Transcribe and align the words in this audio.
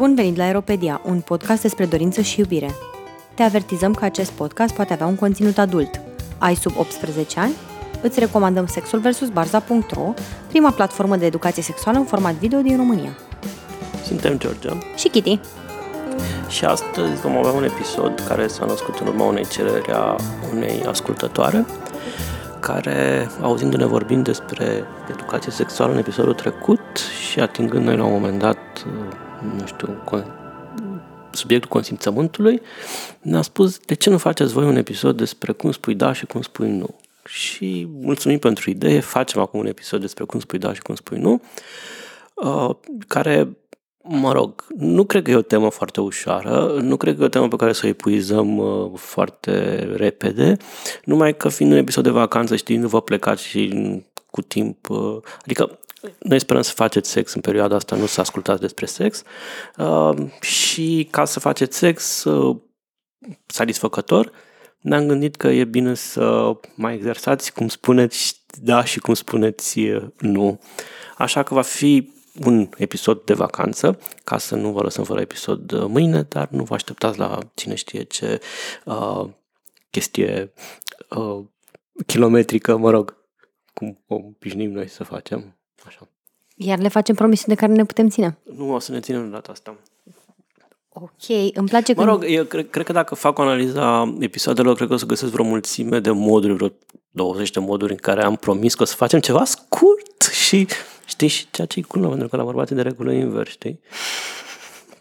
Bun 0.00 0.14
venit 0.14 0.36
la 0.36 0.44
Aeropedia, 0.44 1.00
un 1.04 1.20
podcast 1.20 1.62
despre 1.62 1.86
dorință 1.86 2.20
și 2.20 2.40
iubire. 2.40 2.74
Te 3.34 3.42
avertizăm 3.42 3.94
că 3.94 4.04
acest 4.04 4.30
podcast 4.30 4.74
poate 4.74 4.92
avea 4.92 5.06
un 5.06 5.16
conținut 5.16 5.58
adult. 5.58 6.00
Ai 6.38 6.54
sub 6.54 6.72
18 6.78 7.40
ani? 7.40 7.52
Îți 8.02 8.18
recomandăm 8.20 8.66
Sexul 8.66 8.98
vs. 8.98 9.28
Barza.ro, 9.28 10.12
prima 10.48 10.70
platformă 10.70 11.16
de 11.16 11.26
educație 11.26 11.62
sexuală 11.62 11.98
în 11.98 12.04
format 12.04 12.34
video 12.34 12.60
din 12.60 12.76
România. 12.76 13.10
Suntem 14.04 14.38
George 14.38 14.68
Și 14.96 15.08
Kitty. 15.08 15.40
și 16.48 16.64
astăzi 16.64 17.20
vom 17.20 17.36
avea 17.36 17.52
un 17.52 17.64
episod 17.64 18.24
care 18.28 18.46
s-a 18.46 18.64
născut 18.64 18.98
în 18.98 19.06
urma 19.06 19.24
unei 19.24 19.46
cereri 19.46 19.92
a 19.92 20.16
unei 20.52 20.82
ascultătoare 20.88 21.66
care, 22.60 23.28
auzindu-ne 23.40 23.86
vorbind 23.86 24.24
despre 24.24 24.84
educație 25.10 25.52
sexuală 25.52 25.92
în 25.92 25.98
episodul 25.98 26.34
trecut 26.34 26.96
și 27.30 27.40
atingând 27.40 27.84
noi 27.84 27.96
la 27.96 28.04
un 28.04 28.12
moment 28.12 28.38
dat, 28.38 28.86
nu 29.58 29.66
știu, 29.66 30.02
con- 30.04 30.40
subiectul 31.32 31.70
consimțământului, 31.70 32.60
ne-a 33.20 33.42
spus 33.42 33.78
de 33.78 33.94
ce 33.94 34.10
nu 34.10 34.18
faceți 34.18 34.52
voi 34.52 34.64
un 34.64 34.76
episod 34.76 35.16
despre 35.16 35.52
cum 35.52 35.72
spui 35.72 35.94
da 35.94 36.12
și 36.12 36.26
cum 36.26 36.42
spui 36.42 36.70
nu. 36.70 36.94
Și 37.24 37.88
mulțumim 37.90 38.38
pentru 38.38 38.70
idee, 38.70 39.00
facem 39.00 39.40
acum 39.40 39.60
un 39.60 39.66
episod 39.66 40.00
despre 40.00 40.24
cum 40.24 40.40
spui 40.40 40.58
da 40.58 40.74
și 40.74 40.80
cum 40.80 40.94
spui 40.94 41.18
nu, 41.18 41.42
uh, 42.34 42.70
care, 43.06 43.56
mă 44.02 44.32
rog, 44.32 44.66
nu 44.76 45.04
cred 45.04 45.22
că 45.22 45.30
e 45.30 45.34
o 45.34 45.42
temă 45.42 45.70
foarte 45.70 46.00
ușoară, 46.00 46.78
nu 46.80 46.96
cred 46.96 47.16
că 47.16 47.22
e 47.22 47.24
o 47.24 47.28
temă 47.28 47.48
pe 47.48 47.56
care 47.56 47.72
să 47.72 47.82
o 47.84 47.88
epuizăm 47.88 48.58
uh, 48.58 48.90
foarte 48.94 49.84
repede, 49.96 50.56
numai 51.04 51.36
că 51.36 51.48
fiind 51.48 51.72
un 51.72 51.78
episod 51.78 52.04
de 52.04 52.10
vacanță, 52.10 52.56
știi, 52.56 52.76
nu 52.76 52.88
vă 52.88 53.00
plecați 53.00 53.44
și 53.44 53.72
cu 54.30 54.42
timp, 54.42 54.88
uh, 54.88 55.16
adică 55.42 55.78
noi 56.18 56.38
sperăm 56.38 56.62
să 56.62 56.72
faceți 56.72 57.10
sex 57.10 57.34
în 57.34 57.40
perioada 57.40 57.76
asta, 57.76 57.96
nu 57.96 58.06
să 58.06 58.20
ascultați 58.20 58.60
despre 58.60 58.86
sex 58.86 59.22
uh, 59.76 60.16
și 60.40 61.08
ca 61.10 61.24
să 61.24 61.40
faceți 61.40 61.76
sex 61.76 62.24
uh, 62.24 62.56
satisfăcător, 63.46 64.32
ne-am 64.80 65.06
gândit 65.06 65.36
că 65.36 65.48
e 65.48 65.64
bine 65.64 65.94
să 65.94 66.52
mai 66.74 66.94
exersați 66.94 67.52
cum 67.52 67.68
spuneți 67.68 68.44
da 68.62 68.84
și 68.84 69.00
cum 69.00 69.14
spuneți 69.14 69.78
uh, 69.78 70.02
nu. 70.18 70.60
Așa 71.16 71.42
că 71.42 71.54
va 71.54 71.62
fi 71.62 72.12
un 72.44 72.68
episod 72.76 73.24
de 73.24 73.34
vacanță, 73.34 73.98
ca 74.24 74.38
să 74.38 74.56
nu 74.56 74.72
vă 74.72 74.82
lăsăm 74.82 75.04
fără 75.04 75.20
episod 75.20 75.72
uh, 75.72 75.84
mâine, 75.88 76.22
dar 76.22 76.48
nu 76.48 76.62
vă 76.62 76.74
așteptați 76.74 77.18
la 77.18 77.38
cine 77.54 77.74
știe 77.74 78.02
ce 78.02 78.40
uh, 78.84 79.28
chestie 79.90 80.52
uh, 81.08 81.44
kilometrică, 82.06 82.76
mă 82.76 82.90
rog, 82.90 83.16
cum 83.74 84.04
o 84.06 84.14
obișnuim 84.14 84.70
noi 84.70 84.88
să 84.88 85.04
facem. 85.04 85.59
Așa. 85.86 86.08
Iar 86.56 86.78
le 86.78 86.88
facem 86.88 87.14
promisiuni 87.14 87.54
de 87.54 87.60
care 87.60 87.72
ne 87.72 87.84
putem 87.84 88.08
ține. 88.08 88.38
Nu 88.56 88.74
o 88.74 88.78
să 88.78 88.92
ne 88.92 89.00
ținem 89.00 89.24
de 89.24 89.30
data 89.30 89.52
asta. 89.52 89.74
Ok, 90.92 91.52
îmi 91.54 91.68
place 91.68 91.92
Mă 91.96 92.04
când... 92.04 92.08
rog, 92.08 92.24
eu 92.28 92.44
cred, 92.44 92.70
cred 92.70 92.84
că 92.84 92.92
dacă 92.92 93.14
fac 93.14 93.38
o 93.38 93.42
analiză 93.42 93.80
a 93.80 94.16
episoadelor, 94.18 94.74
cred 94.74 94.88
că 94.88 94.94
o 94.94 94.96
să 94.96 95.06
găsesc 95.06 95.32
vreo 95.32 95.44
mulțime 95.44 96.00
de 96.00 96.10
moduri, 96.10 96.52
vreo 96.52 96.72
20 97.10 97.50
de 97.50 97.60
moduri 97.60 97.92
în 97.92 97.98
care 97.98 98.24
am 98.24 98.36
promis 98.36 98.74
că 98.74 98.82
o 98.82 98.86
să 98.86 98.94
facem 98.94 99.20
ceva 99.20 99.44
scurt 99.44 100.22
și 100.32 100.66
știi 101.06 101.28
și 101.28 101.46
ceea 101.50 101.66
ce 101.66 101.78
e 101.78 101.82
culmea, 101.82 102.08
pentru 102.08 102.28
că 102.28 102.36
la 102.36 102.44
bărbații 102.44 102.76
de 102.76 102.82
regulă 102.82 103.12
e 103.12 103.18
invers, 103.18 103.50
știi? 103.50 103.80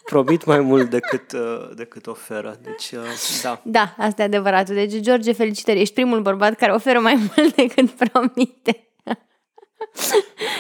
Promit 0.04 0.46
mai 0.46 0.60
mult 0.60 0.90
decât, 0.90 1.32
uh, 1.32 1.70
decât 1.76 2.08
oferă. 2.08 2.60
Deci, 2.62 2.92
uh, 2.92 3.00
da. 3.42 3.62
Da, 3.64 3.96
asta 3.98 4.22
e 4.22 4.26
adevărat. 4.26 4.70
Deci, 4.70 5.00
George, 5.00 5.32
felicitări. 5.32 5.80
Ești 5.80 5.94
primul 5.94 6.22
bărbat 6.22 6.56
care 6.56 6.72
oferă 6.72 7.00
mai 7.00 7.16
mult 7.16 7.56
decât 7.62 7.90
promite. 7.90 8.89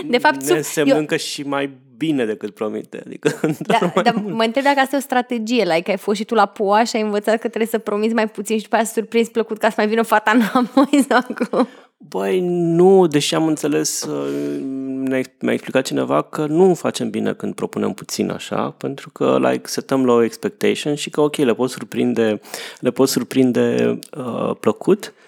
De 0.07 0.17
fapt, 0.17 0.35
ne 0.41 0.45
sub- 0.47 0.55
însemnând 0.55 0.99
eu- 0.99 1.05
că 1.05 1.15
și 1.15 1.41
mai 1.43 1.69
bine 1.97 2.25
decât 2.25 2.53
promite. 2.53 3.03
Adică, 3.05 3.39
Da, 3.59 3.77
mai 3.95 4.03
dar 4.03 4.13
mult. 4.13 4.35
mă 4.35 4.43
întreb 4.43 4.63
dacă 4.63 4.79
asta 4.79 4.95
e 4.95 4.99
o 4.99 5.01
strategie, 5.01 5.63
like 5.63 5.91
ai 5.91 5.97
fost 5.97 6.17
și 6.17 6.23
tu 6.25 6.33
la 6.35 6.45
PUA 6.45 6.83
și 6.83 6.95
ai 6.95 7.01
învățat 7.01 7.33
că 7.33 7.47
trebuie 7.47 7.65
să 7.67 7.77
promiți 7.77 8.13
mai 8.13 8.27
puțin 8.29 8.57
și 8.57 8.63
după 8.63 8.75
aia 8.75 8.83
surprins 8.83 9.27
plăcut 9.29 9.57
ca 9.57 9.67
să 9.69 9.73
mai 9.77 9.87
vină 9.87 10.01
fata 10.01 10.31
înapoi 10.31 11.03
sau 11.09 11.21
cum. 11.49 11.67
Băi, 11.97 12.39
nu, 12.49 13.07
deși 13.07 13.35
am 13.35 13.47
înțeles, 13.47 14.03
uh, 14.03 14.59
ne-a, 15.03 15.21
mi-a 15.39 15.53
explicat 15.53 15.85
cineva 15.85 16.21
că 16.21 16.45
nu 16.45 16.73
facem 16.73 17.09
bine 17.09 17.33
când 17.33 17.53
propunem 17.55 17.91
puțin 17.93 18.29
așa, 18.31 18.69
pentru 18.77 19.09
că, 19.09 19.37
like, 19.41 19.67
setăm 19.67 20.05
low 20.05 20.23
expectation 20.23 20.95
și 20.95 21.09
că, 21.09 21.21
ok, 21.21 21.35
le 21.35 21.53
pot 21.53 21.69
surprinde, 21.69 22.39
le 22.79 22.91
pot 22.91 23.09
surprinde 23.09 23.99
uh, 24.17 24.51
plăcut, 24.59 25.05
uh, 25.05 25.27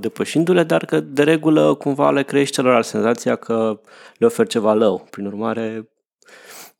depășindu-le, 0.00 0.62
dar 0.62 0.84
că, 0.84 1.00
de 1.00 1.22
regulă, 1.22 1.74
cumva 1.74 2.10
le 2.10 2.22
crești 2.22 2.54
celorlalți 2.54 2.88
senzația 2.88 3.36
că 3.36 3.80
le 4.16 4.26
oferi 4.26 4.48
ceva 4.48 4.74
lău. 4.74 5.06
Prin 5.10 5.26
urmare, 5.26 5.88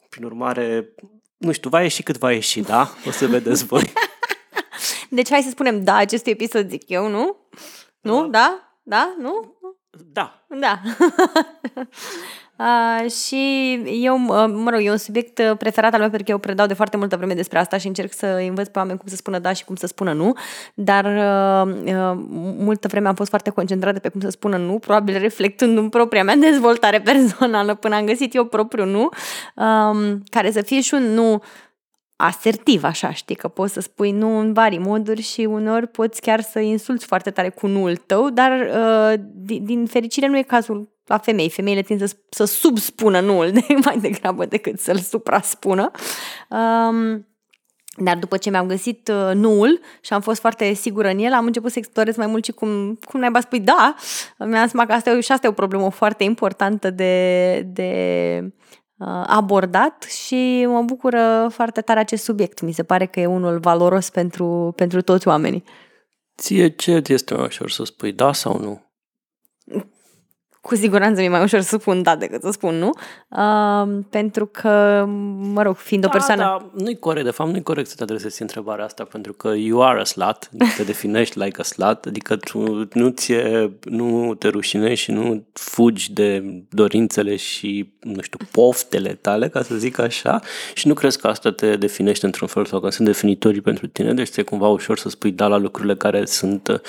prin 0.08 0.25
urmare, 0.25 0.94
nu 1.36 1.53
știu, 1.53 1.70
va 1.70 1.82
ieși 1.82 2.03
cât 2.03 2.19
va 2.19 2.32
ieși, 2.32 2.60
da? 2.60 2.91
O 3.06 3.10
să 3.10 3.26
vedeți 3.26 3.64
voi. 3.64 3.82
Deci 5.10 5.30
hai 5.30 5.42
să 5.42 5.50
spunem 5.50 5.84
da 5.84 5.94
acestui 5.94 6.32
episod, 6.32 6.69
zic 6.69 6.88
eu, 6.88 7.09
nu? 7.09 7.36
Nu? 8.00 8.28
Da? 8.28 8.78
Da? 8.82 9.14
Nu? 9.19 9.59
Da, 9.91 10.45
Da. 10.49 10.81
Uh, 12.61 13.11
și 13.11 13.73
eu, 14.03 14.15
uh, 14.15 14.53
mă 14.55 14.71
rog, 14.71 14.81
e 14.83 14.91
un 14.91 14.97
subiect 14.97 15.39
uh, 15.39 15.56
preferat 15.56 15.93
al 15.93 15.99
meu 15.99 16.09
pentru 16.09 16.25
că 16.25 16.31
eu 16.31 16.39
predau 16.39 16.67
de 16.67 16.75
foarte 16.75 16.97
multă 16.97 17.17
vreme 17.17 17.34
despre 17.34 17.59
asta 17.59 17.78
și 17.78 17.87
încerc 17.87 18.12
să 18.12 18.27
învăț 18.27 18.69
pe 18.69 18.78
oameni 18.78 18.99
cum 18.99 19.09
să 19.09 19.17
spună 19.17 19.39
da 19.39 19.53
și 19.53 19.65
cum 19.65 19.75
să 19.75 19.87
spună 19.87 20.12
nu, 20.12 20.33
dar 20.75 21.05
uh, 21.05 21.75
uh, 21.84 22.25
multă 22.59 22.89
vreme 22.89 23.09
am 23.09 23.15
fost 23.15 23.31
foarte 23.31 23.51
concentrată 23.51 23.99
pe 23.99 24.09
cum 24.09 24.21
să 24.21 24.28
spună 24.28 24.56
nu, 24.56 24.78
probabil 24.78 25.19
reflectând 25.19 25.78
în 25.78 25.89
propria 25.89 26.25
mea 26.25 26.37
dezvoltare 26.37 27.01
personală 27.01 27.75
până 27.75 27.95
am 27.95 28.05
găsit 28.05 28.34
eu 28.34 28.45
propriu 28.45 28.84
nu, 28.84 29.09
um, 29.55 30.22
care 30.31 30.51
să 30.51 30.62
fie 30.62 30.81
și 30.81 30.95
un 30.95 31.03
nu 31.03 31.43
asertiv, 32.20 32.84
așa, 32.84 33.12
știi, 33.12 33.34
că 33.34 33.48
poți 33.48 33.72
să 33.72 33.81
spui 33.81 34.10
nu 34.10 34.38
în 34.38 34.53
vari 34.53 34.78
moduri 34.78 35.22
și 35.22 35.41
uneori 35.41 35.86
poți 35.86 36.20
chiar 36.20 36.41
să 36.41 36.58
insulți 36.58 37.06
foarte 37.06 37.31
tare 37.31 37.48
cu 37.48 37.66
nuul 37.66 37.97
tău, 37.97 38.31
dar 38.31 38.50
uh, 38.60 39.20
din, 39.34 39.64
din 39.64 39.86
fericire 39.86 40.26
nu 40.26 40.38
e 40.38 40.42
cazul 40.42 40.88
la 41.06 41.19
femei. 41.19 41.50
Femeile 41.50 41.82
tind 41.82 42.06
să, 42.06 42.16
să 42.30 42.44
subspună 42.44 43.20
nuul 43.20 43.50
de, 43.50 43.66
mai 43.84 43.98
degrabă 43.98 44.44
decât 44.44 44.80
să-l 44.80 44.98
supraspună. 44.98 45.91
Um, 46.48 47.25
dar 47.97 48.16
după 48.16 48.36
ce 48.36 48.50
mi-am 48.50 48.66
găsit 48.66 49.09
uh, 49.09 49.34
nuul 49.34 49.80
și 50.00 50.12
am 50.12 50.20
fost 50.20 50.41
foarte 50.41 50.72
sigură 50.72 51.09
în 51.09 51.19
el, 51.19 51.32
am 51.32 51.47
început 51.47 51.72
să 51.72 51.78
explorez 51.78 52.16
mai 52.16 52.26
mult 52.26 52.44
și 52.44 52.53
cum, 52.53 52.98
cum 53.04 53.20
naiba 53.20 53.41
spui 53.41 53.60
da. 53.60 53.94
Mi-am 54.38 54.69
seama 54.69 54.86
că 54.86 54.92
asta 54.92 55.10
e, 55.10 55.20
și 55.20 55.32
asta 55.32 55.47
e 55.47 55.50
o 55.50 55.53
problemă 55.53 55.91
foarte 55.91 56.25
importantă 56.25 56.91
de, 56.91 57.60
de 57.60 57.91
uh, 58.42 58.50
abordat 59.27 60.03
și 60.03 60.65
mă 60.69 60.83
bucură 60.83 61.49
foarte 61.50 61.81
tare 61.81 62.00
acest 62.00 62.25
subiect. 62.25 62.61
Mi 62.61 62.72
se 62.72 62.83
pare 62.83 63.06
că 63.06 63.21
e 63.21 63.27
unul 63.27 63.59
valoros 63.59 64.11
pentru, 64.11 64.72
pentru 64.77 65.00
toți 65.03 65.28
oamenii. 65.28 65.65
ție 66.37 66.69
ce 66.69 66.99
ți 66.99 67.12
este 67.12 67.34
mai 67.34 67.44
ușor 67.44 67.71
să 67.71 67.84
spui 67.84 68.12
da 68.12 68.33
sau 68.33 68.59
nu? 68.59 68.90
Cu 70.60 70.75
siguranță 70.75 71.21
mi-e 71.21 71.28
mai 71.28 71.43
ușor 71.43 71.60
să 71.60 71.76
spun 71.81 72.03
da 72.03 72.16
decât 72.16 72.43
să 72.43 72.50
spun 72.50 72.75
nu, 72.75 72.91
uh, 73.28 74.04
pentru 74.10 74.47
că, 74.47 75.04
mă 75.38 75.62
rog, 75.62 75.76
fiind 75.76 76.04
o 76.04 76.09
persoană... 76.09 76.43
Da, 76.43 76.71
da, 76.75 76.82
nu-i 76.84 76.98
corect, 76.98 77.25
de 77.25 77.31
fapt 77.31 77.50
nu-i 77.50 77.62
corect 77.62 77.88
să 77.88 77.94
te 77.97 78.03
adresezi 78.03 78.43
întrebarea 78.43 78.84
asta, 78.84 79.04
pentru 79.04 79.32
că 79.32 79.53
you 79.56 79.82
are 79.82 80.00
a 80.00 80.04
slut, 80.04 80.48
adică 80.53 80.72
te 80.76 80.82
definești 80.93 81.38
like 81.38 81.60
a 81.60 81.65
slut, 81.65 82.04
adică 82.04 82.37
tu 82.37 82.88
nu, 82.93 83.09
ție, 83.09 83.72
nu 83.84 84.34
te 84.34 84.48
rușinești 84.48 85.04
și 85.04 85.10
nu 85.10 85.47
fugi 85.53 86.12
de 86.12 86.44
dorințele 86.71 87.37
și, 87.37 87.92
nu 88.00 88.21
știu, 88.21 88.38
poftele 88.50 89.15
tale, 89.15 89.48
ca 89.48 89.62
să 89.62 89.75
zic 89.75 89.98
așa, 89.98 90.41
și 90.75 90.88
nu 90.88 90.94
crezi 90.94 91.19
că 91.19 91.27
asta 91.27 91.53
te 91.53 91.77
definește 91.77 92.27
într-un 92.27 92.48
fel 92.48 92.65
sau 92.65 92.81
că 92.81 92.91
sunt 92.91 93.06
definitorii 93.06 93.60
pentru 93.60 93.87
tine, 93.87 94.15
deci 94.15 94.28
ți-e 94.28 94.42
cumva 94.42 94.69
ușor 94.69 94.98
să 94.98 95.09
spui 95.09 95.32
da 95.32 95.47
la 95.47 95.56
lucrurile 95.56 95.97
care 95.97 96.25
sunt. 96.25 96.81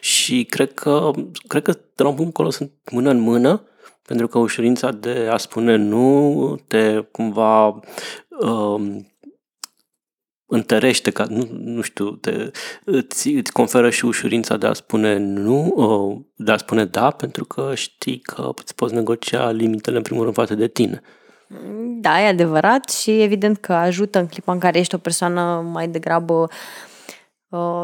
Și 0.00 0.44
cred 0.44 0.72
că, 0.72 1.10
cred 1.46 1.62
că 1.62 1.72
de 1.98 2.04
la 2.04 2.08
un 2.08 2.14
punct 2.14 2.36
încolo 2.36 2.50
sunt 2.50 2.70
mână 2.90 3.10
în 3.10 3.17
mână, 3.20 3.62
pentru 4.02 4.28
că 4.28 4.38
ușurința 4.38 4.90
de 4.90 5.28
a 5.30 5.36
spune 5.36 5.76
nu 5.76 6.58
te 6.66 6.98
cumva 7.00 7.80
um, 8.40 9.06
întărește, 10.46 11.10
ca, 11.10 11.24
nu, 11.28 11.48
nu 11.50 11.80
știu, 11.80 12.10
te, 12.10 12.50
îți, 12.84 13.28
îți 13.28 13.52
conferă 13.52 13.90
și 13.90 14.04
ușurința 14.04 14.56
de 14.56 14.66
a 14.66 14.72
spune 14.72 15.16
nu, 15.16 15.72
uh, 15.74 16.24
de 16.34 16.52
a 16.52 16.56
spune 16.56 16.84
da, 16.84 17.10
pentru 17.10 17.44
că 17.44 17.72
știi 17.74 18.18
că 18.18 18.50
îți 18.56 18.74
poți 18.74 18.94
negocia 18.94 19.50
limitele 19.50 19.96
în 19.96 20.02
primul 20.02 20.22
rând 20.22 20.34
față 20.34 20.54
de 20.54 20.68
tine. 20.68 21.00
Da, 22.00 22.20
e 22.20 22.26
adevărat 22.26 22.88
și 22.88 23.22
evident 23.22 23.56
că 23.56 23.72
ajută 23.72 24.18
în 24.18 24.26
clipa 24.26 24.52
în 24.52 24.58
care 24.58 24.78
ești 24.78 24.94
o 24.94 24.98
persoană 24.98 25.68
mai 25.72 25.88
degrabă 25.88 26.32
uh, 26.32 26.48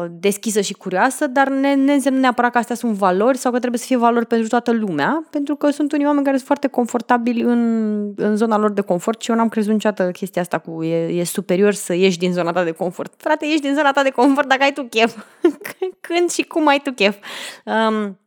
deschisă 0.09 0.61
și 0.61 0.73
curioasă, 0.73 1.27
dar 1.27 1.49
ne, 1.49 1.73
ne 1.73 1.93
înseamnă 1.93 2.19
neapărat 2.19 2.51
că 2.51 2.57
astea 2.57 2.75
sunt 2.75 2.93
valori 2.93 3.37
sau 3.37 3.51
că 3.51 3.57
trebuie 3.57 3.79
să 3.79 3.85
fie 3.85 3.97
valori 3.97 4.25
pentru 4.25 4.47
toată 4.47 4.71
lumea, 4.71 5.27
pentru 5.29 5.55
că 5.55 5.69
sunt 5.69 5.91
unii 5.91 6.05
oameni 6.05 6.23
care 6.23 6.35
sunt 6.35 6.47
foarte 6.47 6.67
confortabili 6.67 7.41
în, 7.41 8.13
în 8.15 8.35
zona 8.35 8.57
lor 8.57 8.71
de 8.71 8.81
confort 8.81 9.21
și 9.21 9.31
eu 9.31 9.37
n-am 9.37 9.49
crezut 9.49 9.71
niciodată 9.71 10.11
chestia 10.11 10.41
asta 10.41 10.57
cu 10.57 10.83
e, 10.83 10.95
e 10.95 11.23
superior 11.23 11.73
să 11.73 11.93
ieși 11.93 12.17
din 12.17 12.33
zona 12.33 12.51
ta 12.51 12.63
de 12.63 12.71
confort. 12.71 13.13
Frate, 13.17 13.45
ieși 13.45 13.61
din 13.61 13.73
zona 13.75 13.91
ta 13.91 14.03
de 14.03 14.09
confort 14.09 14.47
dacă 14.47 14.63
ai 14.63 14.73
tu 14.73 14.83
chef. 14.83 15.15
Când 16.07 16.29
și 16.29 16.43
cum 16.43 16.67
ai 16.67 16.79
tu 16.79 16.91
chef. 16.91 17.15
Um, 17.65 18.19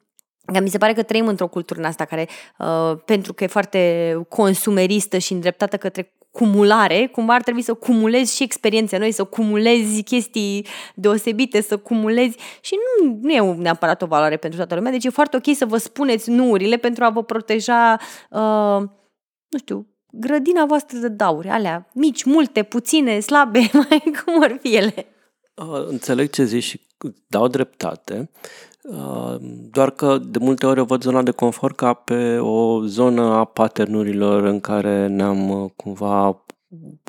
Că 0.53 0.61
mi 0.61 0.69
se 0.69 0.79
pare 0.79 0.93
că 0.93 1.03
trăim 1.03 1.27
într-o 1.27 1.49
cultură 1.49 1.79
în 1.81 1.85
asta 1.85 2.05
care, 2.05 2.29
uh, 2.59 2.99
pentru 3.05 3.33
că 3.33 3.45
e 3.45 3.47
foarte 3.47 4.15
consumeristă 4.29 5.19
și 5.19 5.33
îndreptată 5.33 5.77
către 5.77 6.13
cumulare, 6.39 7.07
cumva 7.07 7.35
ar 7.35 7.43
trebui 7.43 7.63
să 7.63 7.75
cumulezi 7.75 8.37
și 8.37 8.43
experiențe 8.43 8.99
noi, 8.99 9.13
să 9.13 9.25
cumulezi 9.25 10.03
chestii 10.03 10.67
deosebite, 10.95 11.61
să 11.61 11.77
cumulezi 11.77 12.37
și 12.61 12.75
nu, 13.01 13.19
nu 13.21 13.31
e 13.33 13.55
neapărat 13.55 14.03
o 14.03 14.07
valoare 14.07 14.37
pentru 14.37 14.59
toată 14.59 14.75
lumea, 14.75 14.91
deci 14.91 15.05
e 15.05 15.11
foarte 15.11 15.37
ok 15.37 15.57
să 15.57 15.67
vă 15.67 15.77
spuneți 15.77 16.31
nuurile 16.31 16.77
pentru 16.77 17.05
a 17.05 17.11
vă 17.11 17.23
proteja, 17.23 17.99
uh, 18.31 18.81
nu 19.49 19.59
știu, 19.59 19.87
grădina 20.11 20.65
voastră 20.65 20.99
de 20.99 21.09
dauri, 21.09 21.49
alea 21.49 21.89
mici, 21.95 22.25
multe, 22.25 22.63
puține, 22.63 23.21
slabe, 23.21 23.71
mai 23.89 24.03
cum 24.25 24.43
ar 24.43 24.59
fi 24.61 24.77
ele. 24.77 25.07
Uh, 25.55 25.87
înțeleg 25.87 26.31
ce 26.31 26.45
zici 26.45 26.63
și 26.63 26.81
dau 27.27 27.49
dreptate, 27.49 28.31
uh, 28.33 28.68
doar 29.71 29.91
că 29.91 30.19
de 30.19 30.39
multe 30.39 30.67
ori 30.67 30.79
eu 30.79 30.85
văd 30.85 31.03
zona 31.03 31.23
de 31.23 31.31
confort 31.31 31.77
ca 31.77 31.93
pe 31.93 32.39
o 32.39 32.85
zonă 32.85 33.23
a 33.23 33.45
paternurilor 33.45 34.43
în 34.43 34.61
care 34.61 35.07
ne-am 35.07 35.51
uh, 35.51 35.71
cumva 35.77 36.43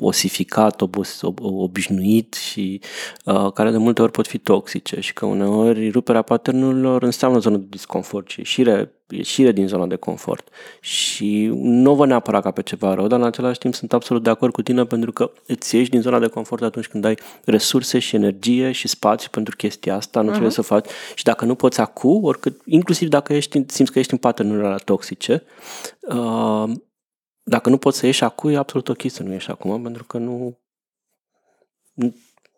osificat, 0.00 0.80
obos, 0.80 1.22
ob, 1.22 1.38
obișnuit 1.40 2.34
și 2.34 2.80
uh, 3.24 3.52
care 3.52 3.70
de 3.70 3.76
multe 3.76 4.02
ori 4.02 4.12
pot 4.12 4.26
fi 4.26 4.38
toxice 4.38 5.00
și 5.00 5.12
că 5.12 5.26
uneori 5.26 5.90
ruperea 5.90 6.22
paternurilor 6.22 7.02
înseamnă 7.02 7.36
o 7.36 7.40
zonă 7.40 7.56
de 7.56 7.66
disconfort 7.68 8.28
și 8.28 8.38
ieșire, 8.38 8.92
ieșire 9.08 9.52
din 9.52 9.66
zona 9.66 9.86
de 9.86 9.96
confort. 9.96 10.48
Și 10.80 11.50
nu 11.54 11.94
vă 11.94 12.06
neapărat 12.06 12.42
ca 12.42 12.50
pe 12.50 12.62
ceva 12.62 12.94
rău, 12.94 13.06
dar 13.06 13.18
în 13.18 13.24
același 13.24 13.58
timp 13.58 13.74
sunt 13.74 13.92
absolut 13.92 14.22
de 14.22 14.30
acord 14.30 14.52
cu 14.52 14.62
tine 14.62 14.84
pentru 14.84 15.12
că 15.12 15.32
îți 15.46 15.76
ieși 15.76 15.90
din 15.90 16.00
zona 16.00 16.18
de 16.18 16.26
confort 16.26 16.62
atunci 16.62 16.86
când 16.86 17.04
ai 17.04 17.18
resurse 17.44 17.98
și 17.98 18.16
energie 18.16 18.72
și 18.72 18.88
spațiu 18.88 19.28
pentru 19.30 19.56
chestia 19.56 19.96
asta, 19.96 20.20
nu 20.20 20.26
uh-huh. 20.26 20.30
trebuie 20.30 20.52
să 20.52 20.62
faci. 20.62 20.88
Și 21.14 21.24
dacă 21.24 21.44
nu 21.44 21.54
poți 21.54 21.80
acu, 21.80 22.20
oricât, 22.22 22.60
inclusiv 22.64 23.08
dacă 23.08 23.32
ești, 23.32 23.64
simți 23.66 23.92
că 23.92 23.98
ești 23.98 24.12
în 24.12 24.18
paternurile 24.18 24.76
toxice, 24.84 25.42
uh, 26.00 26.70
dacă 27.50 27.68
nu 27.68 27.76
poți 27.76 27.98
să 27.98 28.06
ieși 28.06 28.24
acum, 28.24 28.50
e 28.50 28.56
absolut 28.56 28.88
ok 28.88 29.10
să 29.10 29.22
nu 29.22 29.32
ieși 29.32 29.50
acum, 29.50 29.82
pentru 29.82 30.04
că 30.04 30.18
nu... 30.18 30.58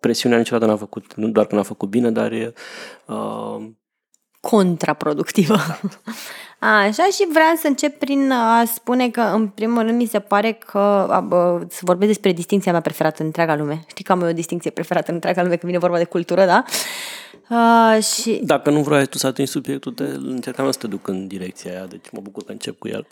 Presiunea 0.00 0.38
niciodată 0.38 0.70
n-a 0.70 0.76
făcut, 0.76 1.14
nu 1.14 1.28
doar 1.28 1.46
că 1.46 1.54
n-a 1.54 1.62
făcut 1.62 1.88
bine, 1.88 2.10
dar 2.10 2.32
e... 2.32 2.52
Uh, 3.06 3.68
contraproductivă. 4.40 5.56
Așa 6.58 7.04
și 7.12 7.26
vreau 7.32 7.54
să 7.56 7.66
încep 7.66 7.98
prin 7.98 8.30
a 8.30 8.64
spune 8.64 9.10
că, 9.10 9.20
în 9.20 9.48
primul 9.48 9.82
rând, 9.82 9.96
mi 9.96 10.06
se 10.06 10.20
pare 10.20 10.52
că 10.52 11.06
să 11.68 11.80
vorbesc 11.82 12.10
despre 12.10 12.32
distinția 12.32 12.72
mea 12.72 12.80
preferată 12.80 13.16
în 13.20 13.26
întreaga 13.26 13.56
lume. 13.56 13.84
Știi 13.86 14.04
că 14.04 14.12
am 14.12 14.20
eu 14.20 14.28
o 14.28 14.32
distinție 14.32 14.70
preferată 14.70 15.08
în 15.08 15.14
întreaga 15.14 15.42
lume 15.42 15.56
când 15.56 15.72
vine 15.72 15.78
vorba 15.78 15.98
de 15.98 16.04
cultură, 16.04 16.44
da? 16.44 16.64
Uh, 17.48 18.02
și... 18.02 18.40
Dacă 18.44 18.70
nu 18.70 18.80
vrei 18.80 19.06
tu 19.06 19.18
să 19.18 19.26
atingi 19.26 19.50
subiectul, 19.50 19.92
te 19.92 20.02
încercam 20.02 20.70
să 20.70 20.78
te 20.78 20.86
duc 20.86 21.08
în 21.08 21.26
direcția 21.26 21.70
aia, 21.70 21.86
deci 21.86 22.04
mă 22.12 22.20
bucur 22.22 22.44
că 22.44 22.52
încep 22.52 22.78
cu 22.78 22.88
el. 22.88 23.06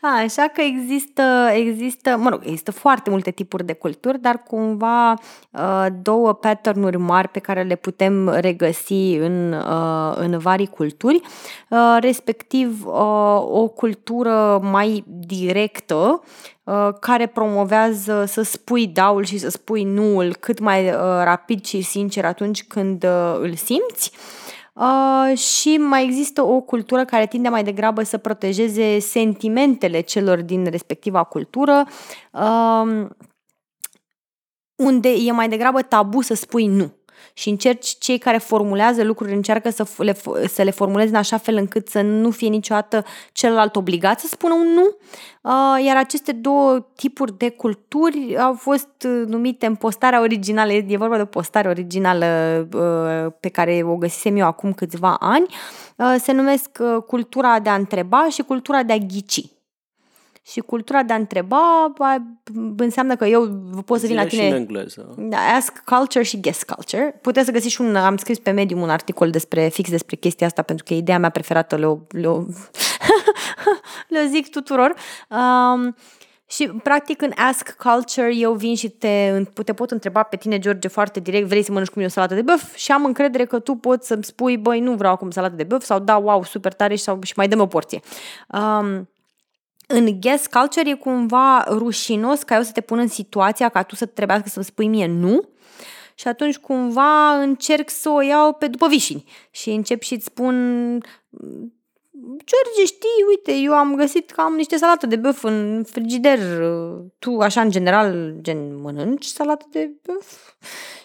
A, 0.00 0.08
așa 0.22 0.42
că 0.54 0.60
există, 0.60 1.22
există, 1.52 2.16
mă 2.16 2.28
rog, 2.28 2.40
există 2.44 2.70
foarte 2.72 3.10
multe 3.10 3.30
tipuri 3.30 3.64
de 3.64 3.72
culturi, 3.72 4.20
dar 4.20 4.42
cumva 4.42 5.10
uh, 5.10 5.86
două 6.02 6.32
pattern 6.32 7.02
mari 7.02 7.28
pe 7.28 7.38
care 7.38 7.62
le 7.62 7.76
putem 7.76 8.28
regăsi 8.28 9.14
în, 9.14 9.52
uh, 9.52 10.12
în 10.14 10.38
vari 10.38 10.66
culturi, 10.66 11.20
uh, 11.68 11.96
respectiv 12.00 12.86
uh, 12.86 12.92
o 13.50 13.68
cultură 13.68 14.60
mai 14.62 15.04
directă 15.06 15.94
Uh, 15.96 16.55
care 17.00 17.26
promovează 17.26 18.24
să 18.26 18.42
spui 18.42 18.86
daul 18.86 19.24
și 19.24 19.38
să 19.38 19.48
spui 19.48 19.84
nuul 19.84 20.36
cât 20.40 20.58
mai 20.58 20.88
uh, 20.88 20.94
rapid 21.24 21.64
și 21.64 21.80
sincer 21.80 22.24
atunci 22.24 22.64
când 22.64 23.04
uh, 23.04 23.36
îl 23.40 23.54
simți. 23.54 24.12
Uh, 24.72 25.38
și 25.38 25.76
mai 25.76 26.04
există 26.04 26.42
o 26.42 26.60
cultură 26.60 27.04
care 27.04 27.26
tinde 27.26 27.48
mai 27.48 27.64
degrabă 27.64 28.02
să 28.02 28.18
protejeze 28.18 28.98
sentimentele 28.98 30.00
celor 30.00 30.42
din 30.42 30.64
respectiva 30.70 31.22
cultură, 31.22 31.84
uh, 32.32 33.06
unde 34.74 35.08
e 35.08 35.32
mai 35.32 35.48
degrabă 35.48 35.82
tabu 35.82 36.20
să 36.20 36.34
spui 36.34 36.66
nu 36.66 36.95
și 37.38 37.48
încerci, 37.48 37.96
cei 37.98 38.18
care 38.18 38.38
formulează 38.38 39.02
lucruri 39.02 39.34
încearcă 39.34 39.70
să 39.70 39.86
le, 39.96 40.16
să 40.48 40.62
le 40.62 40.70
formuleze 40.70 41.08
în 41.08 41.14
așa 41.14 41.36
fel 41.36 41.56
încât 41.56 41.88
să 41.88 42.00
nu 42.00 42.30
fie 42.30 42.48
niciodată 42.48 43.04
celălalt 43.32 43.76
obligat 43.76 44.20
să 44.20 44.26
spună 44.26 44.54
un 44.54 44.66
nu, 44.74 44.96
uh, 45.42 45.84
iar 45.84 45.96
aceste 45.96 46.32
două 46.32 46.86
tipuri 46.94 47.38
de 47.38 47.48
culturi 47.48 48.36
au 48.38 48.54
fost 48.54 48.88
numite 49.26 49.66
în 49.66 49.74
postarea 49.74 50.20
originală, 50.20 50.72
e 50.72 50.96
vorba 50.96 51.16
de 51.16 51.22
o 51.22 51.26
postare 51.26 51.68
originală 51.68 52.26
uh, 52.74 53.32
pe 53.40 53.48
care 53.48 53.82
o 53.84 53.96
găsisem 53.96 54.36
eu 54.36 54.46
acum 54.46 54.72
câțiva 54.72 55.16
ani, 55.20 55.46
uh, 55.96 56.14
se 56.18 56.32
numesc 56.32 56.70
cultura 57.06 57.60
de 57.60 57.68
a 57.68 57.74
întreba 57.74 58.28
și 58.28 58.42
cultura 58.42 58.82
de 58.82 58.92
a 58.92 58.98
ghici. 58.98 59.55
Și 60.46 60.60
cultura 60.60 61.02
de 61.02 61.12
a 61.12 61.16
întreba 61.16 61.92
înseamnă 62.76 63.16
că 63.16 63.24
eu 63.24 63.48
pot 63.84 64.00
să 64.00 64.06
vin 64.06 64.16
la 64.16 64.26
tine... 64.26 64.42
Și 64.42 64.48
în 64.48 64.54
engleză. 64.54 65.14
Da, 65.18 65.36
ask 65.36 65.82
culture 65.84 66.24
și 66.24 66.40
guess 66.40 66.62
culture. 66.62 67.18
Puteți 67.22 67.46
să 67.46 67.52
găsiți 67.52 67.72
și 67.72 67.80
un... 67.80 67.96
Am 67.96 68.16
scris 68.16 68.38
pe 68.38 68.50
Medium 68.50 68.80
un 68.80 68.90
articol 68.90 69.30
despre 69.30 69.68
fix 69.68 69.90
despre 69.90 70.16
chestia 70.16 70.46
asta, 70.46 70.62
pentru 70.62 70.84
că 70.84 70.94
e 70.94 70.96
ideea 70.96 71.18
mea 71.18 71.30
preferată, 71.30 71.76
le-o, 71.76 71.98
le-o, 72.08 72.42
le 74.08 74.26
zic 74.26 74.50
tuturor. 74.50 74.94
Um, 75.28 75.96
și, 76.48 76.68
practic, 76.82 77.22
în 77.22 77.32
Ask 77.36 77.76
Culture 77.76 78.34
eu 78.34 78.52
vin 78.52 78.74
și 78.74 78.88
te, 78.88 79.42
te 79.64 79.72
pot 79.72 79.90
întreba 79.90 80.22
pe 80.22 80.36
tine, 80.36 80.58
George, 80.58 80.88
foarte 80.88 81.20
direct, 81.20 81.46
vrei 81.46 81.62
să 81.62 81.70
mănânci 81.70 81.88
cu 81.88 81.94
mine 81.96 82.08
o 82.08 82.12
salată 82.12 82.34
de 82.34 82.42
băf? 82.42 82.74
Și 82.74 82.92
am 82.92 83.04
încredere 83.04 83.44
că 83.44 83.58
tu 83.58 83.74
poți 83.74 84.06
să-mi 84.06 84.24
spui, 84.24 84.56
băi, 84.56 84.80
nu 84.80 84.94
vreau 84.94 85.12
acum 85.12 85.30
salată 85.30 85.54
de 85.54 85.64
băf 85.64 85.84
sau 85.84 85.98
da, 85.98 86.16
wow, 86.16 86.44
super 86.44 86.72
tare 86.72 86.94
și, 86.94 87.02
sau, 87.02 87.18
și 87.22 87.32
mai 87.36 87.48
dăm 87.48 87.60
o 87.60 87.66
porție. 87.66 88.00
Um, 88.48 89.08
în 89.86 90.20
guest 90.20 90.46
culture 90.46 90.90
e 90.90 90.94
cumva 90.94 91.64
rușinos 91.68 92.42
ca 92.42 92.56
eu 92.56 92.62
să 92.62 92.72
te 92.72 92.80
pun 92.80 92.98
în 92.98 93.08
situația 93.08 93.68
ca 93.68 93.82
tu 93.82 93.94
să 93.94 94.06
trebuiască 94.06 94.48
să-mi 94.48 94.64
spui 94.64 94.88
mie 94.88 95.06
nu? 95.06 95.48
Și 96.14 96.28
atunci 96.28 96.56
cumva 96.56 97.40
încerc 97.40 97.90
să 97.90 98.08
o 98.08 98.20
iau 98.20 98.52
pe 98.52 98.68
după 98.68 98.88
vișini 98.88 99.24
și 99.50 99.70
încep 99.70 100.02
și 100.02 100.14
îți 100.14 100.24
spun 100.24 100.54
George, 102.20 102.84
știi, 102.84 103.24
uite, 103.28 103.52
eu 103.52 103.72
am 103.72 103.94
găsit 103.94 104.30
că 104.30 104.40
am 104.40 104.54
niște 104.54 104.76
salată 104.76 105.06
de 105.06 105.16
băf 105.16 105.42
în 105.42 105.84
frigider. 105.90 106.38
Tu, 107.18 107.38
așa, 107.38 107.60
în 107.60 107.70
general, 107.70 108.34
gen, 108.40 108.80
mănânci 108.80 109.24
salată 109.24 109.66
de 109.70 109.90
băf? 110.02 110.54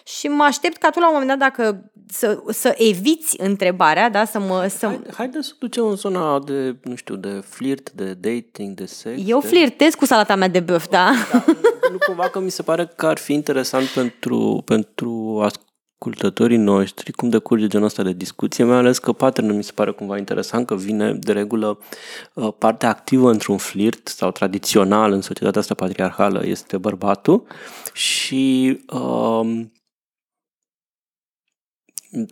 Și 0.04 0.28
mă 0.28 0.42
aștept 0.42 0.76
ca 0.76 0.90
tu, 0.90 0.98
la 0.98 1.06
un 1.06 1.12
moment 1.12 1.38
dat, 1.38 1.38
dacă 1.38 1.90
să, 2.08 2.42
să 2.48 2.74
eviți 2.76 3.40
întrebarea, 3.40 4.10
da, 4.10 4.24
să 4.24 4.38
mă... 4.38 4.66
Să... 4.66 4.86
Hai, 4.86 5.00
haide 5.14 5.40
să 5.40 5.52
ducem 5.58 5.86
în 5.86 5.96
zona 5.96 6.38
de, 6.38 6.76
nu 6.82 6.94
știu, 6.94 7.16
de 7.16 7.42
flirt, 7.44 7.90
de 7.90 8.14
dating, 8.14 8.74
de 8.74 8.86
sex. 8.86 9.22
Eu 9.26 9.40
de... 9.40 9.46
flirtez 9.46 9.94
cu 9.94 10.04
salata 10.04 10.34
mea 10.34 10.48
de 10.48 10.60
băf, 10.60 10.88
da? 10.88 11.10
da 11.32 11.44
nu 11.92 11.98
cumva 12.06 12.28
că 12.28 12.40
mi 12.40 12.50
se 12.50 12.62
pare 12.62 12.92
că 12.96 13.06
ar 13.06 13.18
fi 13.18 13.32
interesant 13.32 13.86
pentru, 13.86 14.62
pentru 14.64 15.40
ascultătorii 16.02 16.56
noștri 16.56 17.12
cum 17.12 17.28
decurge 17.28 17.66
genul 17.66 17.86
ăsta 17.86 18.02
de 18.02 18.12
discuție, 18.12 18.64
mai 18.64 18.76
ales 18.76 18.98
că 18.98 19.12
pattern 19.12 19.56
mi 19.56 19.64
se 19.64 19.72
pare 19.74 19.90
cumva 19.90 20.18
interesant 20.18 20.66
că 20.66 20.74
vine 20.74 21.12
de 21.12 21.32
regulă 21.32 21.78
uh, 22.34 22.52
partea 22.58 22.88
activă 22.88 23.30
într-un 23.30 23.56
flirt 23.56 24.08
sau 24.08 24.30
tradițional 24.30 25.12
în 25.12 25.20
societatea 25.20 25.60
asta 25.60 25.74
patriarhală 25.74 26.46
este 26.46 26.78
bărbatul 26.78 27.46
și 27.92 28.78
uh, 28.92 29.64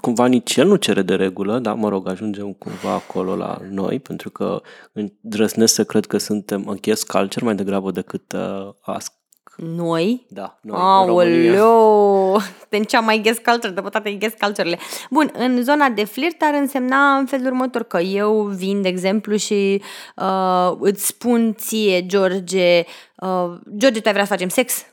cumva 0.01 0.27
nici 0.27 0.57
el 0.57 0.67
nu 0.67 0.77
cere 0.77 1.03
de 1.03 1.15
regulă, 1.15 1.59
dar 1.59 1.75
mă 1.75 1.89
rog, 1.89 2.09
ajungem 2.09 2.53
cumva 2.53 2.93
acolo 2.93 3.37
la 3.37 3.59
noi, 3.71 3.99
pentru 3.99 4.31
că 4.31 4.61
îndrăznesc 4.93 5.75
să 5.75 5.85
cred 5.85 6.07
că 6.07 6.19
suntem 6.19 6.67
în 6.67 6.77
chest 6.77 7.07
culture 7.07 7.45
mai 7.45 7.55
degrabă 7.55 7.91
decât 7.91 8.33
uh, 8.33 8.73
ask 8.81 9.20
noi? 9.57 10.27
Da, 10.29 10.59
noi, 10.63 10.79
Aoleu! 10.81 12.41
Suntem 12.61 12.83
cea 12.83 13.01
mai 13.01 13.21
guest 13.21 13.43
culture 13.43 13.73
de 13.73 13.81
pe 13.81 13.89
toate 13.89 14.13
guest 14.13 14.39
culture 14.39 14.79
Bun, 15.11 15.31
în 15.33 15.63
zona 15.63 15.89
de 15.89 16.05
flirt 16.05 16.43
ar 16.43 16.55
însemna 16.55 17.17
în 17.17 17.27
felul 17.27 17.47
următor 17.47 17.83
că 17.83 17.99
eu 17.99 18.43
vin, 18.43 18.83
de 18.83 18.89
exemplu, 18.89 19.37
și 19.37 19.83
uh, 20.17 20.73
îți 20.81 21.07
spun 21.07 21.55
ție, 21.55 22.07
George, 22.07 22.85
uh, 23.17 23.59
George, 23.77 24.01
tu 24.01 24.07
ai 24.07 24.13
vrea 24.13 24.25
să 24.25 24.33
facem 24.33 24.49
sex? 24.49 24.87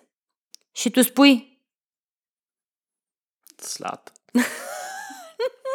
Și 0.71 0.89
tu 0.89 1.01
spui? 1.01 1.61
Slat. 3.55 4.11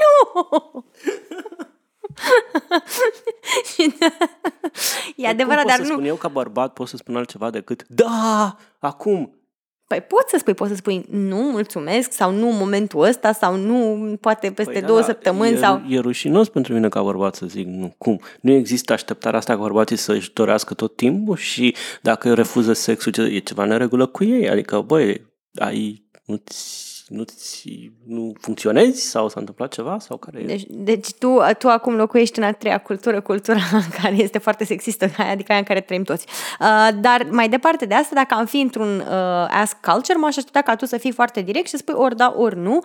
nu! 0.00 0.84
e 5.16 5.28
adevărat, 5.28 5.66
dar 5.66 5.78
nu... 5.78 5.84
să 5.84 5.90
spun 5.92 6.04
eu 6.04 6.14
ca 6.14 6.28
bărbat 6.28 6.72
pot 6.72 6.88
să 6.88 6.96
spun 6.96 7.16
altceva 7.16 7.50
decât 7.50 7.84
da, 7.88 8.56
acum. 8.78 9.36
Păi 9.86 10.00
poți 10.00 10.30
să 10.30 10.36
spui, 10.38 10.54
poți 10.54 10.70
să 10.70 10.76
spui 10.76 11.06
nu, 11.10 11.36
mulțumesc 11.36 12.12
sau 12.12 12.30
nu 12.30 12.48
în 12.48 12.56
momentul 12.56 13.02
ăsta 13.02 13.32
sau 13.32 13.56
nu 13.56 14.12
poate 14.20 14.50
peste 14.50 14.72
păi, 14.72 14.82
două 14.82 14.98
da, 14.98 15.04
săptămâni 15.04 15.52
e, 15.52 15.58
sau... 15.58 15.82
E 15.88 15.98
rușinos 15.98 16.48
pentru 16.48 16.72
mine 16.72 16.88
ca 16.88 17.02
bărbat 17.02 17.34
să 17.34 17.46
zic 17.46 17.66
nu. 17.66 17.94
Cum? 17.98 18.20
Nu 18.40 18.52
există 18.52 18.92
așteptarea 18.92 19.38
asta 19.38 19.54
ca 19.54 19.60
bărbații 19.60 19.96
să-și 19.96 20.32
dorească 20.32 20.74
tot 20.74 20.96
timpul 20.96 21.36
și 21.36 21.74
dacă 22.02 22.34
refuză 22.34 22.72
sexul 22.72 23.12
e 23.18 23.38
ceva 23.38 23.64
neregulă 23.64 24.06
cu 24.06 24.24
ei. 24.24 24.48
Adică, 24.48 24.80
băi, 24.80 25.26
ai, 25.54 26.06
nu 26.24 26.42
nu, 27.12 27.24
nu 28.06 28.32
funcționezi 28.40 29.02
sau 29.02 29.28
s-a 29.28 29.40
întâmplat 29.40 29.72
ceva? 29.72 29.98
sau 29.98 30.16
care 30.16 30.42
Deci, 30.42 30.64
deci 30.68 31.12
tu, 31.12 31.38
tu 31.58 31.68
acum 31.68 31.94
locuiești 31.94 32.38
în 32.38 32.44
a 32.44 32.52
treia 32.52 32.78
cultură, 32.78 33.20
cultura 33.20 33.60
care 34.02 34.14
este 34.14 34.38
foarte 34.38 34.64
sexistă, 34.64 35.04
adică 35.32 35.52
aia 35.52 35.58
în 35.58 35.66
care 35.66 35.80
trăim 35.80 36.02
toți. 36.02 36.26
Uh, 36.60 36.88
dar 37.00 37.26
mai 37.30 37.48
departe 37.48 37.86
de 37.86 37.94
asta, 37.94 38.14
dacă 38.14 38.34
am 38.34 38.46
fi 38.46 38.60
într-un 38.60 38.98
uh, 38.98 39.46
ask 39.50 39.76
culture, 39.80 40.18
m-aș 40.18 40.36
aștepta 40.36 40.60
ca 40.60 40.76
tu 40.76 40.84
să 40.84 40.96
fii 40.96 41.12
foarte 41.12 41.40
direct 41.40 41.64
și 41.64 41.70
să 41.70 41.76
spui 41.76 41.94
ori 41.96 42.16
da, 42.16 42.34
ori 42.36 42.58
nu 42.58 42.80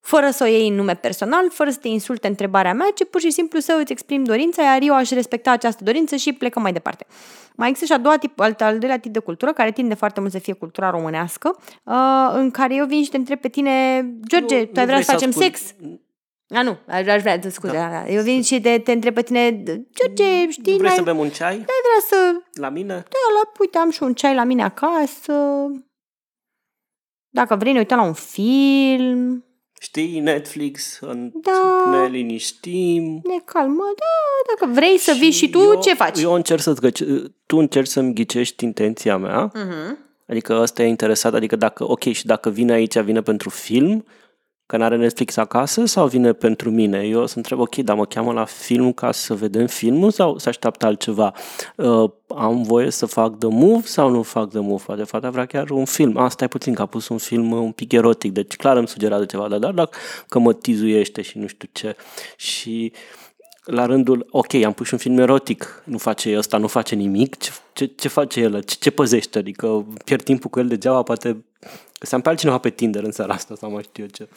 fără 0.00 0.30
să 0.30 0.44
o 0.44 0.46
iei 0.46 0.68
în 0.68 0.74
nume 0.74 0.94
personal, 0.94 1.50
fără 1.50 1.70
să 1.70 1.78
te 1.78 1.88
insulte 1.88 2.26
întrebarea 2.26 2.74
mea, 2.74 2.88
ci 2.94 3.04
pur 3.10 3.20
și 3.20 3.30
simplu 3.30 3.58
să 3.58 3.78
îți 3.80 3.92
exprimi 3.92 4.24
dorința, 4.24 4.62
iar 4.62 4.78
eu 4.82 4.94
aș 4.94 5.10
respecta 5.10 5.50
această 5.50 5.84
dorință 5.84 6.16
și 6.16 6.32
plecăm 6.32 6.62
mai 6.62 6.72
departe. 6.72 7.06
Mai 7.56 7.68
există 7.68 7.94
și 7.94 8.00
a 8.00 8.02
doua 8.02 8.18
tip, 8.18 8.40
al, 8.40 8.56
al 8.58 8.78
doilea 8.78 8.98
tip 8.98 9.12
de 9.12 9.18
cultură, 9.18 9.52
care 9.52 9.72
tinde 9.72 9.94
foarte 9.94 10.20
mult 10.20 10.32
să 10.32 10.38
fie 10.38 10.52
cultura 10.52 10.90
românească, 10.90 11.58
uh, 11.84 12.30
în 12.32 12.50
care 12.50 12.74
eu 12.74 12.86
vin 12.86 13.02
și 13.02 13.10
te 13.10 13.16
întreb 13.16 13.40
pe 13.40 13.48
tine, 13.48 14.04
George, 14.28 14.58
nu, 14.58 14.64
tu 14.64 14.80
ai 14.80 14.86
vrea 14.86 15.00
să 15.00 15.10
facem 15.10 15.28
ascult... 15.28 15.44
sex? 15.44 15.74
A, 16.54 16.62
nu, 16.62 16.78
aș 16.86 17.02
vrea, 17.02 17.40
scuze, 17.48 17.72
da. 17.72 18.08
eu 18.08 18.22
vin 18.22 18.42
și 18.42 18.60
te, 18.60 18.78
te 18.78 18.92
întreb 18.92 19.14
pe 19.14 19.22
tine, 19.22 19.62
George, 19.94 20.50
știi... 20.50 20.78
Vrei 20.78 20.90
să 20.90 21.02
bem 21.02 21.18
un 21.18 21.28
ceai? 21.28 21.52
Ai 21.52 21.56
vrea 21.58 22.00
să... 22.08 22.40
La 22.60 22.68
mine? 22.68 22.94
Da, 22.94 23.34
la, 23.34 23.52
uite, 23.60 23.78
am 23.78 23.90
și 23.90 24.02
un 24.02 24.14
ceai 24.14 24.34
la 24.34 24.44
mine 24.44 24.62
acasă. 24.62 25.32
Dacă 27.28 27.56
vrei, 27.56 27.72
ne 27.72 27.78
uităm 27.78 27.98
la 27.98 28.04
un 28.04 28.12
film 28.12 29.47
Știi, 29.80 30.20
Netflix, 30.20 30.98
da. 31.32 31.90
ne 31.90 32.06
liniștim. 32.06 33.20
Ne 33.24 33.38
calmă, 33.44 33.84
da, 33.96 34.54
dacă 34.54 34.72
vrei 34.72 34.98
să 34.98 35.16
vii 35.18 35.30
și 35.30 35.50
tu, 35.50 35.58
eu, 35.58 35.80
ce 35.80 35.94
faci? 35.94 36.20
Eu 36.20 36.32
încerc 36.32 36.60
să 36.60 36.72
găci, 36.72 37.02
tu 37.46 37.56
încerci 37.56 37.88
să-mi 37.88 38.14
ghicești 38.14 38.64
intenția 38.64 39.16
mea. 39.16 39.50
Uh-huh. 39.50 40.06
Adică 40.28 40.58
ăsta 40.60 40.82
e 40.82 40.86
interesat, 40.86 41.34
adică 41.34 41.56
dacă, 41.56 41.90
ok, 41.90 42.02
și 42.02 42.26
dacă 42.26 42.50
vine 42.50 42.72
aici, 42.72 42.98
vine 42.98 43.22
pentru 43.22 43.50
film, 43.50 44.04
că 44.68 44.76
n-are 44.76 44.96
Netflix 44.96 45.36
acasă 45.36 45.84
sau 45.84 46.06
vine 46.06 46.32
pentru 46.32 46.70
mine? 46.70 47.02
Eu 47.02 47.20
o 47.20 47.26
să 47.26 47.36
întreb, 47.36 47.58
ok, 47.58 47.76
dar 47.76 47.96
mă 47.96 48.06
cheamă 48.06 48.32
la 48.32 48.44
film 48.44 48.92
ca 48.92 49.12
să 49.12 49.34
vedem 49.34 49.66
filmul 49.66 50.10
sau 50.10 50.38
să 50.38 50.48
așteaptă 50.48 50.86
altceva? 50.86 51.32
Uh, 51.76 52.10
am 52.36 52.62
voie 52.62 52.90
să 52.90 53.06
fac 53.06 53.38
The 53.38 53.48
Move 53.48 53.82
sau 53.84 54.10
nu 54.10 54.22
fac 54.22 54.48
The 54.48 54.60
Move? 54.60 54.94
De 54.96 55.02
fapt, 55.02 55.24
vrea 55.24 55.46
chiar 55.46 55.70
un 55.70 55.84
film. 55.84 56.16
Asta 56.16 56.44
e 56.44 56.48
puțin, 56.48 56.74
că 56.74 56.82
a 56.82 56.86
pus 56.86 57.08
un 57.08 57.18
film 57.18 57.52
un 57.52 57.72
pic 57.72 57.92
erotic, 57.92 58.32
deci 58.32 58.56
clar 58.56 58.76
îmi 58.76 58.88
sugerează 58.88 59.24
ceva, 59.24 59.48
dar 59.48 59.72
dacă 59.72 59.98
că 60.28 60.38
mă 60.38 60.52
tizuiește 60.52 61.22
și 61.22 61.38
nu 61.38 61.46
știu 61.46 61.68
ce. 61.72 61.96
Și 62.36 62.92
la 63.64 63.86
rândul, 63.86 64.26
ok, 64.30 64.54
am 64.54 64.72
pus 64.72 64.90
un 64.90 64.98
film 64.98 65.18
erotic, 65.18 65.82
nu 65.84 65.98
face 65.98 66.36
ăsta, 66.38 66.56
nu 66.56 66.66
face 66.66 66.94
nimic, 66.94 67.36
ce, 67.36 67.50
ce, 67.72 67.86
ce 67.86 68.08
face 68.08 68.40
el, 68.40 68.62
ce, 68.62 68.76
ce 68.80 68.90
păzește, 68.90 69.38
adică 69.38 69.86
pierd 70.04 70.22
timpul 70.22 70.50
cu 70.50 70.58
el 70.58 70.68
degeaba, 70.68 71.02
poate 71.02 71.44
găseam 71.98 72.20
pe 72.20 72.28
altcineva 72.28 72.58
pe 72.58 72.70
Tinder 72.70 73.02
în 73.02 73.12
seara 73.12 73.32
asta 73.32 73.54
sau 73.54 73.70
mai 73.70 73.82
știu 73.82 74.02
eu 74.02 74.08
ce. 74.08 74.28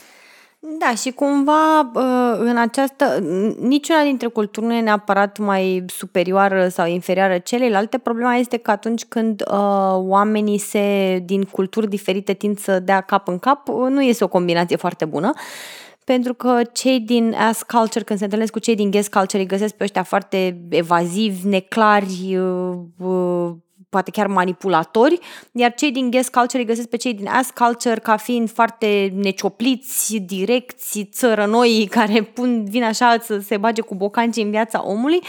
Da, 0.64 0.96
și 0.96 1.12
cumva 1.12 1.92
în 2.38 2.58
această, 2.58 3.20
niciuna 3.60 4.04
dintre 4.04 4.28
culturi 4.28 4.66
nu 4.66 4.74
e 4.74 4.82
neapărat 4.82 5.38
mai 5.38 5.86
superioară 5.88 6.68
sau 6.68 6.88
inferioară 6.88 7.38
celelalte. 7.38 7.98
Problema 7.98 8.36
este 8.36 8.58
că 8.58 8.72
atunci 8.72 9.06
când 9.06 9.42
uh, 9.52 9.58
oamenii 9.96 10.58
se, 10.58 11.20
din 11.26 11.44
culturi 11.44 11.90
diferite 11.90 12.34
tind 12.34 12.60
să 12.60 12.80
dea 12.80 13.02
cap 13.02 13.28
în 13.28 13.40
cap, 13.40 13.68
nu 13.68 14.02
este 14.02 14.24
o 14.24 14.28
combinație 14.28 14.76
foarte 14.76 15.06
bună 15.06 15.34
pentru 16.04 16.34
că 16.34 16.62
cei 16.74 17.00
din 17.00 17.34
ass 17.38 17.64
culture, 17.64 18.04
când 18.04 18.20
se 18.20 18.26
întâlnesc 18.26 18.52
cu 18.52 18.60
cei 18.60 18.76
din 18.76 18.92
guest 18.92 19.12
culture, 19.12 19.42
îi 19.42 19.48
găsesc 19.48 19.74
pe 19.74 19.84
ăștia 19.84 20.04
foarte 20.04 20.62
evazivi, 20.70 21.48
neclari, 21.48 22.38
uh, 22.98 23.52
poate 23.92 24.12
chiar 24.12 24.28
manipulatori, 24.28 25.20
iar 25.52 25.74
cei 25.74 25.92
din 25.92 26.10
guest 26.10 26.32
culture 26.32 26.58
îi 26.62 26.68
găsesc 26.68 26.88
pe 26.88 26.98
cei 26.98 27.14
din 27.14 27.28
ass 27.28 27.50
culture 27.50 28.00
ca 28.00 28.18
fiind 28.18 28.52
foarte 28.52 29.14
neciopliți, 29.16 30.16
direcți, 30.16 31.10
țărănoi, 31.12 31.88
care 31.98 32.22
pun, 32.22 32.66
vin 32.66 32.84
așa 32.84 33.18
să 33.24 33.40
se 33.40 33.58
bage 33.58 33.82
cu 33.82 33.96
bocanci 33.96 34.36
în 34.36 34.50
viața 34.50 34.88
omului. 34.88 35.22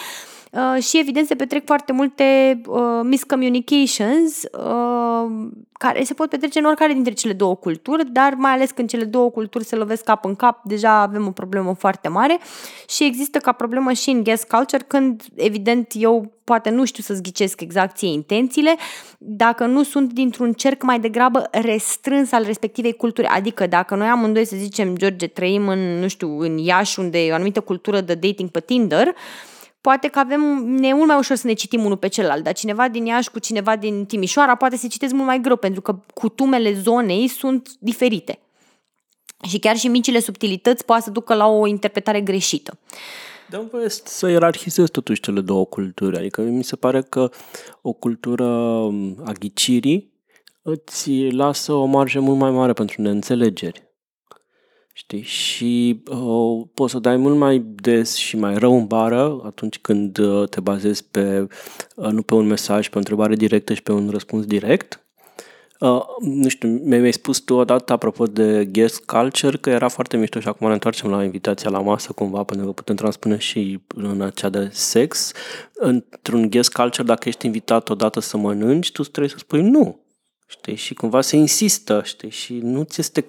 Uh, 0.52 0.72
Uh, 0.76 0.82
și 0.82 0.98
evident 0.98 1.26
se 1.26 1.34
petrec 1.34 1.64
foarte 1.64 1.92
multe 1.92 2.60
uh, 2.66 3.00
miscommunications 3.02 4.42
uh, 4.42 5.48
care 5.72 6.04
se 6.04 6.14
pot 6.14 6.28
petrece 6.28 6.58
în 6.58 6.64
oricare 6.64 6.92
dintre 6.92 7.12
cele 7.12 7.32
două 7.32 7.56
culturi, 7.56 8.12
dar 8.12 8.34
mai 8.34 8.52
ales 8.52 8.70
când 8.70 8.88
cele 8.88 9.04
două 9.04 9.30
culturi 9.30 9.64
se 9.64 9.76
lovesc 9.76 10.04
cap 10.04 10.24
în 10.24 10.34
cap, 10.34 10.62
deja 10.64 10.90
avem 10.90 11.26
o 11.26 11.30
problemă 11.30 11.74
foarte 11.78 12.08
mare 12.08 12.38
și 12.88 13.04
există 13.04 13.38
ca 13.38 13.52
problemă 13.52 13.92
și 13.92 14.10
în 14.10 14.22
guest 14.22 14.48
culture 14.48 14.84
când 14.86 15.22
evident 15.34 15.92
eu 15.94 16.32
poate 16.44 16.70
nu 16.70 16.84
știu 16.84 17.02
să 17.02 17.14
zghicesc 17.14 17.60
exact 17.60 17.96
ție 17.96 18.12
intențiile, 18.12 18.76
dacă 19.18 19.66
nu 19.66 19.82
sunt 19.82 20.12
dintr-un 20.12 20.52
cerc 20.52 20.82
mai 20.82 21.00
degrabă 21.00 21.48
restrâns 21.50 22.32
al 22.32 22.44
respectivei 22.44 22.92
culturi. 22.92 23.26
Adică 23.26 23.66
dacă 23.66 23.94
noi 23.94 24.08
amândoi, 24.08 24.44
să 24.44 24.56
zicem, 24.56 24.96
George, 24.96 25.26
trăim 25.26 25.68
în, 25.68 25.98
nu 25.98 26.08
știu, 26.08 26.38
în 26.38 26.58
Iași, 26.58 26.98
unde 26.98 27.24
e 27.24 27.30
o 27.30 27.34
anumită 27.34 27.60
cultură 27.60 28.00
de 28.00 28.14
dating 28.14 28.50
pe 28.50 28.60
Tinder, 28.60 29.06
uh, 29.06 29.14
poate 29.82 30.08
că 30.08 30.18
avem, 30.18 30.40
ne 30.66 30.88
e 30.88 30.94
mult 30.94 31.06
mai 31.06 31.18
ușor 31.18 31.36
să 31.36 31.46
ne 31.46 31.52
citim 31.52 31.84
unul 31.84 31.96
pe 31.96 32.08
celălalt, 32.08 32.44
dar 32.44 32.52
cineva 32.52 32.88
din 32.88 33.06
Iași 33.06 33.30
cu 33.30 33.38
cineva 33.38 33.76
din 33.76 34.04
Timișoara 34.04 34.54
poate 34.54 34.76
să 34.76 34.86
citesc 34.86 35.12
mult 35.12 35.26
mai 35.26 35.40
greu, 35.40 35.56
pentru 35.56 35.80
că 35.80 35.98
cutumele 36.14 36.72
zonei 36.72 37.28
sunt 37.28 37.68
diferite. 37.78 38.38
Și 39.48 39.58
chiar 39.58 39.76
și 39.76 39.88
micile 39.88 40.20
subtilități 40.20 40.84
poate 40.84 41.02
să 41.02 41.10
ducă 41.10 41.34
la 41.34 41.46
o 41.46 41.66
interpretare 41.66 42.20
greșită. 42.20 42.78
Dar 43.50 43.64
voie 43.70 43.88
să 43.88 44.28
ierarhizez 44.28 44.90
totuși 44.90 45.20
cele 45.20 45.40
două 45.40 45.64
culturi. 45.64 46.16
Adică 46.16 46.40
mi 46.40 46.64
se 46.64 46.76
pare 46.76 47.02
că 47.02 47.30
o 47.80 47.92
cultură 47.92 48.44
a 49.24 49.32
ghicirii 49.38 50.12
îți 50.62 51.30
lasă 51.30 51.72
o 51.72 51.84
marjă 51.84 52.20
mult 52.20 52.38
mai 52.38 52.50
mare 52.50 52.72
pentru 52.72 53.02
neînțelegeri. 53.02 53.91
Știi? 54.92 55.22
Și 55.22 56.02
uh, 56.10 56.66
poți 56.74 56.92
să 56.92 56.98
dai 56.98 57.16
mult 57.16 57.36
mai 57.36 57.58
des 57.58 58.14
și 58.14 58.36
mai 58.36 58.58
rău 58.58 58.76
în 58.76 58.86
bară 58.86 59.40
atunci 59.44 59.78
când 59.78 60.18
uh, 60.18 60.48
te 60.48 60.60
bazezi 60.60 61.04
pe, 61.04 61.46
uh, 61.96 62.10
nu 62.10 62.22
pe 62.22 62.34
un 62.34 62.46
mesaj, 62.46 62.88
pe 62.88 62.94
o 62.94 62.98
întrebare 62.98 63.34
directă 63.34 63.74
și 63.74 63.82
pe 63.82 63.92
un 63.92 64.08
răspuns 64.10 64.44
direct. 64.44 65.02
Uh, 65.82 66.02
nu 66.20 66.48
știu, 66.48 66.68
mi-ai 66.68 67.12
spus 67.12 67.38
tu 67.38 67.54
odată 67.54 67.92
apropo 67.92 68.26
de 68.26 68.64
guest 68.64 69.04
culture 69.04 69.56
că 69.56 69.70
era 69.70 69.88
foarte 69.88 70.16
mișto 70.16 70.40
și 70.40 70.48
acum 70.48 70.66
ne 70.66 70.72
întoarcem 70.72 71.10
la 71.10 71.24
invitația 71.24 71.70
la 71.70 71.80
masă 71.80 72.12
cumva 72.12 72.42
pentru 72.42 72.66
că 72.66 72.72
putem 72.72 72.94
transpune 72.96 73.38
și 73.38 73.80
în 73.94 74.20
acea 74.20 74.48
de 74.48 74.68
sex. 74.72 75.32
Într-un 75.74 76.50
guest 76.50 76.72
culture, 76.72 77.02
dacă 77.02 77.28
ești 77.28 77.46
invitat 77.46 77.88
odată 77.88 78.20
să 78.20 78.36
mănânci, 78.36 78.92
tu 78.92 79.02
trebuie 79.02 79.30
să 79.30 79.38
spui 79.38 79.62
nu. 79.62 80.00
Știi? 80.46 80.74
Și 80.74 80.94
cumva 80.94 81.20
se 81.20 81.36
insistă, 81.36 82.02
știi? 82.04 82.30
Și 82.30 82.58
nu 82.62 82.82
ți 82.82 83.00
este 83.00 83.24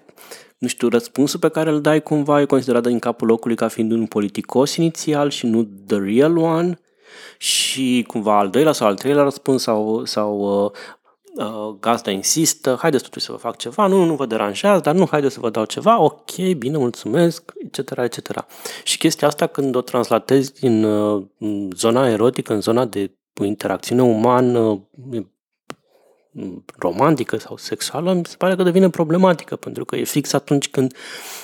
nu 0.63 0.69
știu, 0.69 0.87
răspunsul 0.87 1.39
pe 1.39 1.49
care 1.49 1.69
îl 1.69 1.81
dai 1.81 2.01
cumva 2.01 2.41
e 2.41 2.45
considerat 2.45 2.85
în 2.85 2.99
capul 2.99 3.27
locului 3.27 3.55
ca 3.55 3.67
fiind 3.67 3.91
un 3.91 4.05
politicos 4.05 4.75
inițial 4.75 5.29
și 5.29 5.45
nu 5.45 5.63
the 5.87 5.97
real 5.97 6.37
one 6.37 6.79
și 7.37 8.03
cumva 8.07 8.37
al 8.37 8.49
doilea 8.49 8.71
sau 8.71 8.87
al 8.87 8.95
treilea 8.95 9.23
răspuns 9.23 9.61
sau, 9.61 10.05
sau 10.05 10.63
uh, 10.63 10.71
uh, 11.45 11.75
gazda 11.79 12.11
insistă, 12.11 12.77
haideți 12.79 13.03
totuși 13.03 13.25
să 13.25 13.31
vă 13.31 13.37
fac 13.37 13.57
ceva, 13.57 13.87
nu, 13.87 14.03
nu 14.03 14.15
vă 14.15 14.25
deranjează, 14.25 14.81
dar 14.81 14.95
nu, 14.95 15.07
haideți 15.11 15.33
să 15.33 15.39
vă 15.39 15.49
dau 15.49 15.65
ceva, 15.65 16.01
ok, 16.01 16.35
bine, 16.57 16.77
mulțumesc, 16.77 17.53
etc., 17.65 17.97
etc. 17.97 18.45
Și 18.83 18.97
chestia 18.97 19.27
asta 19.27 19.47
când 19.47 19.75
o 19.75 19.81
translatezi 19.81 20.53
din 20.53 20.83
uh, 20.83 21.23
zona 21.75 22.09
erotică 22.09 22.53
în 22.53 22.61
zona 22.61 22.85
de 22.85 23.11
interacțiune 23.41 24.01
umană, 24.01 24.87
romantică 26.77 27.37
sau 27.37 27.57
sexuală, 27.57 28.13
mi 28.13 28.25
se 28.25 28.35
pare 28.37 28.55
că 28.55 28.63
devine 28.63 28.89
problematică, 28.89 29.55
pentru 29.55 29.85
că 29.85 29.95
e 29.95 30.03
fix 30.03 30.33
atunci 30.33 30.69
când 30.69 30.93
uh, 30.93 31.42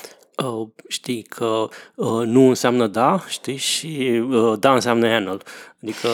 știi 0.87 1.21
că 1.21 1.67
uh, 1.95 2.25
nu 2.25 2.47
înseamnă 2.47 2.87
da, 2.87 3.23
știi, 3.27 3.55
și 3.55 4.23
uh, 4.29 4.59
da 4.59 4.73
înseamnă 4.73 5.07
handle. 5.07 5.37
Adică 5.83 6.09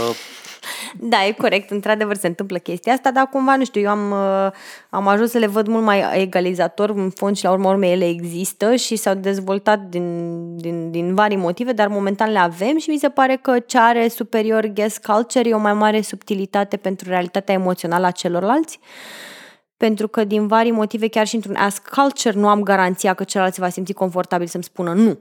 da, 1.00 1.26
e 1.26 1.32
corect, 1.32 1.72
într-adevăr 1.72 2.16
se 2.16 2.28
întâmplă 2.28 2.58
chestia 2.58 2.94
asta, 2.94 3.12
dar 3.12 3.28
cumva, 3.32 3.56
nu 3.56 3.66
știu, 3.66 3.82
eu 3.82 3.90
am, 3.90 4.12
uh, 4.12 4.52
am 4.90 5.08
ajuns 5.08 5.32
să 5.32 5.38
le 5.38 5.48
văd 5.48 5.68
mult 5.68 5.84
mai 5.84 6.22
egalizator, 6.22 6.90
în 6.90 7.10
fond 7.10 7.36
și 7.36 7.44
la 7.44 7.52
urmă 7.52 7.70
urme 7.70 7.88
ele 7.88 8.08
există 8.08 8.76
și 8.76 8.96
s-au 8.96 9.14
dezvoltat 9.14 9.80
din, 9.80 10.58
din, 10.58 10.92
din 10.92 11.16
vari 11.16 11.36
motive, 11.36 11.72
dar 11.72 11.88
momentan 11.88 12.32
le 12.32 12.40
avem 12.40 12.78
și 12.78 12.90
mi 12.90 12.98
se 12.98 13.10
pare 13.10 13.40
că 13.42 13.60
ce 13.60 13.78
are 13.78 14.08
superior 14.08 14.66
guest 14.66 15.06
culture 15.06 15.50
e 15.50 15.54
o 15.54 15.58
mai 15.60 15.74
mare 15.74 16.02
subtilitate 16.02 16.78
pentru 16.78 17.10
realitatea 17.10 17.54
emoțională 17.54 18.06
a 18.06 18.12
celorlalți 18.12 18.80
pentru 19.86 20.08
că 20.08 20.24
din 20.24 20.48
vari 20.48 20.72
motive, 20.72 21.08
chiar 21.08 21.28
și 21.28 21.36
într-un 21.36 21.56
ask 21.56 21.90
culture, 21.90 22.40
nu 22.40 22.48
am 22.48 22.64
garanția 22.64 23.14
că 23.14 23.24
celălalt 23.24 23.54
se 23.54 23.62
va 23.62 23.70
simți 23.70 23.94
confortabil 23.94 24.48
să-mi 24.48 24.64
spună 24.64 24.94
nu. 24.94 25.20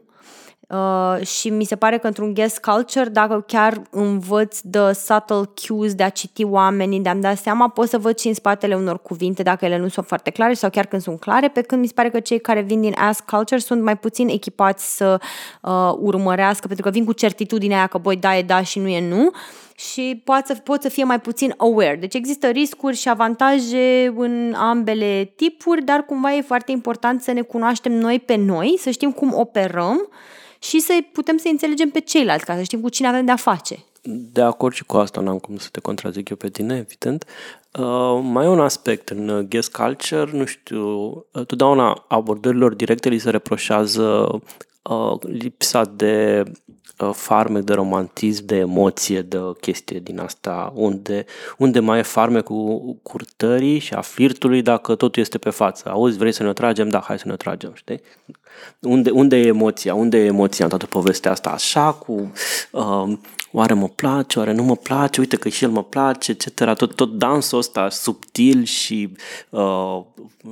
Uh, 0.68 1.26
și 1.26 1.48
mi 1.50 1.64
se 1.64 1.76
pare 1.76 1.98
că 1.98 2.06
într-un 2.06 2.34
guest 2.34 2.58
culture, 2.58 3.08
dacă 3.08 3.44
chiar 3.46 3.82
învăț 3.90 4.60
de 4.60 4.92
subtle 4.92 5.50
cues 5.66 5.94
de 5.94 6.02
a 6.02 6.08
citi 6.08 6.44
oamenii, 6.44 7.00
de 7.00 7.08
a-mi 7.08 7.20
da 7.20 7.34
seama, 7.34 7.68
pot 7.68 7.88
să 7.88 7.98
văd 7.98 8.18
și 8.18 8.28
în 8.28 8.34
spatele 8.34 8.74
unor 8.74 9.02
cuvinte 9.02 9.42
dacă 9.42 9.64
ele 9.64 9.78
nu 9.78 9.88
sunt 9.88 10.06
foarte 10.06 10.30
clare 10.30 10.54
sau 10.54 10.70
chiar 10.70 10.86
când 10.86 11.02
sunt 11.02 11.20
clare, 11.20 11.48
pe 11.48 11.60
când 11.60 11.80
mi 11.80 11.86
se 11.86 11.92
pare 11.94 12.10
că 12.10 12.20
cei 12.20 12.40
care 12.40 12.60
vin 12.60 12.80
din 12.80 12.94
ask 12.98 13.24
culture 13.24 13.60
sunt 13.60 13.82
mai 13.82 13.96
puțin 13.96 14.28
echipați 14.28 14.96
să 14.96 15.20
uh, 15.62 15.92
urmărească, 15.98 16.66
pentru 16.66 16.84
că 16.84 16.90
vin 16.90 17.04
cu 17.04 17.12
certitudinea 17.12 17.76
aia 17.76 17.86
că, 17.86 17.98
băi, 17.98 18.16
da 18.16 18.36
e 18.36 18.42
da 18.42 18.62
și 18.62 18.78
nu 18.78 18.88
e 18.88 19.08
nu, 19.08 19.30
și 19.74 20.22
pot 20.24 20.46
să, 20.46 20.54
pot 20.54 20.82
să 20.82 20.88
fie 20.88 21.04
mai 21.04 21.20
puțin 21.20 21.54
aware. 21.56 21.96
Deci 22.00 22.14
există 22.14 22.46
riscuri 22.46 22.96
și 22.96 23.08
avantaje 23.08 24.12
în 24.16 24.54
ambele 24.56 25.32
tipuri, 25.36 25.84
dar 25.84 26.04
cumva 26.04 26.34
e 26.34 26.40
foarte 26.40 26.70
important 26.70 27.22
să 27.22 27.32
ne 27.32 27.40
cunoaștem 27.40 27.92
noi 27.92 28.20
pe 28.20 28.36
noi, 28.36 28.76
să 28.78 28.90
știm 28.90 29.12
cum 29.12 29.34
operăm 29.34 30.08
și 30.58 30.78
să 30.78 30.92
putem 31.12 31.36
să 31.36 31.48
înțelegem 31.50 31.90
pe 31.90 32.00
ceilalți, 32.00 32.44
ca 32.44 32.56
să 32.56 32.62
știm 32.62 32.80
cu 32.80 32.88
cine 32.88 33.08
avem 33.08 33.24
de-a 33.24 33.36
face. 33.36 33.78
De 34.06 34.42
acord 34.42 34.74
și 34.74 34.84
cu 34.84 34.96
asta, 34.96 35.20
n-am 35.20 35.38
cum 35.38 35.56
să 35.56 35.68
te 35.72 35.80
contrazic 35.80 36.28
eu 36.28 36.36
pe 36.36 36.48
tine, 36.48 36.76
evident. 36.76 37.24
Uh, 37.78 38.20
mai 38.22 38.44
e 38.44 38.48
un 38.48 38.60
aspect 38.60 39.08
în 39.08 39.46
guest 39.48 39.72
culture, 39.72 40.30
nu 40.32 40.44
știu, 40.44 41.08
uh, 41.08 41.46
totdeauna 41.46 42.04
abordărilor 42.08 42.74
directe 42.74 43.08
li 43.08 43.18
se 43.18 43.30
reproșează 43.30 44.28
uh, 44.82 45.18
lipsa 45.20 45.84
de 45.84 46.42
uh, 46.46 46.52
farmec, 47.12 47.62
de 47.62 47.72
romantism, 47.72 48.46
de 48.46 48.56
emoție, 48.56 49.22
de 49.22 49.38
chestie 49.60 49.98
din 49.98 50.18
asta, 50.18 50.72
unde, 50.74 51.24
unde 51.58 51.80
mai 51.80 51.98
e 51.98 52.02
farmecul 52.02 52.96
curtării 53.02 53.78
și 53.78 53.94
a 53.94 54.00
flirtului 54.00 54.62
dacă 54.62 54.94
totul 54.94 55.22
este 55.22 55.38
pe 55.38 55.50
față. 55.50 55.88
Auzi, 55.88 56.18
vrei 56.18 56.32
să 56.32 56.42
ne 56.42 56.52
tragem? 56.52 56.88
Da, 56.88 57.00
hai 57.00 57.18
să 57.18 57.28
ne 57.28 57.36
tragem, 57.36 57.72
știi? 57.74 58.00
Unde, 58.80 59.10
unde 59.10 59.36
e 59.36 59.46
emoția? 59.46 59.94
Unde 59.94 60.18
e 60.18 60.24
emoția 60.24 60.64
în 60.64 60.70
toată 60.70 60.86
povestea 60.86 61.30
asta? 61.30 61.50
Așa, 61.50 61.92
cu 61.92 62.32
uh, 62.70 63.12
oare 63.56 63.74
mă 63.74 63.88
place, 63.88 64.38
oare 64.38 64.52
nu 64.52 64.62
mă 64.62 64.76
place, 64.76 65.20
uite 65.20 65.36
că 65.36 65.48
și 65.48 65.64
el 65.64 65.70
mă 65.70 65.82
place, 65.82 66.30
etc. 66.30 66.74
Tot, 66.76 66.94
tot 66.94 67.18
dansul 67.18 67.58
ăsta 67.58 67.88
subtil 67.88 68.64
și, 68.64 69.12
uh, 69.50 70.00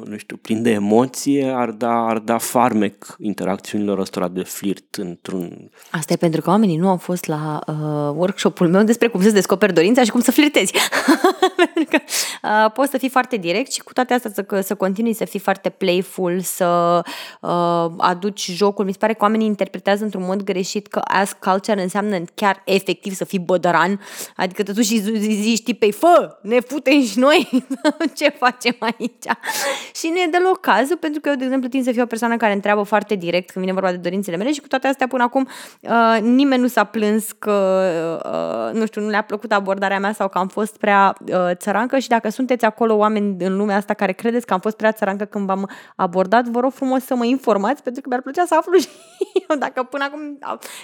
nu 0.04 0.16
știu, 0.16 0.36
plin 0.36 0.62
de 0.62 0.70
emoție 0.70 1.52
ar 1.56 1.70
da, 1.70 2.06
ar 2.06 2.18
da 2.18 2.38
farmec 2.38 3.16
interacțiunilor 3.18 3.98
ăstora 3.98 4.28
de 4.28 4.42
flirt 4.42 4.94
într-un... 4.94 5.70
Asta 5.90 6.12
e 6.12 6.16
pentru 6.16 6.40
că 6.40 6.50
oamenii 6.50 6.76
nu 6.76 6.88
au 6.88 6.96
fost 6.96 7.26
la 7.26 7.60
uh, 7.66 7.74
workshop-ul 8.16 8.68
meu 8.68 8.82
despre 8.82 9.08
cum 9.08 9.22
să-ți 9.22 9.34
descoperi 9.34 9.72
dorința 9.72 10.02
și 10.04 10.10
cum 10.10 10.20
să 10.20 10.30
flirtezi. 10.30 10.72
pentru 11.74 11.84
că 11.90 11.98
uh, 12.42 12.72
poți 12.72 12.90
să 12.90 12.98
fii 12.98 13.08
foarte 13.08 13.36
direct 13.36 13.72
și 13.72 13.80
cu 13.80 13.92
toate 13.92 14.14
astea 14.14 14.30
să, 14.34 14.60
să 14.62 14.74
continui 14.74 15.12
să 15.12 15.24
fii 15.24 15.40
foarte 15.40 15.68
playful, 15.68 16.40
să 16.40 17.02
uh, 17.40 17.86
aduci 17.96 18.50
jocul. 18.50 18.84
Mi 18.84 18.92
se 18.92 18.98
pare 18.98 19.12
că 19.12 19.22
oamenii 19.22 19.46
interpretează 19.46 20.04
într-un 20.04 20.24
mod 20.24 20.42
greșit 20.42 20.86
că 20.86 21.00
ask 21.04 21.38
culture 21.38 21.82
înseamnă 21.82 22.18
chiar 22.34 22.62
efectiv 22.64 22.90
efectiv 22.92 23.14
să 23.14 23.24
fii 23.24 23.38
bădăran, 23.38 24.00
adică 24.36 24.62
te 24.62 24.72
duci 24.72 24.84
și 24.84 24.98
zici 25.18 25.62
tipei, 25.62 25.92
fă, 25.92 26.38
ne 26.42 26.60
futem 26.60 27.02
și 27.02 27.18
noi, 27.18 27.48
ce 28.16 28.28
facem 28.28 28.76
aici? 28.78 29.24
și 29.94 30.08
nu 30.08 30.16
e 30.16 30.28
deloc 30.30 30.60
cazul, 30.60 30.96
pentru 30.96 31.20
că 31.20 31.28
eu, 31.28 31.34
de 31.34 31.44
exemplu, 31.44 31.68
tind 31.68 31.84
să 31.84 31.92
fiu 31.92 32.02
o 32.02 32.06
persoană 32.06 32.36
care 32.36 32.52
întreabă 32.52 32.82
foarte 32.82 33.14
direct 33.14 33.50
când 33.50 33.64
vine 33.64 33.80
vorba 33.80 33.90
de 33.90 34.00
dorințele 34.02 34.36
mele 34.36 34.52
și 34.52 34.60
cu 34.60 34.68
toate 34.68 34.86
astea 34.86 35.06
până 35.06 35.22
acum 35.22 35.48
uh, 35.80 36.18
nimeni 36.20 36.60
nu 36.60 36.68
s-a 36.68 36.84
plâns 36.84 37.32
că, 37.32 37.56
uh, 38.72 38.78
nu 38.78 38.86
știu, 38.86 39.00
nu 39.00 39.08
le-a 39.08 39.22
plăcut 39.22 39.52
abordarea 39.52 39.98
mea 39.98 40.12
sau 40.12 40.28
că 40.28 40.38
am 40.38 40.48
fost 40.48 40.76
prea 40.76 41.14
uh, 41.26 41.50
țărancă 41.52 41.98
și 41.98 42.08
dacă 42.08 42.28
sunteți 42.28 42.64
acolo 42.64 42.94
oameni 42.94 43.44
în 43.44 43.56
lumea 43.56 43.76
asta 43.76 43.94
care 43.94 44.12
credeți 44.12 44.46
că 44.46 44.52
am 44.52 44.60
fost 44.60 44.76
prea 44.76 44.92
țărancă 44.92 45.24
când 45.24 45.46
v-am 45.46 45.70
abordat, 45.96 46.44
vă 46.44 46.60
rog 46.60 46.72
frumos 46.72 47.04
să 47.04 47.14
mă 47.14 47.24
informați 47.24 47.82
pentru 47.82 48.02
că 48.02 48.08
mi-ar 48.08 48.22
plăcea 48.22 48.44
să 48.44 48.54
aflu 48.54 48.78
și 48.82 48.88
eu 49.48 49.56
dacă 49.56 49.82
până 49.82 50.04
acum 50.04 50.38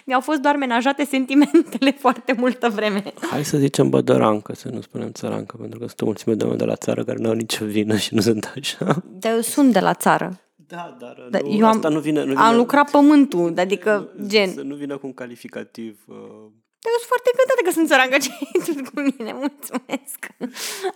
mi-au 0.04 0.20
fost 0.20 0.40
doar 0.40 0.56
menajate 0.56 1.04
sentimentele 1.04 1.90
foarte 1.98 2.32
multă 2.32 2.68
vreme. 2.68 3.02
Hai 3.30 3.44
să 3.44 3.58
zicem 3.58 3.88
bădărancă, 3.88 4.54
să 4.54 4.68
nu 4.68 4.80
spunem 4.80 5.12
țărancă, 5.12 5.56
pentru 5.56 5.78
că 5.78 5.86
sunt 5.86 6.00
o 6.00 6.04
mulțime 6.04 6.34
de 6.34 6.42
oameni 6.42 6.60
de 6.60 6.66
la 6.66 6.76
țară 6.76 7.04
care 7.04 7.18
nu 7.18 7.28
au 7.28 7.34
nicio 7.34 7.64
vină 7.64 7.96
și 7.96 8.14
nu 8.14 8.20
sunt 8.20 8.52
așa. 8.56 9.02
Dar 9.18 9.32
eu 9.32 9.40
sunt 9.40 9.72
de 9.72 9.80
la 9.80 9.94
țară. 9.94 10.40
Da, 10.56 10.96
dar 11.00 11.26
da, 11.30 11.38
nu, 11.38 11.56
eu 11.56 11.66
am, 11.66 11.74
asta 11.76 11.88
nu 11.88 12.00
vine, 12.00 12.20
nu 12.20 12.26
vine... 12.26 12.40
Am 12.40 12.56
lucrat 12.56 12.90
pământul, 12.90 13.54
adică 13.56 14.08
gen... 14.26 14.52
Să 14.52 14.60
nu 14.60 14.74
vină 14.74 14.96
cu 14.96 15.06
un 15.06 15.14
calificativ... 15.14 16.04
Uh 16.06 16.16
eu 16.87 16.97
sunt 17.00 17.11
foarte 17.12 17.30
încântată 17.32 17.62
că 17.64 17.73
sunt 17.76 17.88
țărancă 17.90 18.16
ce 18.25 18.30
cu 18.88 19.00
mine, 19.08 19.32
mulțumesc. 19.44 20.18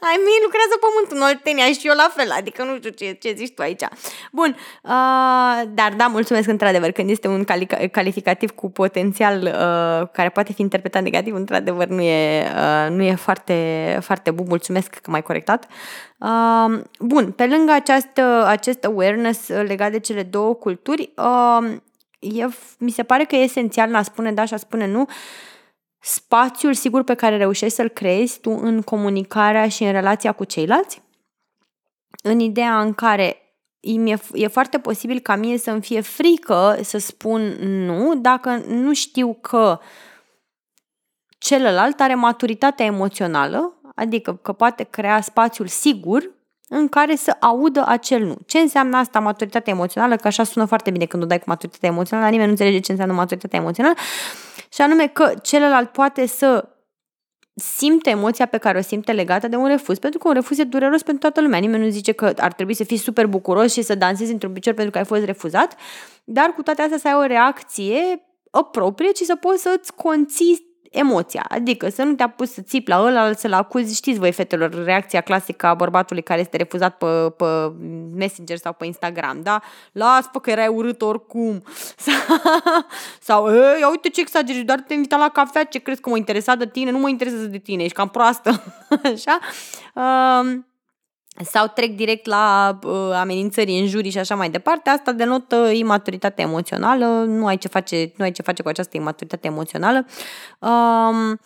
Ai 0.09 0.17
mie 0.27 0.41
lucrează 0.47 0.75
pământul 0.85 1.17
în 1.17 1.23
Oltenia 1.31 1.65
și 1.65 1.87
eu 1.91 1.95
la 1.95 2.09
fel, 2.17 2.31
adică 2.31 2.65
nu 2.65 2.75
știu 2.77 2.91
ce, 2.91 3.13
ce 3.23 3.35
zici 3.37 3.55
tu 3.55 3.63
aici. 3.63 3.85
Bun, 4.33 4.57
uh, 4.83 5.57
dar 5.79 5.91
da, 5.97 6.07
mulțumesc 6.07 6.49
într-adevăr, 6.49 6.91
când 6.91 7.11
este 7.11 7.29
un 7.29 7.45
cali- 7.45 7.91
calificativ 7.91 8.51
cu 8.51 8.71
potențial 8.71 9.37
uh, 9.43 10.09
care 10.13 10.29
poate 10.29 10.53
fi 10.53 10.61
interpretat 10.61 11.03
negativ, 11.03 11.35
într-adevăr 11.35 11.87
nu 11.87 12.01
e, 12.01 12.43
uh, 12.43 12.91
nu 12.91 13.03
e 13.03 13.15
foarte, 13.15 13.57
foarte 14.01 14.31
bun, 14.31 14.47
mulțumesc 14.49 14.91
că 14.91 15.11
m-ai 15.11 15.23
corectat. 15.23 15.67
Uh, 16.19 16.81
bun, 16.99 17.33
pe 17.33 17.47
lângă 17.47 17.73
această, 17.73 18.45
acest 18.47 18.85
awareness 18.85 19.49
legat 19.49 19.91
de 19.91 19.99
cele 19.99 20.23
două 20.23 20.55
culturi, 20.55 21.13
uh, 21.17 21.71
e, 22.19 22.47
mi 22.79 22.91
se 22.91 23.03
pare 23.03 23.25
că 23.25 23.37
e 23.37 23.43
esențial 23.43 23.95
a 23.95 24.03
spune 24.03 24.33
da 24.33 24.45
și 24.45 24.55
a 24.55 24.57
spune 24.57 24.87
nu, 24.87 25.01
uh, 25.01 25.09
spațiul 26.05 26.75
sigur 26.75 27.03
pe 27.03 27.15
care 27.15 27.37
reușești 27.37 27.75
să-l 27.75 27.89
creezi 27.89 28.41
tu 28.41 28.51
în 28.51 28.83
comunicarea 28.83 29.69
și 29.69 29.85
în 29.85 29.93
relația 29.93 30.33
cu 30.33 30.45
ceilalți, 30.45 31.03
în 32.23 32.39
ideea 32.41 32.81
în 32.81 32.93
care 32.95 33.37
e, 33.81 34.15
e 34.33 34.47
foarte 34.47 34.79
posibil 34.79 35.19
ca 35.21 35.37
mie 35.37 35.59
să-mi 35.59 35.81
fie 35.81 36.01
frică 36.01 36.79
să 36.83 36.99
spun 36.99 37.41
nu 37.61 38.15
dacă 38.15 38.63
nu 38.67 38.95
știu 38.95 39.39
că 39.41 39.79
celălalt 41.39 42.01
are 42.01 42.15
maturitatea 42.15 42.87
emoțională, 42.87 43.81
adică 43.95 44.39
că 44.43 44.53
poate 44.53 44.83
crea 44.83 45.21
spațiul 45.21 45.67
sigur 45.67 46.31
în 46.69 46.89
care 46.89 47.17
să 47.17 47.37
audă 47.41 47.85
acel 47.87 48.25
nu. 48.25 48.37
Ce 48.47 48.59
înseamnă 48.59 48.97
asta 48.97 49.21
maturitatea 49.21 49.73
emoțională? 49.73 50.17
Că 50.17 50.27
așa 50.27 50.45
sună 50.45 50.65
foarte 50.65 50.91
bine 50.91 51.05
când 51.05 51.23
o 51.23 51.27
dai 51.27 51.39
cu 51.39 51.45
maturitatea 51.47 51.89
emoțională, 51.89 52.29
nimeni 52.29 52.47
nu 52.47 52.53
înțelege 52.53 52.79
ce 52.79 52.91
înseamnă 52.91 53.15
maturitatea 53.15 53.59
emoțională 53.59 53.95
și 54.73 54.81
anume 54.81 55.07
că 55.07 55.35
celălalt 55.43 55.91
poate 55.91 56.27
să 56.27 56.69
simte 57.55 58.11
emoția 58.11 58.47
pe 58.47 58.59
care 58.59 58.79
o 58.79 58.83
simte 58.83 59.13
legată 59.13 59.49
de 59.49 59.57
un 59.57 59.67
refuz, 59.67 59.99
pentru 59.99 60.19
că 60.19 60.29
un 60.29 60.35
refuz 60.35 60.59
e 60.59 60.65
dureros 60.65 61.03
pentru 61.03 61.23
toată 61.23 61.41
lumea. 61.41 61.59
Nimeni 61.59 61.85
nu 61.85 61.91
zice 61.91 62.13
că 62.13 62.33
ar 62.37 62.53
trebui 62.53 62.75
să 62.75 62.85
fii 62.85 62.97
super 62.97 63.27
bucuros 63.27 63.73
și 63.73 63.83
să 63.83 63.95
dansezi 63.95 64.33
într-un 64.33 64.53
picior 64.53 64.75
pentru 64.75 64.93
că 64.93 64.99
ai 64.99 65.05
fost 65.05 65.25
refuzat, 65.25 65.77
dar 66.25 66.53
cu 66.55 66.63
toate 66.63 66.83
astea 66.83 66.99
să 66.99 67.09
ai 67.09 67.15
o 67.15 67.27
reacție 67.27 68.23
aproprie 68.51 69.13
și 69.15 69.25
să 69.25 69.37
poți 69.37 69.63
să-ți 69.63 69.95
conții 69.95 70.72
emoția. 70.93 71.45
Adică 71.49 71.89
să 71.89 72.03
nu 72.03 72.15
te 72.15 72.23
apuci 72.23 72.49
să 72.49 72.61
țipi 72.61 72.91
la 72.91 73.03
ăla, 73.03 73.33
să-l 73.33 73.53
acuzi, 73.53 73.95
știți 73.95 74.19
voi 74.19 74.33
fetelor, 74.33 74.85
reacția 74.85 75.21
clasică 75.21 75.67
a 75.67 75.75
bărbatului 75.75 76.23
care 76.23 76.41
este 76.41 76.57
refuzat 76.57 76.97
pe, 76.97 77.07
pe 77.37 77.45
Messenger 78.15 78.57
sau 78.57 78.73
pe 78.73 78.87
Instagram, 78.87 79.43
da? 79.43 79.61
Las, 79.93 80.27
pe 80.33 80.39
că 80.43 80.51
erai 80.51 80.69
urât 80.69 81.03
oricum. 81.03 81.63
sau, 83.29 83.55
ia 83.81 83.89
uite 83.91 84.09
ce 84.09 84.21
exagerezi, 84.21 84.65
doar 84.65 84.81
te 84.81 84.95
invita 84.95 85.17
la 85.17 85.29
cafea, 85.29 85.65
ce 85.65 85.79
crezi 85.79 86.01
că 86.01 86.11
mă 86.11 86.17
interesa 86.17 86.55
de 86.55 86.67
tine? 86.67 86.91
Nu 86.91 86.99
mă 86.99 87.09
interesează 87.09 87.47
de 87.47 87.59
tine, 87.59 87.83
ești 87.83 87.97
cam 87.97 88.09
proastă. 88.09 88.63
Așa? 89.15 89.39
Um, 89.95 90.67
sau 91.41 91.67
trec 91.67 91.97
direct 91.97 92.27
la 92.27 92.79
uh, 92.85 93.11
amenințări, 93.15 93.79
înjuri 93.79 94.11
și 94.11 94.19
așa 94.19 94.35
mai 94.35 94.51
departe, 94.51 94.91
asta 94.91 95.13
denotă 95.13 95.71
imaturitate 95.73 96.43
emoțională, 96.43 97.07
nu 97.07 97.47
ai 97.47 97.59
ce 97.59 97.69
face, 97.69 98.13
nu 98.17 98.25
ai 98.25 98.33
ce 98.33 98.43
face 98.43 98.63
cu 98.63 98.69
această 98.69 98.97
imaturitate 98.97 99.47
emoțională. 99.47 100.07
Um, 100.59 101.41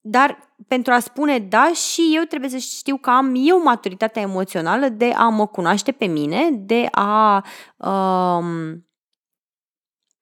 dar 0.00 0.38
pentru 0.68 0.92
a 0.92 0.98
spune 0.98 1.38
da 1.38 1.72
și 1.72 2.12
eu 2.14 2.22
trebuie 2.22 2.50
să 2.50 2.56
știu 2.56 2.96
că 2.96 3.10
am 3.10 3.34
eu 3.36 3.62
maturitatea 3.62 4.22
emoțională 4.22 4.88
de 4.88 5.12
a 5.16 5.28
mă 5.28 5.46
cunoaște 5.46 5.92
pe 5.92 6.04
mine, 6.04 6.48
de 6.52 6.88
a 6.90 7.44
um, 7.76 8.86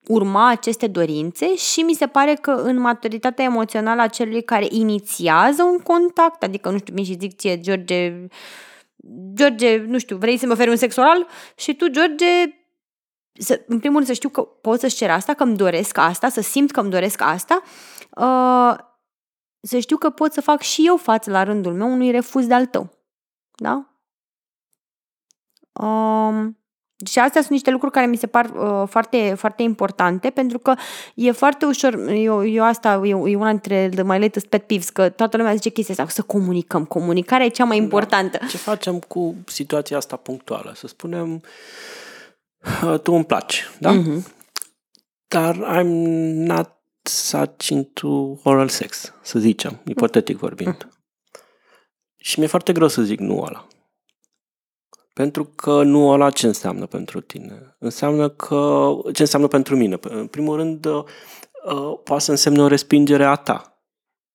urma 0.07 0.49
aceste 0.49 0.87
dorințe 0.87 1.55
și 1.55 1.81
mi 1.81 1.93
se 1.93 2.07
pare 2.07 2.33
că 2.33 2.51
în 2.51 2.79
maturitatea 2.79 3.45
emoțională 3.45 4.01
a 4.01 4.07
celui 4.07 4.43
care 4.43 4.65
inițiază 4.69 5.63
un 5.63 5.79
contact, 5.79 6.43
adică 6.43 6.69
nu 6.69 6.77
știu, 6.77 6.93
mi 6.93 7.03
și 7.03 7.17
zic 7.19 7.35
ție, 7.35 7.59
George, 7.59 8.27
George, 9.33 9.77
nu 9.77 9.97
știu, 9.97 10.17
vrei 10.17 10.37
să-mi 10.37 10.51
oferi 10.51 10.69
un 10.69 10.75
sex 10.75 10.95
oral? 10.95 11.27
Și 11.55 11.75
tu, 11.75 11.87
George, 11.87 12.25
să, 13.39 13.63
în 13.67 13.79
primul 13.79 13.95
rând 13.95 14.07
să 14.07 14.13
știu 14.13 14.29
că 14.29 14.41
pot 14.41 14.79
să-și 14.79 14.95
cer 14.95 15.09
asta, 15.09 15.33
că 15.33 15.43
îmi 15.43 15.57
doresc 15.57 15.97
asta, 15.97 16.29
să 16.29 16.41
simt 16.41 16.71
că 16.71 16.79
îmi 16.79 16.89
doresc 16.89 17.21
asta, 17.21 17.61
uh, 18.17 18.77
să 19.59 19.79
știu 19.79 19.97
că 19.97 20.09
pot 20.09 20.33
să 20.33 20.41
fac 20.41 20.61
și 20.61 20.87
eu 20.87 20.97
față 20.97 21.31
la 21.31 21.43
rândul 21.43 21.73
meu 21.73 21.91
unui 21.91 22.11
refuz 22.11 22.47
de-al 22.47 22.65
tău. 22.65 22.89
Da? 23.55 23.87
Um, 25.85 26.62
și 27.05 27.19
astea 27.19 27.41
sunt 27.41 27.53
niște 27.53 27.71
lucruri 27.71 27.93
care 27.93 28.05
mi 28.05 28.17
se 28.17 28.27
par 28.27 28.45
uh, 28.45 28.83
foarte, 28.87 29.33
foarte 29.37 29.63
importante 29.63 30.29
pentru 30.29 30.59
că 30.59 30.75
e 31.15 31.31
foarte 31.31 31.65
ușor, 31.65 32.09
eu, 32.09 32.47
eu 32.47 32.63
asta 32.63 33.01
e, 33.03 33.09
e 33.09 33.35
una 33.35 33.49
dintre 33.49 33.89
the 33.89 34.03
my 34.03 34.19
latest 34.19 34.45
pet 34.45 34.67
peeves, 34.67 34.89
că 34.89 35.09
toată 35.09 35.37
lumea 35.37 35.53
zice 35.53 35.69
chestia 35.69 35.95
asta, 35.97 36.13
să 36.13 36.21
comunicăm, 36.21 36.85
comunicarea 36.85 37.45
e 37.45 37.49
cea 37.49 37.65
mai 37.65 37.77
da. 37.77 37.83
importantă. 37.83 38.37
Da. 38.41 38.47
Ce 38.47 38.57
facem 38.57 38.99
cu 38.99 39.35
situația 39.45 39.97
asta 39.97 40.15
punctuală? 40.15 40.71
Să 40.75 40.87
spunem, 40.87 41.41
uh, 42.83 42.99
tu 42.99 43.13
îmi 43.13 43.25
placi, 43.25 43.69
da? 43.79 44.01
Mm-hmm. 44.01 44.41
Dar 45.27 45.55
I'm 45.55 45.87
not 46.35 46.69
such 47.01 47.67
into 47.67 48.39
oral 48.43 48.67
sex, 48.67 49.13
să 49.21 49.39
zicem, 49.39 49.81
ipotetic 49.85 50.37
vorbind. 50.37 50.83
Mm. 50.83 50.91
Și 52.17 52.39
mi-e 52.39 52.47
foarte 52.47 52.73
greu 52.73 52.87
să 52.87 53.01
zic 53.01 53.19
nu 53.19 53.41
ăla. 53.41 53.67
Pentru 55.13 55.45
că 55.45 55.83
nu 55.83 56.09
ăla 56.09 56.29
ce 56.29 56.47
înseamnă 56.47 56.85
pentru 56.85 57.21
tine. 57.21 57.75
Înseamnă 57.79 58.29
că, 58.29 58.91
ce 59.13 59.21
înseamnă 59.21 59.47
pentru 59.47 59.75
mine? 59.75 59.97
În 60.01 60.27
primul 60.27 60.55
rând, 60.55 60.85
uh, 60.85 61.03
poate 62.03 62.23
să 62.23 62.31
însemne 62.31 62.61
o 62.61 62.67
respingere 62.67 63.25
a 63.25 63.35
ta. 63.35 63.77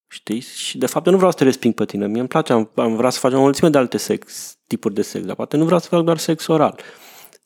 Știi? 0.09 0.41
Și 0.41 0.79
de 0.79 0.87
fapt 0.87 1.07
eu 1.07 1.12
nu 1.12 1.19
vreau 1.19 1.33
să 1.33 1.38
te 1.38 1.45
resping 1.45 1.75
pe 1.75 1.85
tine. 1.85 2.07
Mie 2.07 2.19
îmi 2.19 2.29
place, 2.29 2.53
am, 2.53 2.71
am 2.75 2.97
vrea 2.97 3.11
să 3.11 3.19
facem 3.19 3.38
o 3.38 3.43
mulțime 3.43 3.69
de 3.69 3.79
alte 3.79 3.97
sex, 3.97 4.57
tipuri 4.67 4.95
de 4.95 5.03
sex, 5.03 5.25
dar 5.25 5.35
poate 5.35 5.57
nu 5.57 5.64
vreau 5.64 5.81
să 5.81 5.88
fac 5.88 6.03
doar 6.03 6.19
sex 6.19 6.47
oral. 6.47 6.81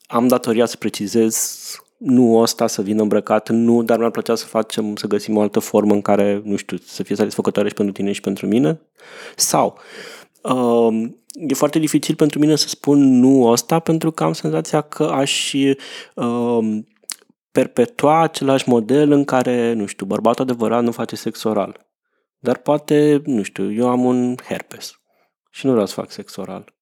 Am 0.07 0.29
datoria 0.29 0.67
să 0.67 0.77
precizez 0.77 1.57
nu 1.97 2.37
ăsta 2.37 2.67
să 2.67 2.83
vină 2.83 3.03
îmbrăcat, 3.03 3.49
nu, 3.49 3.83
dar 3.83 3.99
mi-ar 3.99 4.11
plăcea 4.11 4.35
să 4.35 4.47
facem, 4.47 4.97
să 4.97 5.07
găsim 5.07 5.37
o 5.37 5.41
altă 5.41 5.59
formă 5.59 5.95
în 5.95 6.03
care, 6.03 6.41
nu 6.45 6.57
știu, 6.57 6.77
să 6.77 7.03
fie 7.03 7.17
satisfăcătoare 7.17 7.69
și 7.69 7.75
pentru 7.75 7.95
tine 7.95 8.13
și 8.13 8.21
pentru 8.21 8.47
mine. 8.47 8.81
Sau, 9.37 9.77
uh, 9.77 10.22
e 11.33 11.55
foarte 11.55 11.79
dificil 11.79 12.15
pentru 12.15 12.39
mine 12.39 12.57
să 12.57 12.69
spun 12.69 13.19
nu 13.19 13.47
ăsta 13.47 13.79
pentru 13.79 14.11
că 14.11 14.25
am 14.25 14.33
senzația 14.33 14.81
că 14.81 15.05
aș 15.05 15.53
uh, 16.15 16.79
perpetua 17.53 18.23
același 18.23 18.69
model 18.69 19.11
în 19.11 19.25
care, 19.25 19.73
nu 19.73 19.87
știu, 19.87 20.07
bărbatul 20.07 20.45
adevărat 20.45 20.83
nu 20.83 20.93
face 20.93 21.17
sex 21.17 21.43
oral. 21.43 21.87
Dar 22.39 22.57
poate, 22.57 23.23
nu 23.25 23.43
știu, 23.43 23.73
eu 23.73 23.89
am 23.89 24.05
un 24.05 24.35
herpes 24.49 25.01
și 25.51 25.67
nu 25.67 25.73
vreau 25.73 25.87
să 25.87 25.95
fac 25.95 26.11
sex 26.11 26.37
oral. 26.37 26.75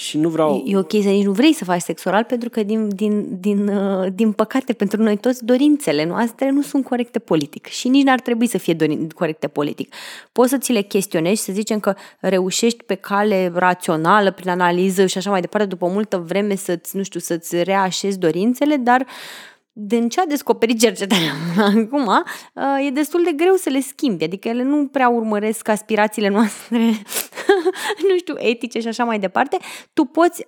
Și 0.00 0.18
nu 0.18 0.28
vreau... 0.28 0.62
E 0.66 0.76
ok 0.76 0.90
să 0.90 1.08
nici 1.08 1.24
nu 1.24 1.32
vrei 1.32 1.52
să 1.52 1.64
faci 1.64 1.80
sex 1.80 2.04
oral 2.04 2.24
pentru 2.24 2.48
că, 2.48 2.62
din, 2.62 2.88
din, 2.88 3.40
din, 3.40 3.68
uh, 3.68 4.06
din 4.14 4.32
păcate, 4.32 4.72
pentru 4.72 5.02
noi 5.02 5.16
toți, 5.16 5.44
dorințele 5.44 6.04
noastre 6.04 6.50
nu 6.50 6.62
sunt 6.62 6.84
corecte 6.84 7.18
politic 7.18 7.66
și 7.66 7.88
nici 7.88 8.04
n-ar 8.04 8.20
trebui 8.20 8.46
să 8.46 8.58
fie 8.58 8.74
dorin, 8.74 9.08
corecte 9.08 9.48
politic. 9.48 9.94
Poți 10.32 10.50
să 10.50 10.58
ți 10.58 10.72
le 10.72 10.80
chestionezi, 10.80 11.42
să 11.42 11.52
zicem 11.52 11.80
că 11.80 11.94
reușești 12.20 12.82
pe 12.82 12.94
cale 12.94 13.52
rațională, 13.54 14.30
prin 14.30 14.50
analiză 14.50 15.06
și 15.06 15.18
așa 15.18 15.30
mai 15.30 15.40
departe, 15.40 15.66
după 15.66 15.86
multă 15.86 16.24
vreme 16.26 16.54
să-ți, 16.54 16.96
nu 16.96 17.02
știu, 17.02 17.20
să-ți 17.20 17.62
reașezi 17.62 18.18
dorințele, 18.18 18.76
dar 18.76 19.00
uh, 19.00 19.06
din 19.72 20.08
ce 20.08 20.20
a 20.20 20.26
descoperit 20.26 20.80
cercetarea 20.80 21.32
acum, 21.76 22.06
uh, 22.06 22.86
e 22.86 22.90
destul 22.90 23.22
de 23.24 23.32
greu 23.32 23.54
să 23.54 23.70
le 23.70 23.80
schimbi, 23.80 24.24
adică 24.24 24.48
ele 24.48 24.62
nu 24.62 24.86
prea 24.86 25.08
urmăresc 25.08 25.68
aspirațiile 25.68 26.28
noastre, 26.28 26.78
nu 28.08 28.16
știu, 28.18 28.34
etice 28.38 28.80
și 28.80 28.88
așa 28.88 29.04
mai 29.04 29.18
departe. 29.18 29.56
Tu 29.92 30.04
poți 30.04 30.46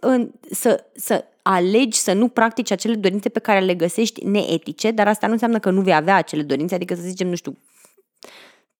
să, 0.51 0.85
să 0.94 1.25
alegi 1.42 1.98
să 1.98 2.12
nu 2.12 2.29
practici 2.29 2.70
acele 2.70 2.94
dorințe 2.94 3.29
pe 3.29 3.38
care 3.38 3.61
le 3.61 3.75
găsești 3.75 4.25
neetice, 4.25 4.90
dar 4.90 5.09
asta 5.09 5.27
nu 5.27 5.33
înseamnă 5.33 5.59
că 5.59 5.70
nu 5.70 5.81
vei 5.81 5.94
avea 5.94 6.16
acele 6.16 6.42
dorințe, 6.42 6.75
adică 6.75 6.94
să 6.94 7.01
zicem, 7.03 7.29
nu 7.29 7.35
știu, 7.35 7.59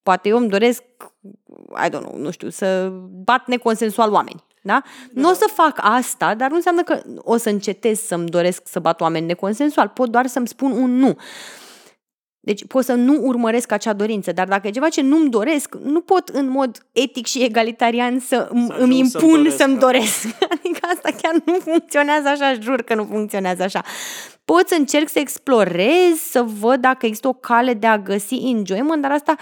poate 0.03 0.29
eu 0.29 0.37
îmi 0.37 0.49
doresc, 0.49 0.83
I 1.85 1.89
don't 1.89 2.01
know, 2.01 2.17
nu 2.17 2.31
știu, 2.31 2.49
să 2.49 2.89
bat 3.23 3.47
neconsensual 3.47 4.11
oameni. 4.11 4.43
Da? 4.61 4.81
da? 5.11 5.21
Nu 5.21 5.29
o 5.29 5.33
să 5.33 5.49
fac 5.53 5.79
asta, 5.81 6.35
dar 6.35 6.49
nu 6.49 6.55
înseamnă 6.55 6.83
că 6.83 7.01
o 7.17 7.37
să 7.37 7.49
încetez 7.49 7.99
să-mi 7.99 8.29
doresc 8.29 8.61
să 8.65 8.79
bat 8.79 9.01
oameni 9.01 9.25
neconsensual. 9.25 9.87
Pot 9.87 10.09
doar 10.09 10.27
să-mi 10.27 10.47
spun 10.47 10.71
un 10.71 10.95
nu. 10.95 11.17
Deci 12.45 12.65
pot 12.65 12.83
să 12.83 12.93
nu 12.93 13.17
urmăresc 13.21 13.71
acea 13.71 13.93
dorință, 13.93 14.31
dar 14.31 14.47
dacă 14.47 14.67
e 14.67 14.71
ceva 14.71 14.89
ce 14.89 15.01
nu-mi 15.01 15.29
doresc, 15.29 15.75
nu 15.75 16.01
pot 16.01 16.27
în 16.27 16.49
mod 16.49 16.85
etic 16.91 17.25
și 17.25 17.43
egalitarian 17.43 18.19
să, 18.19 18.49
să 18.67 18.75
îmi 18.77 18.97
impun 18.97 19.09
să-mi 19.19 19.31
doresc. 19.31 19.57
Să-mi 19.57 19.73
da. 19.73 19.79
doresc. 19.79 20.25
Adică 20.53 20.79
asta 20.93 21.09
chiar 21.21 21.41
nu 21.45 21.53
funcționează 21.53 22.27
așa, 22.27 22.53
jur 22.53 22.81
că 22.81 22.95
nu 22.95 23.03
funcționează 23.03 23.63
așa. 23.63 23.83
Pot 24.45 24.67
să 24.67 24.75
încerc 24.77 25.09
să 25.09 25.19
explorez, 25.19 26.17
să 26.29 26.45
văd 26.59 26.79
dacă 26.79 27.05
există 27.05 27.27
o 27.27 27.33
cale 27.33 27.73
de 27.73 27.87
a 27.87 27.97
găsi 27.97 28.35
enjoyment, 28.35 29.01
dar 29.01 29.11
asta 29.11 29.35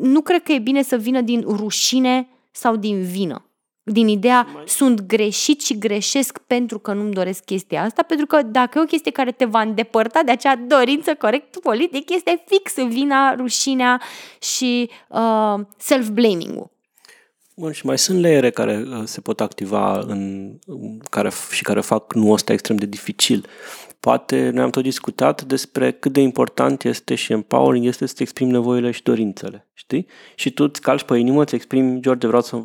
nu 0.00 0.20
cred 0.20 0.42
că 0.42 0.52
e 0.52 0.58
bine 0.58 0.82
să 0.82 0.96
vină 0.96 1.20
din 1.20 1.44
rușine 1.46 2.28
sau 2.50 2.76
din 2.76 3.02
vină 3.02 3.49
din 3.82 4.08
ideea 4.08 4.48
mai... 4.54 4.62
sunt 4.66 5.00
greșit 5.00 5.60
și 5.60 5.78
greșesc 5.78 6.38
pentru 6.38 6.78
că 6.78 6.92
nu-mi 6.92 7.12
doresc 7.12 7.44
chestia 7.44 7.82
asta, 7.82 8.02
pentru 8.02 8.26
că 8.26 8.42
dacă 8.42 8.78
e 8.78 8.82
o 8.82 8.84
chestie 8.84 9.10
care 9.10 9.32
te 9.32 9.44
va 9.44 9.60
îndepărta 9.60 10.22
de 10.24 10.30
acea 10.30 10.56
dorință 10.56 11.14
corect 11.14 11.56
politic, 11.56 12.10
este 12.10 12.44
fix 12.46 12.74
vina, 12.92 13.34
rușinea 13.34 14.00
și 14.40 14.90
uh, 15.08 15.54
self-blaming-ul. 15.78 16.70
Bun, 17.56 17.72
și 17.72 17.86
mai 17.86 17.98
sunt 17.98 18.20
leere 18.20 18.50
care 18.50 18.84
uh, 18.88 19.02
se 19.04 19.20
pot 19.20 19.40
activa 19.40 19.98
în, 19.98 20.50
care, 21.10 21.30
și 21.50 21.62
care 21.62 21.80
fac 21.80 22.14
nu 22.14 22.30
ăsta 22.32 22.52
extrem 22.52 22.76
de 22.76 22.86
dificil. 22.86 23.46
Poate 24.00 24.50
noi 24.50 24.62
am 24.62 24.70
tot 24.70 24.82
discutat 24.82 25.42
despre 25.42 25.92
cât 25.92 26.12
de 26.12 26.20
important 26.20 26.84
este 26.84 27.14
și 27.14 27.32
empowering 27.32 27.86
este 27.86 28.06
să-ți 28.06 28.22
exprimi 28.22 28.50
nevoile 28.50 28.90
și 28.90 29.02
dorințele, 29.02 29.68
știi? 29.74 30.06
Și 30.34 30.50
tu 30.50 30.64
îți 30.64 30.80
calci 30.80 31.02
pe 31.02 31.16
inimă, 31.16 31.42
îți 31.42 31.54
exprimi, 31.54 32.00
George, 32.00 32.26
vreau 32.26 32.42
să 32.42 32.62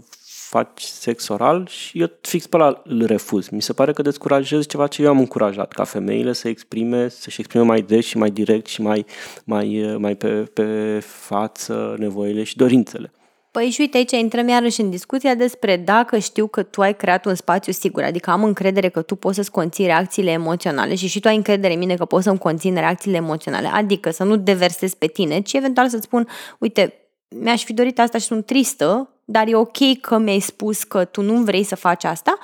faci 0.56 0.82
sex 0.82 1.28
oral 1.28 1.68
și 1.68 2.00
eu 2.00 2.12
fix 2.22 2.48
pe 2.48 2.58
la 2.58 2.82
îl 2.84 3.06
refuz. 3.06 3.50
Mi 3.50 3.62
se 3.62 3.74
pare 3.74 3.94
că 3.94 4.02
descurajez 4.02 4.66
ceva 4.66 4.88
ce 4.88 5.02
eu 5.02 5.10
am 5.10 5.20
încurajat, 5.20 5.72
ca 5.72 5.84
femeile 5.84 6.34
să 6.34 6.48
exprime, 6.48 7.08
să-și 7.08 7.40
exprime 7.40 7.66
mai 7.66 7.82
des 7.82 8.06
și 8.06 8.18
mai 8.18 8.32
direct 8.32 8.66
și 8.66 8.82
mai, 8.82 9.06
mai, 9.44 9.96
mai 9.98 10.16
pe, 10.16 10.28
pe 10.28 11.00
față 11.00 11.96
nevoile 11.98 12.44
și 12.44 12.56
dorințele. 12.56 13.12
Păi 13.52 13.70
și 13.70 13.82
uite 13.82 13.98
aici 13.98 14.12
intrăm 14.12 14.48
iarăși 14.48 14.82
în 14.82 14.90
discuția 14.90 15.36
despre 15.36 15.78
dacă 15.78 16.18
știu 16.18 16.48
că 16.48 16.64
tu 16.64 16.82
ai 16.82 16.96
creat 16.96 17.26
un 17.26 17.36
spațiu 17.36 17.72
sigur, 17.72 18.04
adică 18.04 18.30
am 18.30 18.44
încredere 18.44 18.90
că 18.90 19.02
tu 19.02 19.16
poți 19.16 19.36
să-ți 19.36 19.52
conții 19.52 19.86
reacțiile 19.86 20.32
emoționale 20.32 20.96
și 20.96 21.08
și 21.08 21.20
tu 21.20 21.28
ai 21.28 21.36
încredere 21.36 21.74
în 21.74 21.80
mine 21.80 21.96
că 21.96 22.06
poți 22.06 22.24
să-mi 22.24 22.38
conțin 22.38 22.74
reacțiile 22.74 23.18
emoționale, 23.18 23.68
adică 23.68 24.10
să 24.10 24.24
nu 24.24 24.36
deversezi 24.36 24.98
pe 24.98 25.08
tine, 25.08 25.40
ci 25.40 25.54
eventual 25.54 25.90
să-ți 25.90 26.04
spun, 26.04 26.28
uite, 26.60 26.94
mi-aș 27.28 27.64
fi 27.64 27.74
dorit 27.74 28.00
asta 28.00 28.18
și 28.18 28.26
sunt 28.26 28.46
tristă, 28.46 29.15
dar 29.26 29.48
e 29.48 29.56
ok 29.56 30.00
că 30.02 30.18
mi-ai 30.18 30.40
spus 30.40 30.84
că 30.84 31.06
tu 31.06 31.22
nu 31.22 31.44
vrei 31.44 31.64
să 31.64 31.76
faci 31.76 32.04
asta. 32.04 32.38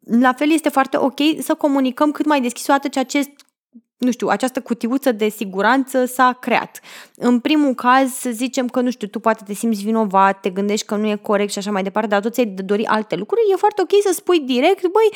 La 0.00 0.32
fel 0.32 0.50
este 0.50 0.68
foarte 0.68 0.96
ok 0.96 1.18
să 1.40 1.54
comunicăm 1.54 2.10
cât 2.10 2.26
mai 2.26 2.40
deschis 2.40 2.66
odată 2.66 2.88
ce 2.88 2.98
acest 2.98 3.30
nu 3.98 4.10
știu, 4.10 4.28
această 4.28 4.60
cutiuță 4.60 5.12
de 5.12 5.28
siguranță 5.28 6.04
s-a 6.04 6.32
creat. 6.32 6.80
În 7.16 7.40
primul 7.40 7.74
caz, 7.74 8.12
să 8.12 8.30
zicem 8.30 8.68
că, 8.68 8.80
nu 8.80 8.90
știu, 8.90 9.06
tu 9.06 9.20
poate 9.20 9.42
te 9.46 9.52
simți 9.52 9.82
vinovat, 9.82 10.40
te 10.40 10.50
gândești 10.50 10.86
că 10.86 10.96
nu 10.96 11.06
e 11.06 11.16
corect 11.16 11.52
și 11.52 11.58
așa 11.58 11.70
mai 11.70 11.82
departe, 11.82 12.08
dar 12.08 12.20
tu 12.20 12.28
ți-ai 12.28 12.46
dori 12.46 12.84
alte 12.84 13.16
lucruri, 13.16 13.50
e 13.52 13.56
foarte 13.56 13.82
ok 13.82 13.90
să 14.02 14.12
spui 14.12 14.40
direct, 14.40 14.80
băi, 14.80 15.12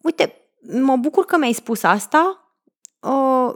uite, 0.00 0.34
mă 0.80 0.96
bucur 0.96 1.24
că 1.24 1.36
mi-ai 1.36 1.52
spus 1.52 1.82
asta, 1.82 2.54
uh, 3.00 3.52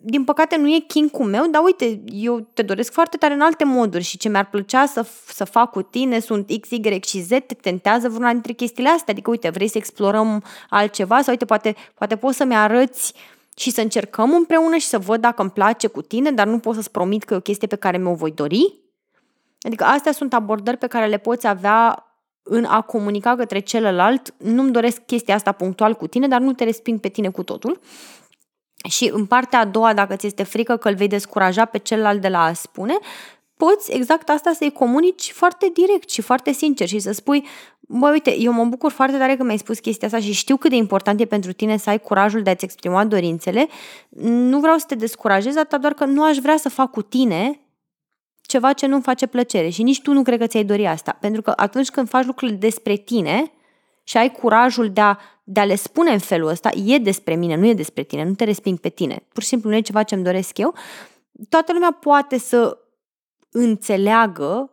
din 0.00 0.24
păcate 0.24 0.56
nu 0.56 0.68
e 0.68 0.78
king 0.78 1.18
meu, 1.18 1.46
dar 1.46 1.62
uite, 1.64 2.00
eu 2.06 2.40
te 2.40 2.62
doresc 2.62 2.92
foarte 2.92 3.16
tare 3.16 3.34
în 3.34 3.40
alte 3.40 3.64
moduri 3.64 4.02
și 4.04 4.18
ce 4.18 4.28
mi-ar 4.28 4.48
plăcea 4.48 4.86
să, 4.86 5.06
să 5.26 5.44
fac 5.44 5.70
cu 5.70 5.82
tine 5.82 6.18
sunt 6.18 6.50
X, 6.60 6.70
Y 6.70 7.00
și 7.06 7.20
Z, 7.20 7.28
te 7.28 7.54
tentează 7.60 8.08
vreuna 8.08 8.32
dintre 8.32 8.52
chestiile 8.52 8.88
astea, 8.88 9.12
adică 9.12 9.30
uite, 9.30 9.48
vrei 9.50 9.68
să 9.68 9.78
explorăm 9.78 10.42
altceva 10.70 11.16
sau 11.16 11.32
uite, 11.32 11.44
poate, 11.44 11.74
poate 11.94 12.16
poți 12.16 12.36
să-mi 12.36 12.54
arăți 12.54 13.14
și 13.56 13.70
să 13.70 13.80
încercăm 13.80 14.34
împreună 14.34 14.76
și 14.76 14.86
să 14.86 14.98
văd 14.98 15.20
dacă 15.20 15.42
îmi 15.42 15.50
place 15.50 15.86
cu 15.86 16.02
tine, 16.02 16.30
dar 16.30 16.46
nu 16.46 16.58
pot 16.58 16.74
să-ți 16.74 16.90
promit 16.90 17.24
că 17.24 17.34
e 17.34 17.36
o 17.36 17.40
chestie 17.40 17.66
pe 17.66 17.76
care 17.76 17.98
mi-o 17.98 18.14
voi 18.14 18.30
dori. 18.30 18.74
Adică 19.60 19.84
astea 19.84 20.12
sunt 20.12 20.34
abordări 20.34 20.76
pe 20.76 20.86
care 20.86 21.06
le 21.06 21.18
poți 21.18 21.46
avea 21.46 22.02
în 22.42 22.64
a 22.64 22.80
comunica 22.80 23.36
către 23.36 23.58
celălalt, 23.58 24.34
nu-mi 24.36 24.72
doresc 24.72 25.00
chestia 25.06 25.34
asta 25.34 25.52
punctual 25.52 25.94
cu 25.94 26.06
tine, 26.06 26.28
dar 26.28 26.40
nu 26.40 26.52
te 26.52 26.64
resping 26.64 27.00
pe 27.00 27.08
tine 27.08 27.28
cu 27.28 27.42
totul. 27.42 27.80
Și 28.88 29.10
în 29.12 29.26
partea 29.26 29.58
a 29.58 29.64
doua, 29.64 29.94
dacă 29.94 30.16
ți 30.16 30.26
este 30.26 30.42
frică 30.42 30.76
că 30.76 30.88
îl 30.88 30.94
vei 30.94 31.08
descuraja 31.08 31.64
pe 31.64 31.78
celălalt 31.78 32.20
de 32.20 32.28
la 32.28 32.42
a 32.42 32.52
spune, 32.52 32.98
poți 33.56 33.92
exact 33.92 34.28
asta 34.28 34.52
să-i 34.52 34.72
comunici 34.72 35.32
foarte 35.32 35.70
direct 35.74 36.10
și 36.10 36.20
foarte 36.20 36.52
sincer 36.52 36.88
și 36.88 36.98
să 36.98 37.12
spui, 37.12 37.46
bă, 37.80 38.10
uite, 38.10 38.38
eu 38.38 38.52
mă 38.52 38.64
bucur 38.64 38.90
foarte 38.92 39.16
tare 39.16 39.36
că 39.36 39.42
mi-ai 39.42 39.58
spus 39.58 39.78
chestia 39.78 40.06
asta 40.06 40.20
și 40.20 40.32
știu 40.32 40.56
cât 40.56 40.70
de 40.70 40.76
important 40.76 41.20
e 41.20 41.24
pentru 41.24 41.52
tine 41.52 41.76
să 41.76 41.90
ai 41.90 42.00
curajul 42.00 42.42
de 42.42 42.50
a-ți 42.50 42.64
exprima 42.64 43.04
dorințele. 43.04 43.68
Nu 44.20 44.60
vreau 44.60 44.78
să 44.78 44.84
te 44.88 44.94
descurajez, 44.94 45.56
atât 45.56 45.80
doar 45.80 45.92
că 45.92 46.04
nu 46.04 46.24
aș 46.24 46.36
vrea 46.36 46.56
să 46.56 46.68
fac 46.68 46.90
cu 46.90 47.02
tine 47.02 47.60
ceva 48.42 48.72
ce 48.72 48.86
nu-mi 48.86 49.02
face 49.02 49.26
plăcere 49.26 49.68
și 49.68 49.82
nici 49.82 50.02
tu 50.02 50.12
nu 50.12 50.22
cred 50.22 50.38
că 50.38 50.46
ți-ai 50.46 50.64
dori 50.64 50.86
asta. 50.86 51.16
Pentru 51.20 51.42
că 51.42 51.52
atunci 51.56 51.90
când 51.90 52.08
faci 52.08 52.24
lucrurile 52.24 52.56
despre 52.56 52.96
tine 52.96 53.52
și 54.04 54.16
ai 54.16 54.30
curajul 54.30 54.90
de 54.90 55.00
a 55.00 55.16
de 55.50 55.60
a 55.60 55.64
le 55.64 55.74
spune 55.74 56.10
în 56.10 56.18
felul 56.18 56.48
ăsta, 56.48 56.70
e 56.84 56.98
despre 56.98 57.34
mine, 57.34 57.56
nu 57.56 57.66
e 57.66 57.74
despre 57.74 58.02
tine, 58.02 58.24
nu 58.24 58.34
te 58.34 58.44
resping 58.44 58.78
pe 58.78 58.88
tine, 58.88 59.26
pur 59.32 59.42
și 59.42 59.48
simplu 59.48 59.70
nu 59.70 59.76
e 59.76 59.80
ceva 59.80 60.02
ce 60.02 60.14
îmi 60.14 60.24
doresc 60.24 60.58
eu, 60.58 60.74
toată 61.48 61.72
lumea 61.72 61.90
poate 62.00 62.38
să 62.38 62.78
înțeleagă 63.50 64.70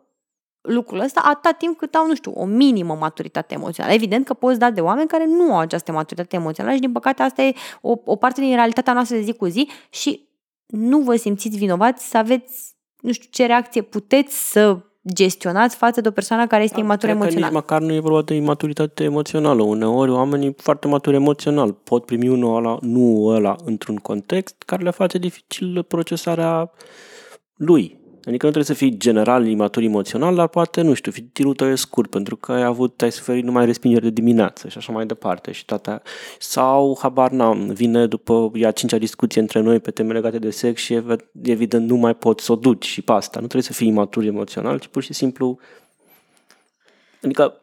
lucrul 0.61 0.99
ăsta 0.99 1.21
atâta 1.23 1.51
timp 1.51 1.77
cât 1.77 1.95
au, 1.95 2.07
nu 2.07 2.15
știu, 2.15 2.31
o 2.35 2.45
minimă 2.45 2.95
maturitate 2.95 3.53
emoțională. 3.53 3.93
Evident 3.93 4.25
că 4.25 4.33
poți 4.33 4.59
da 4.59 4.71
de 4.71 4.81
oameni 4.81 5.07
care 5.07 5.25
nu 5.25 5.53
au 5.53 5.59
această 5.59 5.91
maturitate 5.91 6.35
emoțională 6.35 6.75
și, 6.75 6.81
din 6.81 6.91
păcate, 6.91 7.21
asta 7.21 7.41
e 7.41 7.53
o, 7.81 7.93
o 8.05 8.15
parte 8.15 8.41
din 8.41 8.55
realitatea 8.55 8.93
noastră 8.93 9.15
de 9.15 9.21
zi 9.21 9.33
cu 9.33 9.45
zi 9.45 9.69
și 9.89 10.27
nu 10.65 10.99
vă 10.99 11.15
simțiți 11.15 11.57
vinovați 11.57 12.09
să 12.09 12.17
aveți, 12.17 12.75
nu 13.01 13.11
știu, 13.11 13.29
ce 13.31 13.45
reacție 13.45 13.81
puteți 13.81 14.51
să 14.51 14.79
gestionați 15.13 15.75
față 15.75 16.01
de 16.01 16.07
o 16.07 16.11
persoană 16.11 16.47
care 16.47 16.63
este 16.63 16.75
da, 16.75 16.81
imatură 16.81 17.11
emoțional. 17.11 17.43
nici 17.43 17.53
măcar 17.53 17.81
nu 17.81 17.93
e 17.93 17.99
vorba 17.99 18.21
de 18.21 18.35
imaturitate 18.35 19.03
emoțională. 19.03 19.63
Uneori 19.63 20.11
oamenii 20.11 20.53
foarte 20.57 20.87
maturi 20.87 21.15
emoțional 21.15 21.71
pot 21.71 22.05
primi 22.05 22.29
unul 22.29 22.55
ăla, 22.55 22.77
nu 22.81 23.25
ăla 23.25 23.55
într-un 23.65 23.95
context 23.95 24.63
care 24.65 24.83
le 24.83 24.89
face 24.89 25.17
dificil 25.17 25.83
procesarea 25.83 26.71
lui. 27.55 28.03
Adică 28.27 28.45
nu 28.45 28.51
trebuie 28.51 28.75
să 28.75 28.83
fii 28.83 28.97
general 28.97 29.47
imatur 29.47 29.83
emoțional, 29.83 30.35
dar 30.35 30.47
poate, 30.47 30.81
nu 30.81 30.93
știu, 30.93 31.11
tirul 31.33 31.55
tău 31.55 31.67
e 31.67 31.75
scurt 31.75 32.09
pentru 32.09 32.35
că 32.35 32.51
ai 32.51 32.63
avut, 32.63 33.01
ai 33.01 33.11
suferit 33.11 33.43
numai 33.43 33.65
respingeri 33.65 34.03
de 34.03 34.09
dimineață 34.09 34.67
și 34.67 34.77
așa 34.77 34.91
mai 34.91 35.05
departe. 35.05 35.51
Și 35.51 35.65
toate. 35.65 36.01
Sau, 36.39 36.97
habar 37.01 37.31
n-am, 37.31 37.67
vine 37.67 38.07
după 38.07 38.51
ea 38.53 38.71
cincea 38.71 38.97
discuție 38.97 39.41
între 39.41 39.59
noi 39.59 39.79
pe 39.79 39.91
teme 39.91 40.13
legate 40.13 40.39
de 40.39 40.49
sex 40.49 40.81
și 40.81 41.01
evident 41.43 41.89
nu 41.89 41.95
mai 41.95 42.15
poți 42.15 42.45
să 42.45 42.51
o 42.51 42.55
duci 42.55 42.85
și 42.85 43.01
pe 43.01 43.11
asta. 43.11 43.39
Nu 43.39 43.47
trebuie 43.47 43.71
să 43.71 43.73
fii 43.73 43.88
imatur 43.88 44.23
emoțional, 44.23 44.79
ci 44.79 44.88
pur 44.88 45.03
și 45.03 45.13
simplu 45.13 45.59
Adică... 47.25 47.61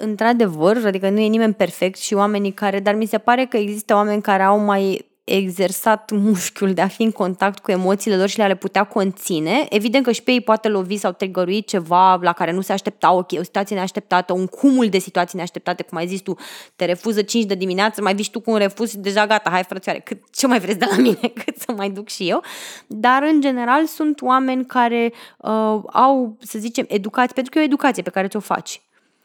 Într-adevăr, 0.00 0.76
adică 0.84 1.10
nu 1.10 1.20
e 1.20 1.26
nimeni 1.26 1.54
perfect 1.54 1.98
și 1.98 2.14
oamenii 2.14 2.52
care, 2.52 2.80
dar 2.80 2.94
mi 2.94 3.06
se 3.06 3.18
pare 3.18 3.46
că 3.46 3.56
există 3.56 3.94
oameni 3.94 4.22
care 4.22 4.42
au 4.42 4.58
mai 4.58 5.06
exersat 5.26 6.10
mușchiul 6.10 6.72
de 6.72 6.80
a 6.80 6.86
fi 6.86 7.02
în 7.02 7.10
contact 7.10 7.58
cu 7.58 7.70
emoțiile 7.70 8.16
lor 8.16 8.28
și 8.28 8.36
le-a 8.36 8.56
putea 8.56 8.84
conține. 8.84 9.66
Evident 9.70 10.04
că 10.04 10.12
și 10.12 10.22
pe 10.22 10.30
ei 10.30 10.40
poate 10.40 10.68
lovi 10.68 10.96
sau 10.96 11.12
trigăruit 11.12 11.66
ceva 11.66 12.18
la 12.22 12.32
care 12.32 12.52
nu 12.52 12.60
se 12.60 12.72
aștepta, 12.72 13.12
ok, 13.12 13.30
o 13.38 13.42
situație 13.42 13.76
neașteptată, 13.76 14.32
un 14.32 14.46
cumul 14.46 14.88
de 14.88 14.98
situații 14.98 15.36
neașteptate, 15.36 15.82
cum 15.82 15.98
ai 15.98 16.06
zis 16.06 16.20
tu, 16.20 16.36
te 16.76 16.84
refuză 16.84 17.22
5 17.22 17.44
de 17.44 17.54
dimineață, 17.54 18.02
mai 18.02 18.14
vii 18.14 18.28
tu 18.30 18.40
cu 18.40 18.50
un 18.50 18.56
refuz 18.56 18.90
și 18.90 18.96
deja 18.96 19.26
gata, 19.26 19.50
hai 19.50 19.62
frățioare, 19.62 19.98
cât, 19.98 20.18
ce 20.30 20.46
mai 20.46 20.60
vreți 20.60 20.78
de 20.78 20.86
la 20.90 20.96
mine, 20.96 21.32
cât 21.44 21.58
să 21.58 21.72
mai 21.76 21.90
duc 21.90 22.08
și 22.08 22.28
eu. 22.28 22.42
Dar, 22.86 23.22
în 23.22 23.40
general, 23.40 23.86
sunt 23.86 24.20
oameni 24.20 24.66
care 24.66 25.12
uh, 25.38 25.80
au, 25.92 26.36
să 26.40 26.58
zicem, 26.58 26.84
educație, 26.88 27.32
pentru 27.34 27.52
că 27.52 27.58
e 27.58 27.62
o 27.62 27.64
educație 27.64 28.02
pe 28.02 28.10
care 28.10 28.28
ți-o 28.28 28.40
faci. 28.40 28.80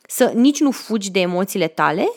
Să 0.08 0.32
nici 0.36 0.60
nu 0.60 0.72
fugi 0.72 1.12
de 1.12 1.20
emoțiile 1.20 1.68
tale, 1.68 2.08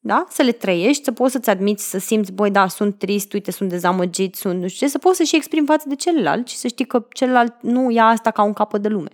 da? 0.00 0.26
Să 0.28 0.42
le 0.42 0.52
trăiești, 0.52 1.04
să 1.04 1.12
poți 1.12 1.32
să-ți 1.32 1.50
admiți, 1.50 1.90
să 1.90 1.98
simți, 1.98 2.32
băi, 2.32 2.50
da, 2.50 2.68
sunt 2.68 2.98
trist, 2.98 3.32
uite, 3.32 3.50
sunt 3.50 3.68
dezamăgit, 3.68 4.34
sunt 4.34 4.60
nu 4.60 4.68
știu 4.68 4.86
ce, 4.86 4.92
să 4.92 4.98
poți 4.98 5.16
să 5.16 5.22
și 5.22 5.36
exprimi 5.36 5.66
față 5.66 5.88
de 5.88 5.94
celălalt 5.94 6.48
și 6.48 6.56
să 6.56 6.68
știi 6.68 6.84
că 6.84 7.06
celălalt 7.12 7.54
nu 7.62 7.90
ia 7.90 8.04
asta 8.04 8.30
ca 8.30 8.42
un 8.42 8.52
capăt 8.52 8.82
de 8.82 8.88
lume. 8.88 9.10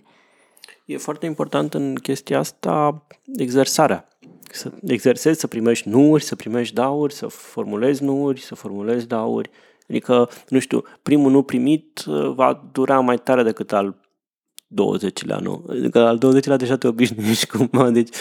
E 0.85 0.97
foarte 0.97 1.25
important 1.25 1.73
în 1.73 1.95
chestia 1.95 2.39
asta 2.39 3.05
exersarea. 3.35 4.07
Să 4.51 4.71
exersezi, 4.85 5.39
să 5.39 5.47
primești 5.47 5.89
nuuri, 5.89 6.23
să 6.23 6.35
primești 6.35 6.73
dauri, 6.73 7.13
să 7.13 7.27
formulezi 7.27 8.03
nuuri, 8.03 8.41
să 8.41 8.55
formulezi 8.55 9.07
dauri. 9.07 9.49
Adică, 9.89 10.29
nu 10.49 10.59
știu, 10.59 10.83
primul 11.01 11.31
nu 11.31 11.43
primit 11.43 12.03
uh, 12.07 12.33
va 12.35 12.69
dura 12.71 12.99
mai 12.99 13.17
tare 13.17 13.43
decât 13.43 13.71
al 13.71 13.95
20-lea, 14.67 15.37
nu? 15.39 15.65
Adică 15.69 15.99
al 15.99 16.17
20-lea 16.17 16.57
deja 16.57 16.77
te 16.77 16.87
obișnuiești 16.87 17.47
cumva, 17.57 17.89
deci 17.89 18.15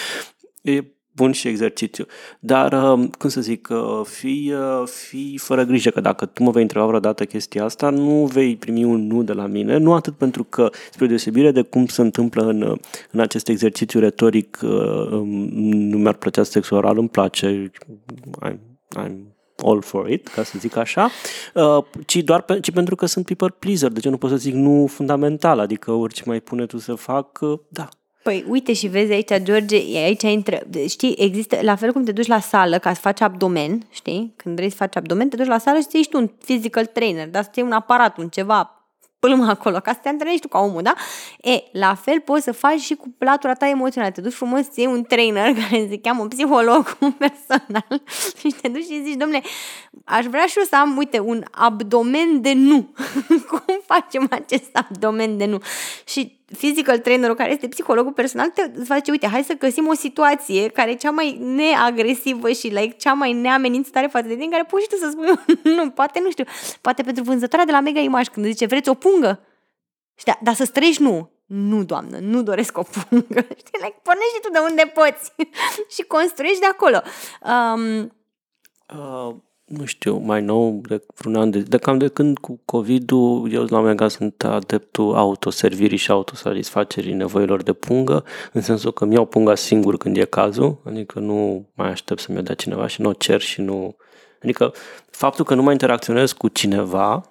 e 0.63 0.85
bun 1.17 1.33
și 1.33 1.49
exercițiu. 1.49 2.07
Dar, 2.41 2.73
um, 2.73 3.09
cum 3.09 3.29
să 3.29 3.41
zic, 3.41 3.69
uh, 3.71 4.01
fii, 4.05 4.53
uh, 4.53 4.89
fii 4.89 5.39
fără 5.39 5.65
grijă 5.65 5.91
că 5.91 6.01
dacă 6.01 6.27
tu 6.27 6.43
mă 6.43 6.51
vei 6.51 6.63
întreba 6.63 6.87
vreodată 6.87 7.25
chestia 7.25 7.65
asta, 7.65 7.91
nu 7.91 8.25
vei 8.25 8.57
primi 8.57 8.85
un 8.85 9.07
nu 9.07 9.23
de 9.23 9.33
la 9.33 9.47
mine, 9.47 9.77
nu 9.77 9.95
atât 9.95 10.15
pentru 10.15 10.45
că, 10.45 10.71
spre 10.91 11.07
deosebire 11.07 11.51
de 11.51 11.63
cum 11.63 11.87
se 11.87 12.01
întâmplă 12.01 12.43
în, 12.43 12.77
în 13.11 13.21
acest 13.21 13.49
exercițiu 13.49 14.01
retoric, 14.01 14.59
uh, 14.63 14.71
um, 15.11 15.29
nu 15.63 15.99
mi-ar 15.99 16.15
plăcea 16.15 16.43
sex 16.43 16.71
oral, 16.71 16.99
îmi 16.99 17.09
place, 17.09 17.71
I'm, 18.49 18.59
I'm 18.97 19.35
all 19.65 19.83
for 19.83 20.11
it, 20.11 20.29
ca 20.29 20.43
să 20.43 20.59
zic 20.59 20.77
așa, 20.77 21.11
ci 22.07 22.17
doar 22.17 22.43
pe, 22.43 22.61
ci 22.61 22.71
pentru 22.71 22.95
că 22.95 23.07
sunt 23.07 23.25
people 23.25 23.55
pleaser, 23.59 23.91
deci 23.91 24.05
eu 24.05 24.11
nu 24.11 24.19
pot 24.19 24.31
să 24.31 24.37
zic 24.37 24.55
nu 24.55 24.87
fundamental, 24.87 25.59
adică 25.59 25.93
orice 25.93 26.23
mai 26.27 26.41
pune 26.41 26.67
tu 26.67 26.79
să 26.79 26.95
fac, 26.95 27.39
da, 27.69 27.89
Păi 28.27 28.45
uite 28.49 28.73
și 28.73 28.87
vezi 28.87 29.13
aici, 29.13 29.43
George, 29.43 29.77
aici 29.77 30.23
intră, 30.23 30.59
știi, 30.89 31.15
există, 31.19 31.59
la 31.63 31.75
fel 31.77 31.93
cum 31.93 32.05
te 32.05 32.13
duci 32.13 32.27
la 32.27 32.41
sală 32.41 32.79
ca 32.79 32.95
să 32.95 33.01
faci 33.01 33.21
abdomen, 33.21 33.87
știi, 33.91 34.33
când 34.37 34.57
vrei 34.57 34.71
să 34.71 34.77
faci 34.77 34.97
abdomen, 34.97 35.29
te 35.29 35.37
duci 35.37 35.47
la 35.47 35.59
sală 35.59 35.79
și 35.79 35.87
să 35.91 35.97
ești 35.97 36.17
un 36.17 36.27
physical 36.27 36.87
trainer, 36.87 37.29
dar 37.29 37.43
să 37.43 37.51
iei 37.55 37.67
un 37.67 37.73
aparat, 37.73 38.19
un 38.19 38.29
ceva, 38.29 38.87
pâlmă 39.19 39.47
acolo, 39.57 39.79
ca 39.79 39.93
să 39.93 39.99
te 40.03 40.09
antrenezi 40.09 40.41
tu 40.41 40.49
ca 40.49 40.59
omul, 40.59 40.83
da? 40.83 40.95
E, 41.41 41.63
la 41.73 41.95
fel 41.95 42.21
poți 42.21 42.45
să 42.45 42.53
faci 42.53 42.81
și 42.81 42.95
cu 42.95 43.15
latura 43.19 43.55
ta 43.55 43.69
emoțională. 43.69 44.13
Te 44.13 44.21
duci 44.21 44.33
frumos 44.33 44.61
să 44.61 44.73
iei 44.75 44.87
un 44.87 45.03
trainer 45.03 45.55
care 45.61 45.87
se 45.91 45.99
cheamă 45.99 46.27
psiholog, 46.27 46.97
un 47.01 47.13
personal 47.13 48.03
și 48.39 48.55
te 48.61 48.69
duci 48.69 48.85
și 48.85 49.03
zici, 49.05 49.17
domnule, 49.17 49.43
aș 50.05 50.25
vrea 50.25 50.47
și 50.47 50.59
eu 50.59 50.65
să 50.65 50.77
am, 50.77 50.97
uite, 50.97 51.19
un 51.19 51.45
abdomen 51.51 52.41
de 52.41 52.53
nu. 52.53 52.95
Cum 53.49 53.81
facem 53.85 54.27
acest 54.31 54.71
abdomen 54.73 55.37
de 55.37 55.45
nu? 55.45 55.59
Și 56.05 56.36
physical 56.53 56.99
trainerul 56.99 57.37
care 57.37 57.53
este 57.53 57.69
psihologul 57.69 58.13
personal 58.13 58.49
te 58.49 58.71
face, 58.85 59.11
uite, 59.11 59.27
hai 59.27 59.43
să 59.43 59.53
găsim 59.53 59.87
o 59.87 59.95
situație 59.95 60.69
care 60.69 60.91
e 60.91 60.95
cea 60.95 61.11
mai 61.11 61.39
neagresivă 61.41 62.51
și 62.51 62.67
like, 62.67 62.97
cea 62.97 63.13
mai 63.13 63.33
neamenințătoare 63.33 64.07
față 64.07 64.27
de 64.27 64.35
tine, 64.35 64.49
care 64.49 64.65
poți 64.65 64.83
și 64.83 64.89
tu 64.89 64.97
să 64.97 65.11
spui, 65.11 65.57
nu, 65.77 65.91
poate, 65.91 66.21
nu 66.21 66.31
știu, 66.31 66.45
poate 66.81 67.03
pentru 67.03 67.23
vânzătoarea 67.23 67.67
de 67.67 67.73
la 67.73 67.81
Mega 67.81 68.01
Image, 68.01 68.31
când 68.31 68.47
zice, 68.47 68.67
vreți 68.67 68.89
o 68.89 68.95
pungă? 68.95 69.41
Și 70.15 70.25
da, 70.25 70.39
dar 70.43 70.55
să 70.55 70.65
străiești, 70.65 71.03
nu. 71.03 71.31
Nu, 71.47 71.85
doamnă, 71.85 72.19
nu 72.19 72.43
doresc 72.43 72.79
o 72.79 72.83
pungă. 72.83 73.47
Știi, 73.61 73.79
like, 73.81 74.01
pornești 74.03 74.41
tu 74.43 74.51
de 74.53 74.59
unde 74.59 74.93
poți 74.95 75.33
și 75.95 76.03
construiești 76.03 76.61
de 76.61 76.67
acolo. 76.67 77.03
Um, 77.43 78.13
uh, 78.99 79.35
nu 79.67 79.85
știu, 79.85 80.17
mai 80.17 80.43
nou, 80.43 80.81
de 80.89 81.03
vreun 81.15 81.37
an 81.37 81.51
de, 81.51 81.61
de 81.61 81.79
cam 81.79 81.99
de 81.99 82.09
când 82.09 82.39
cu 82.39 82.61
COVID-ul, 82.65 83.53
eu 83.53 83.65
la 83.65 83.81
Mega 83.81 84.09
sunt 84.09 84.45
adeptul 84.45 85.15
autoservirii 85.15 85.97
și 85.97 86.11
autosatisfacerii 86.11 87.13
nevoilor 87.13 87.63
de 87.63 87.73
pungă, 87.73 88.25
în 88.53 88.61
sensul 88.61 88.93
că 88.93 89.05
îmi 89.05 89.15
iau 89.15 89.27
punga 89.27 89.55
singur 89.55 89.97
când 89.97 90.17
e 90.17 90.25
cazul, 90.25 90.81
adică 90.85 91.19
nu 91.19 91.69
mai 91.75 91.91
aștept 91.91 92.21
să-mi 92.21 92.43
dea 92.43 92.55
cineva 92.55 92.87
și 92.87 93.01
nu 93.01 93.09
o 93.09 93.13
cer 93.13 93.41
și 93.41 93.61
nu... 93.61 93.97
Adică 94.43 94.73
faptul 95.11 95.45
că 95.45 95.55
nu 95.55 95.63
mai 95.63 95.73
interacționez 95.73 96.33
cu 96.33 96.49
cineva 96.49 97.29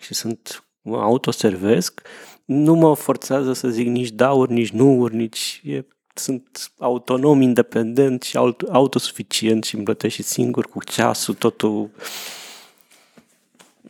și 0.00 0.14
sunt 0.14 0.64
autoservesc, 0.84 2.00
nu 2.44 2.74
mă 2.74 2.94
forțează 2.94 3.52
să 3.52 3.68
zic 3.68 3.86
nici 3.86 4.10
dauri, 4.10 4.52
nici 4.52 4.70
nu 4.70 5.06
nici... 5.06 5.60
E 5.64 5.84
sunt 6.18 6.72
autonom, 6.78 7.40
independent 7.40 8.22
și 8.22 8.36
autosuficient 8.72 9.64
și 9.64 9.74
îmi 9.74 9.84
plătești 9.84 10.22
singur 10.22 10.66
cu 10.66 10.84
ceasul, 10.84 11.34
totul... 11.34 11.90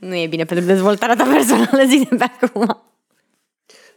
Nu 0.01 0.15
e 0.15 0.27
bine 0.27 0.45
pentru 0.45 0.67
dezvoltarea 0.67 1.17
ta 1.17 1.25
personală, 1.25 1.85
zic 1.89 2.09
de 2.09 2.17
pe 2.17 2.31
acum. 2.41 2.83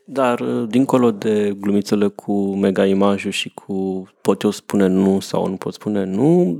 Dar, 0.06 0.44
dincolo 0.44 1.12
de 1.12 1.54
glumițele 1.60 2.08
cu 2.08 2.56
mega 2.56 2.86
imajul 2.86 3.32
și 3.32 3.50
cu 3.50 4.10
pot 4.22 4.42
eu 4.42 4.50
spune 4.50 4.88
nu 4.88 5.20
sau 5.20 5.48
nu 5.48 5.56
pot 5.56 5.74
spune 5.74 6.04
nu, 6.04 6.60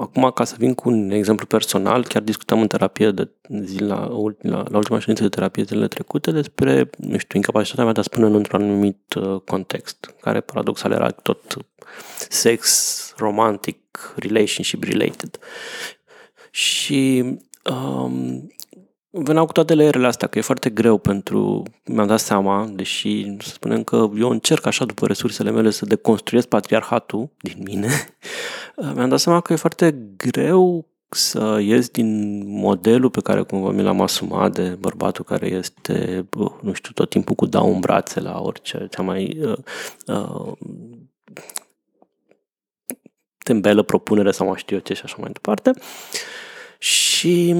Acum, 0.00 0.30
ca 0.34 0.44
să 0.44 0.54
vin 0.58 0.74
cu 0.74 0.88
un 0.88 1.10
exemplu 1.10 1.46
personal, 1.46 2.04
chiar 2.04 2.22
discutam 2.22 2.60
în 2.60 2.66
terapie 2.66 3.10
de 3.10 3.30
zi 3.64 3.80
la, 3.80 4.08
la, 4.40 4.64
la 4.68 4.76
ultima 4.76 4.98
ședință 4.98 5.22
de 5.22 5.28
terapie 5.28 5.62
zilele 5.62 5.88
trecute 5.88 6.30
despre, 6.30 6.90
nu 6.96 7.18
știu, 7.18 7.38
incapacitatea 7.38 7.84
mea 7.84 7.92
de 7.92 8.00
a 8.00 8.02
spune 8.02 8.26
în 8.26 8.34
într-un 8.34 8.62
anumit 8.62 9.14
uh, 9.14 9.40
context, 9.40 10.14
care 10.20 10.40
paradoxal 10.40 10.92
era 10.92 11.10
tot 11.10 11.56
sex, 12.28 13.14
romantic, 13.16 14.14
relationship 14.16 14.82
related. 14.82 15.38
Și 16.50 17.24
um, 17.70 18.52
veneau 19.12 19.46
cu 19.46 19.52
toate 19.52 19.74
leerele 19.74 20.06
astea, 20.06 20.28
că 20.28 20.38
e 20.38 20.42
foarte 20.42 20.70
greu 20.70 20.98
pentru... 20.98 21.62
Mi-am 21.84 22.06
dat 22.06 22.20
seama, 22.20 22.70
deși 22.72 23.36
să 23.40 23.48
spunem 23.48 23.84
că 23.84 24.10
eu 24.18 24.30
încerc 24.30 24.66
așa 24.66 24.84
după 24.84 25.06
resursele 25.06 25.50
mele 25.50 25.70
să 25.70 25.84
deconstruiesc 25.84 26.48
patriarhatul 26.48 27.30
din 27.38 27.60
mine, 27.64 27.88
mi-am 28.94 29.08
dat 29.08 29.20
seama 29.20 29.40
că 29.40 29.52
e 29.52 29.56
foarte 29.56 29.98
greu 30.16 30.86
să 31.08 31.58
ies 31.62 31.88
din 31.88 32.42
modelul 32.48 33.10
pe 33.10 33.20
care 33.20 33.42
cumva 33.42 33.70
mi 33.70 33.82
l-am 33.82 34.00
asumat 34.00 34.52
de 34.52 34.68
bărbatul 34.68 35.24
care 35.24 35.46
este, 35.46 36.26
nu 36.60 36.72
știu, 36.72 36.92
tot 36.94 37.10
timpul 37.10 37.34
cu 37.34 37.46
dau 37.46 37.74
în 37.74 37.80
brațe 37.80 38.20
la 38.20 38.40
orice, 38.40 38.86
cea 38.90 39.02
mai 39.02 39.38
uh, 39.42 39.58
uh, 40.06 40.52
tembelă 43.38 43.82
propunere 43.82 44.30
sau 44.30 44.46
mai 44.46 44.58
știu 44.58 44.76
eu 44.76 44.82
ce 44.82 44.94
și 44.94 45.02
așa 45.04 45.16
mai 45.18 45.30
departe. 45.32 45.72
Și 46.78 47.54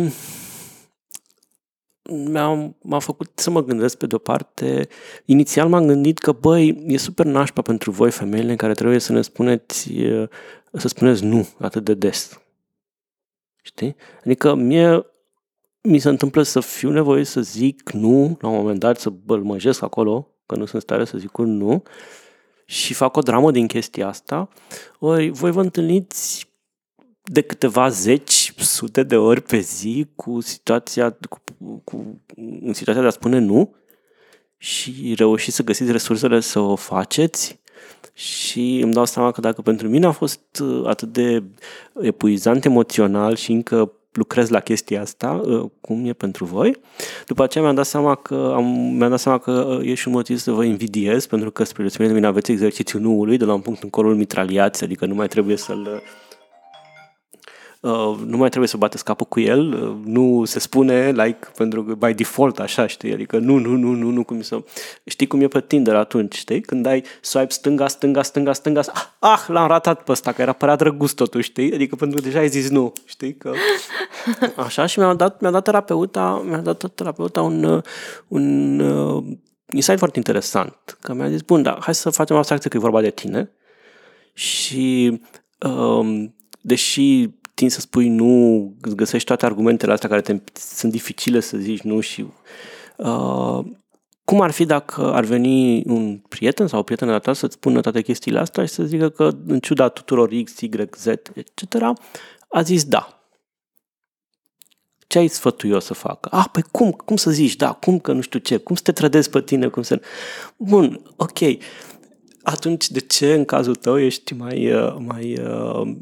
m-a, 2.11 2.75
m-a 2.83 2.99
făcut 2.99 3.31
să 3.35 3.51
mă 3.51 3.65
gândesc 3.65 3.97
pe 3.97 4.07
de-o 4.07 4.19
parte. 4.19 4.88
Inițial 5.25 5.69
m-am 5.69 5.87
gândit 5.87 6.19
că, 6.19 6.33
băi, 6.33 6.85
e 6.87 6.97
super 6.97 7.27
nașpa 7.27 7.62
pentru 7.62 7.91
voi, 7.91 8.11
femeile, 8.11 8.51
în 8.51 8.57
care 8.57 8.73
trebuie 8.73 8.99
să 8.99 9.12
ne 9.12 9.23
spuneți, 9.23 9.93
să 10.73 10.88
spuneți 10.88 11.25
nu 11.25 11.49
atât 11.59 11.85
de 11.85 11.95
des. 11.95 12.41
Știi? 13.62 13.97
Adică 14.25 14.55
mie 14.55 15.07
mi 15.83 15.99
se 15.99 16.09
întâmplă 16.09 16.43
să 16.43 16.61
fiu 16.61 16.91
nevoie 16.91 17.25
să 17.25 17.41
zic 17.41 17.91
nu, 17.91 18.37
la 18.41 18.49
un 18.49 18.55
moment 18.55 18.79
dat 18.79 19.01
să 19.01 19.11
bălmăjesc 19.11 19.83
acolo, 19.83 20.29
că 20.47 20.57
nu 20.57 20.65
sunt 20.65 20.83
stare 20.83 21.05
să 21.05 21.19
zic 21.19 21.38
un 21.38 21.57
nu, 21.57 21.83
și 22.65 22.95
fac 22.95 23.17
o 23.17 23.21
dramă 23.21 23.51
din 23.51 23.67
chestia 23.67 24.09
asta, 24.09 24.49
ori 24.99 25.29
voi 25.29 25.51
vă 25.51 25.61
întâlniți 25.61 26.51
de 27.23 27.41
câteva 27.41 27.88
zeci, 27.88 28.41
sute 28.57 29.03
de 29.03 29.17
ori 29.17 29.41
pe 29.41 29.59
zi 29.59 30.07
cu 30.15 30.41
situația, 30.41 31.17
cu, 31.29 31.41
cu, 31.85 32.21
în 32.62 32.73
situația 32.73 33.03
de 33.03 33.09
a 33.09 33.11
spune 33.11 33.38
nu 33.38 33.75
și 34.57 35.15
reușiți 35.17 35.57
să 35.57 35.62
găsiți 35.62 35.93
resursele 35.93 36.41
să 36.41 36.59
o 36.59 36.77
faceți 36.77 37.61
și 38.12 38.81
îmi 38.83 38.93
dau 38.93 39.05
seama 39.05 39.31
că 39.31 39.41
dacă 39.41 39.62
pentru 39.62 39.88
mine 39.88 40.07
a 40.07 40.11
fost 40.11 40.41
uh, 40.62 40.83
atât 40.87 41.12
de 41.12 41.43
epuizant 42.01 42.65
emoțional 42.65 43.37
și 43.37 43.53
încă 43.53 43.93
lucrez 44.12 44.49
la 44.49 44.61
chestia 44.61 45.01
asta, 45.01 45.43
uh, 45.45 45.71
cum 45.81 46.05
e 46.05 46.12
pentru 46.12 46.45
voi. 46.45 46.77
După 47.27 47.43
aceea 47.43 47.65
mi-am 47.65 47.77
dat 47.77 47.87
seama 47.87 48.15
că, 48.15 48.53
am, 48.55 48.65
mi-am 48.97 49.11
dat 49.11 49.21
seama 49.21 49.38
că 49.38 49.79
uh, 49.81 49.87
e 49.87 49.95
și 49.95 50.09
un 50.09 50.15
motiv 50.15 50.38
să 50.38 50.51
vă 50.51 50.65
invidiez, 50.65 51.27
pentru 51.27 51.51
că 51.51 51.65
spre 51.65 51.81
deosebire 51.81 52.09
de 52.09 52.15
mine 52.15 52.27
aveți 52.27 52.51
exercițiul 52.51 53.03
nuului 53.03 53.37
de 53.37 53.45
la 53.45 53.55
un 53.55 53.61
punct 53.61 53.83
încolo 53.83 54.09
îl 54.09 54.15
mitraliați, 54.15 54.85
adică 54.85 55.07
nu 55.07 55.15
mai 55.15 55.29
trebuie 55.29 55.57
să-l 55.57 55.88
Uh, 55.95 56.01
nu 58.27 58.37
mai 58.37 58.49
trebuie 58.49 58.68
să 58.68 58.77
bateți 58.77 59.05
capul 59.05 59.27
cu 59.27 59.40
el, 59.40 59.73
uh, 59.73 59.97
nu 60.05 60.45
se 60.45 60.59
spune 60.59 61.11
like 61.11 61.38
pentru 61.57 61.85
că 61.85 61.95
by 61.95 62.14
default 62.14 62.59
așa, 62.59 62.87
știi, 62.87 63.12
adică 63.12 63.38
nu, 63.38 63.59
nu, 63.59 63.71
nu, 63.71 63.92
nu, 63.92 64.11
nu, 64.11 64.25
cum 64.25 64.42
să... 64.42 64.62
Știi 65.05 65.27
cum 65.27 65.40
e 65.40 65.49
pe 65.49 65.61
Tinder 65.61 65.95
atunci, 65.95 66.35
știi? 66.35 66.61
Când 66.61 66.87
ai 66.87 67.05
swipe 67.21 67.53
stânga, 67.53 67.88
stânga, 67.88 68.23
stânga, 68.23 68.53
stânga, 68.53 68.81
ah, 68.92 69.07
ah 69.18 69.45
l-am 69.47 69.66
ratat 69.68 70.03
pe 70.03 70.12
ăsta, 70.12 70.33
că 70.33 70.42
era 70.42 70.53
părea 70.53 70.77
drăguț 70.77 71.12
totuși, 71.12 71.49
știi? 71.49 71.75
Adică 71.75 71.97
pentru 71.97 72.21
că 72.21 72.25
deja 72.25 72.38
ai 72.38 72.49
zis 72.49 72.71
nu, 72.71 72.92
știi? 73.05 73.37
Că... 73.37 73.53
Așa 74.66 74.87
și 74.87 74.99
mi-a 74.99 75.14
dat, 75.14 75.40
mi-a 75.40 75.51
dat 75.51 75.64
terapeuta, 75.64 76.42
mi-a 76.47 76.61
dat 76.61 76.92
terapeuta 76.95 77.42
un, 77.42 77.64
uh, 77.64 77.83
un 78.29 78.79
uh, 78.81 79.25
insight 79.73 79.99
foarte 79.99 80.18
interesant, 80.18 80.99
că 81.01 81.12
mi-a 81.12 81.29
zis, 81.29 81.40
bun, 81.40 81.62
da, 81.62 81.79
hai 81.81 81.95
să 81.95 82.11
facem 82.11 82.37
abstracție 82.37 82.71
că 82.71 82.77
e 82.77 82.81
vorba 82.81 83.01
de 83.01 83.11
tine 83.11 83.51
și 84.33 85.21
uh, 85.66 86.25
deși 86.61 87.40
tin 87.55 87.71
să 87.71 87.81
spui 87.81 88.09
nu, 88.09 88.75
îți 88.81 88.97
găsești 88.97 89.27
toate 89.27 89.45
argumentele 89.45 89.93
astea 89.93 90.09
care 90.09 90.21
te, 90.21 90.37
sunt 90.53 90.93
dificile 90.93 91.41
să 91.41 91.57
zici 91.57 91.81
nu 91.81 92.01
și 92.01 92.27
uh, 92.97 93.65
cum 94.25 94.41
ar 94.41 94.51
fi 94.51 94.65
dacă 94.65 95.12
ar 95.12 95.25
veni 95.25 95.83
un 95.87 96.19
prieten 96.19 96.67
sau 96.67 96.79
o 96.79 96.83
prietenă 96.83 97.19
ta 97.19 97.33
să-ți 97.33 97.55
spună 97.55 97.81
toate 97.81 98.03
chestiile 98.03 98.38
astea 98.38 98.65
și 98.65 98.73
să 98.73 98.85
zică 98.85 99.09
că 99.09 99.31
în 99.47 99.59
ciuda 99.61 99.88
tuturor 99.88 100.31
X, 100.45 100.61
Y, 100.61 100.71
Z, 100.97 101.07
etc., 101.07 101.75
a 102.49 102.62
zis 102.62 102.85
da. 102.85 103.17
Ce 105.07 105.19
ai 105.19 105.29
sfătul 105.29 105.71
eu 105.71 105.81
să 105.81 105.95
facă? 105.95 106.29
Ah, 106.37 106.45
păi 106.53 106.62
cum? 106.71 106.91
Cum 106.91 107.17
să 107.17 107.31
zici 107.31 107.57
da? 107.57 107.73
Cum 107.73 107.99
că 107.99 108.12
nu 108.12 108.21
știu 108.21 108.38
ce? 108.38 108.57
Cum 108.57 108.77
să 108.77 108.83
te 108.83 108.93
trădezi 108.93 109.31
pe 109.31 109.41
tine? 109.41 109.69
Cum 109.69 109.83
să... 109.83 110.01
Bun, 110.57 111.03
ok. 111.17 111.38
Atunci 112.43 112.88
de 112.88 113.01
ce 113.01 113.35
în 113.35 113.45
cazul 113.45 113.75
tău 113.75 113.99
ești 113.99 114.35
mai, 114.35 114.73
uh, 114.73 114.95
mai 114.99 115.38
uh, 115.38 115.97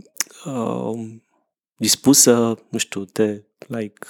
uh, 0.44 1.06
dispus 1.80 2.18
să, 2.18 2.56
nu 2.68 2.78
știu, 2.78 3.04
te, 3.04 3.42
like, 3.66 4.06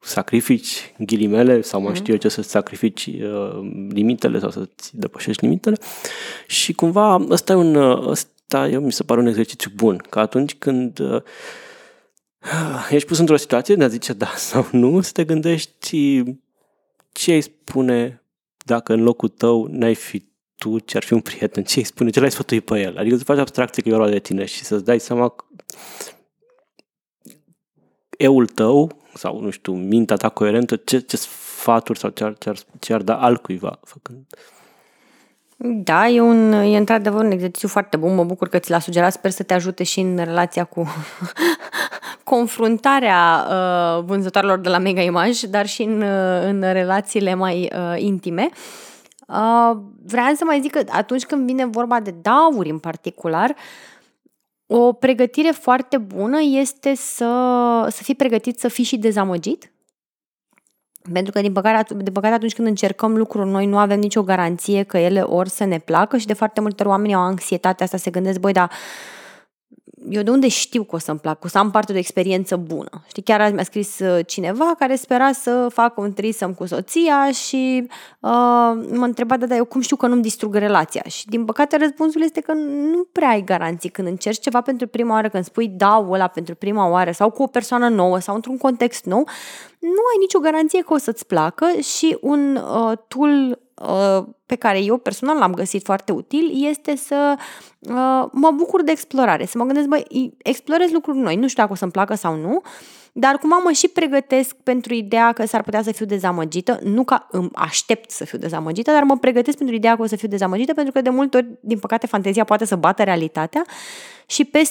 sacrifici 0.00 0.94
ghilimele 0.98 1.60
sau 1.60 1.80
mai 1.80 1.92
mm-hmm. 1.92 1.96
știu 1.96 2.12
eu 2.12 2.18
ce, 2.18 2.28
să 2.28 2.42
sacrifici 2.42 3.06
uh, 3.06 3.88
limitele 3.88 4.38
sau 4.38 4.50
să-ți 4.50 4.96
depășești 4.96 5.44
limitele 5.44 5.76
și 6.46 6.72
cumva 6.72 7.26
ăsta 7.28 7.52
e 7.52 7.56
un, 7.56 7.74
ăsta 8.06 8.68
eu, 8.68 8.80
mi 8.80 8.92
se 8.92 9.02
pare 9.02 9.20
un 9.20 9.26
exercițiu 9.26 9.70
bun, 9.74 9.96
că 9.96 10.18
atunci 10.18 10.54
când 10.54 10.98
uh, 10.98 11.22
ești 12.90 13.08
pus 13.08 13.18
într-o 13.18 13.36
situație 13.36 13.74
de 13.74 13.84
a 13.84 13.88
zice 13.88 14.12
da 14.12 14.32
sau 14.36 14.68
nu, 14.72 15.00
să 15.00 15.10
te 15.12 15.24
gândești 15.24 16.22
ce 17.12 17.32
ai 17.32 17.40
spune 17.40 18.22
dacă 18.64 18.92
în 18.92 19.02
locul 19.02 19.28
tău 19.28 19.66
n-ai 19.70 19.94
fi 19.94 20.26
tu 20.56 20.78
ce 20.78 20.96
ar 20.96 21.02
fi 21.02 21.12
un 21.12 21.20
prieten, 21.20 21.64
ce 21.64 21.78
îi 21.78 21.84
spune, 21.84 22.10
ce 22.10 22.20
l-ai 22.20 22.30
sfătui 22.30 22.60
pe 22.60 22.80
el. 22.80 22.98
Adică 22.98 23.16
să 23.16 23.24
faci 23.24 23.38
abstracție 23.38 23.82
că 23.82 23.88
e 23.88 23.92
vorba 23.92 24.10
de 24.10 24.18
tine 24.18 24.44
și 24.44 24.64
să-ți 24.64 24.84
dai 24.84 25.00
seama 25.00 25.34
eul 28.18 28.46
tău 28.46 28.96
sau, 29.14 29.40
nu 29.40 29.50
știu, 29.50 29.72
mintea 29.72 30.16
ta 30.16 30.28
coerentă, 30.28 30.76
ce, 30.76 30.98
ce 30.98 31.16
sfaturi 31.16 31.98
sau 31.98 32.10
ce 32.10 32.24
ar, 32.24 32.34
ce, 32.38 32.48
ar, 32.48 32.56
ce 32.78 32.94
ar 32.94 33.02
da 33.02 33.16
altcuiva 33.16 33.78
făcând. 33.84 34.26
Da, 35.60 36.08
e, 36.08 36.20
un, 36.20 36.52
e 36.52 36.76
într-adevăr 36.76 37.24
un 37.24 37.30
exercițiu 37.30 37.68
foarte 37.68 37.96
bun. 37.96 38.14
Mă 38.14 38.24
bucur 38.24 38.48
că 38.48 38.58
ți 38.58 38.70
l-a 38.70 38.78
sugerat. 38.78 39.12
Sper 39.12 39.30
să 39.30 39.42
te 39.42 39.54
ajute 39.54 39.82
și 39.82 40.00
în 40.00 40.16
relația 40.16 40.64
cu 40.64 40.86
confruntarea 42.34 43.46
uh, 43.50 44.04
vânzătoarelor 44.04 44.58
de 44.58 44.68
la 44.68 44.78
Mega 44.78 45.00
Image, 45.00 45.46
dar 45.46 45.66
și 45.66 45.82
în, 45.82 46.02
uh, 46.02 46.42
în 46.42 46.60
relațiile 46.60 47.34
mai 47.34 47.70
uh, 47.74 48.00
intime. 48.00 48.48
Uh, 49.26 49.76
vreau 50.06 50.34
să 50.34 50.44
mai 50.44 50.60
zic 50.60 50.70
că 50.70 50.82
atunci 50.88 51.24
când 51.24 51.46
vine 51.46 51.66
vorba 51.66 52.00
de 52.00 52.14
dauri 52.22 52.70
în 52.70 52.78
particular, 52.78 53.50
uh, 53.50 53.56
o 54.70 54.92
pregătire 54.92 55.50
foarte 55.50 55.98
bună 55.98 56.38
este 56.40 56.94
să, 56.94 57.86
să 57.90 58.02
fii 58.02 58.14
pregătit 58.14 58.58
să 58.58 58.68
fii 58.68 58.84
și 58.84 58.96
dezamăgit. 58.96 59.72
Pentru 61.12 61.32
că, 61.32 61.40
din 61.40 61.52
păcate, 61.52 61.94
de 61.94 62.10
păcate, 62.10 62.34
atunci 62.34 62.54
când 62.54 62.68
încercăm 62.68 63.16
lucruri 63.16 63.50
noi, 63.50 63.66
nu 63.66 63.78
avem 63.78 63.98
nicio 63.98 64.22
garanție 64.22 64.82
că 64.82 64.98
ele 64.98 65.20
ori 65.20 65.50
să 65.50 65.64
ne 65.64 65.78
placă 65.78 66.16
și 66.16 66.26
de 66.26 66.32
foarte 66.32 66.60
multe 66.60 66.82
ori 66.82 66.90
oamenii 66.90 67.14
au 67.14 67.20
anxietate 67.20 67.82
asta, 67.82 67.96
se 67.96 68.10
gândesc, 68.10 68.40
băi, 68.40 68.52
dar 68.52 68.70
eu 70.10 70.22
de 70.22 70.30
unde 70.30 70.48
știu 70.48 70.82
că 70.82 70.94
o 70.94 70.98
să-mi 70.98 71.18
plac, 71.18 71.44
o 71.44 71.48
să 71.48 71.58
am 71.58 71.70
parte 71.70 71.92
de 71.92 71.98
o 71.98 72.00
experiență 72.00 72.56
bună. 72.56 73.02
Știi, 73.08 73.22
chiar 73.22 73.40
azi 73.40 73.52
mi-a 73.52 73.62
scris 73.62 73.98
uh, 73.98 74.26
cineva 74.26 74.74
care 74.78 74.96
spera 74.96 75.32
să 75.32 75.66
facă 75.72 76.00
un 76.00 76.12
trisăm 76.12 76.54
cu 76.54 76.66
soția 76.66 77.30
și 77.32 77.86
uh, 78.20 78.30
mă 78.90 79.04
întreba, 79.04 79.36
da, 79.36 79.46
da, 79.46 79.56
eu 79.56 79.64
cum 79.64 79.80
știu 79.80 79.96
că 79.96 80.06
nu-mi 80.06 80.22
distrug 80.22 80.54
relația? 80.54 81.02
Și 81.06 81.26
din 81.26 81.44
păcate 81.44 81.76
răspunsul 81.76 82.22
este 82.22 82.40
că 82.40 82.52
nu 82.52 83.08
prea 83.12 83.28
ai 83.28 83.44
garanții 83.44 83.88
când 83.88 84.08
încerci 84.08 84.40
ceva 84.40 84.60
pentru 84.60 84.86
prima 84.86 85.12
oară, 85.12 85.28
când 85.28 85.44
spui 85.44 85.68
da 85.68 86.06
ăla 86.10 86.26
pentru 86.26 86.54
prima 86.54 86.88
oară 86.88 87.10
sau 87.10 87.30
cu 87.30 87.42
o 87.42 87.46
persoană 87.46 87.88
nouă 87.88 88.18
sau 88.18 88.34
într-un 88.34 88.56
context 88.56 89.04
nou, 89.04 89.28
nu 89.78 89.88
ai 89.88 90.18
nicio 90.20 90.38
garanție 90.38 90.82
că 90.82 90.92
o 90.92 90.98
să-ți 90.98 91.26
placă 91.26 91.66
și 91.80 92.18
un 92.20 92.56
uh, 92.56 92.92
tool 93.08 93.30
uh, 93.50 93.56
pe 94.46 94.54
care 94.54 94.78
eu 94.78 94.96
personal 94.96 95.38
l-am 95.38 95.54
găsit 95.54 95.84
foarte 95.84 96.12
util 96.12 96.66
este 96.68 96.96
să 96.96 97.34
uh, 97.80 98.28
mă 98.32 98.50
bucur 98.54 98.82
de 98.82 98.90
explorare, 98.90 99.46
să 99.46 99.58
mă 99.58 99.64
gândesc, 99.64 99.86
băi, 99.86 100.34
explorez 100.42 100.90
lucruri 100.90 101.18
noi, 101.18 101.36
nu 101.36 101.48
știu 101.48 101.62
dacă 101.62 101.72
o 101.72 101.76
să-mi 101.76 101.90
placă 101.90 102.14
sau 102.14 102.36
nu, 102.36 102.62
dar 103.12 103.38
cumva 103.38 103.56
mă 103.64 103.72
și 103.72 103.88
pregătesc 103.88 104.54
pentru 104.62 104.94
ideea 104.94 105.32
că 105.32 105.46
s-ar 105.46 105.62
putea 105.62 105.82
să 105.82 105.92
fiu 105.92 106.06
dezamăgită, 106.06 106.78
nu 106.82 107.04
ca 107.04 107.26
îmi 107.30 107.50
aștept 107.54 108.10
să 108.10 108.24
fiu 108.24 108.38
dezamăgită, 108.38 108.90
dar 108.90 109.02
mă 109.02 109.16
pregătesc 109.16 109.56
pentru 109.56 109.74
ideea 109.74 109.96
că 109.96 110.02
o 110.02 110.06
să 110.06 110.16
fiu 110.16 110.28
dezamăgită, 110.28 110.74
pentru 110.74 110.92
că 110.92 111.00
de 111.00 111.10
multe 111.10 111.36
ori, 111.36 111.46
din 111.60 111.78
păcate, 111.78 112.06
fantezia 112.06 112.44
poate 112.44 112.64
să 112.64 112.76
bată 112.76 113.02
realitatea 113.02 113.64
și 114.26 114.44
pe, 114.44 114.62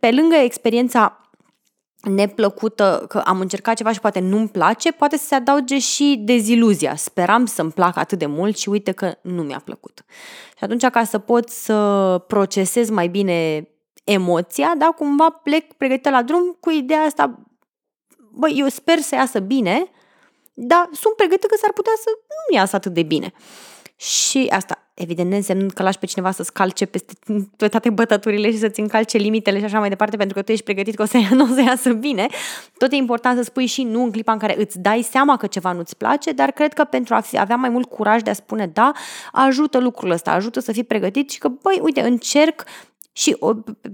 pe 0.00 0.10
lângă 0.10 0.34
experiența 0.34 1.23
neplăcută, 2.04 3.04
că 3.08 3.18
am 3.18 3.40
încercat 3.40 3.76
ceva 3.76 3.92
și 3.92 4.00
poate 4.00 4.20
nu-mi 4.20 4.48
place, 4.48 4.92
poate 4.92 5.16
să 5.16 5.24
se 5.24 5.34
adauge 5.34 5.78
și 5.78 6.20
deziluzia. 6.24 6.96
Speram 6.96 7.46
să-mi 7.46 7.70
placă 7.70 7.98
atât 7.98 8.18
de 8.18 8.26
mult 8.26 8.56
și 8.56 8.68
uite 8.68 8.92
că 8.92 9.14
nu 9.22 9.42
mi-a 9.42 9.62
plăcut. 9.64 10.04
Și 10.56 10.64
atunci, 10.64 10.84
ca 10.84 11.04
să 11.04 11.18
pot 11.18 11.48
să 11.48 12.18
procesez 12.26 12.90
mai 12.90 13.08
bine 13.08 13.68
emoția, 14.04 14.74
da, 14.78 14.86
cumva 14.86 15.30
plec 15.30 15.72
pregătită 15.72 16.10
la 16.10 16.22
drum 16.22 16.56
cu 16.60 16.70
ideea 16.70 17.00
asta, 17.00 17.40
băi, 18.30 18.54
eu 18.56 18.68
sper 18.68 18.98
să 18.98 19.14
iasă 19.14 19.38
bine, 19.38 19.90
dar 20.54 20.88
sunt 20.92 21.14
pregătită 21.14 21.46
că 21.46 21.56
s-ar 21.60 21.72
putea 21.72 21.92
să 21.96 22.08
nu 22.28 22.56
iasă 22.56 22.76
atât 22.76 22.92
de 22.92 23.02
bine. 23.02 23.32
Și 23.96 24.46
asta, 24.52 24.83
evident, 24.94 25.32
însemnând 25.32 25.72
că 25.72 25.82
lași 25.82 25.98
pe 25.98 26.06
cineva 26.06 26.30
să-ți 26.30 26.52
calce 26.52 26.86
peste 26.86 27.12
toate 27.70 27.90
bătăturile 27.90 28.50
și 28.50 28.58
să-ți 28.58 28.80
încalce 28.80 29.18
limitele 29.18 29.58
și 29.58 29.64
așa 29.64 29.78
mai 29.78 29.88
departe, 29.88 30.16
pentru 30.16 30.36
că 30.36 30.42
tu 30.42 30.52
ești 30.52 30.64
pregătit 30.64 30.94
că 30.94 31.02
o 31.02 31.04
să, 31.04 31.18
nu 31.34 31.44
o 31.44 31.54
să 31.54 31.60
iasă 31.60 31.92
bine. 31.92 32.26
Tot 32.78 32.92
e 32.92 32.96
important 32.96 33.36
să 33.36 33.42
spui 33.42 33.66
și 33.66 33.82
nu 33.82 34.02
în 34.02 34.10
clipa 34.10 34.32
în 34.32 34.38
care 34.38 34.54
îți 34.58 34.78
dai 34.78 35.02
seama 35.02 35.36
că 35.36 35.46
ceva 35.46 35.72
nu-ți 35.72 35.96
place, 35.96 36.32
dar 36.32 36.50
cred 36.50 36.72
că 36.72 36.84
pentru 36.84 37.14
a 37.14 37.22
avea 37.32 37.56
mai 37.56 37.68
mult 37.68 37.88
curaj 37.88 38.22
de 38.22 38.30
a 38.30 38.34
spune 38.34 38.66
da, 38.66 38.92
ajută 39.32 39.78
lucrul 39.78 40.10
ăsta, 40.10 40.30
ajută 40.30 40.60
să 40.60 40.72
fii 40.72 40.84
pregătit 40.84 41.30
și 41.30 41.38
că, 41.38 41.48
băi, 41.48 41.80
uite, 41.82 42.00
încerc 42.00 42.64
și 43.12 43.36
o, 43.38 43.52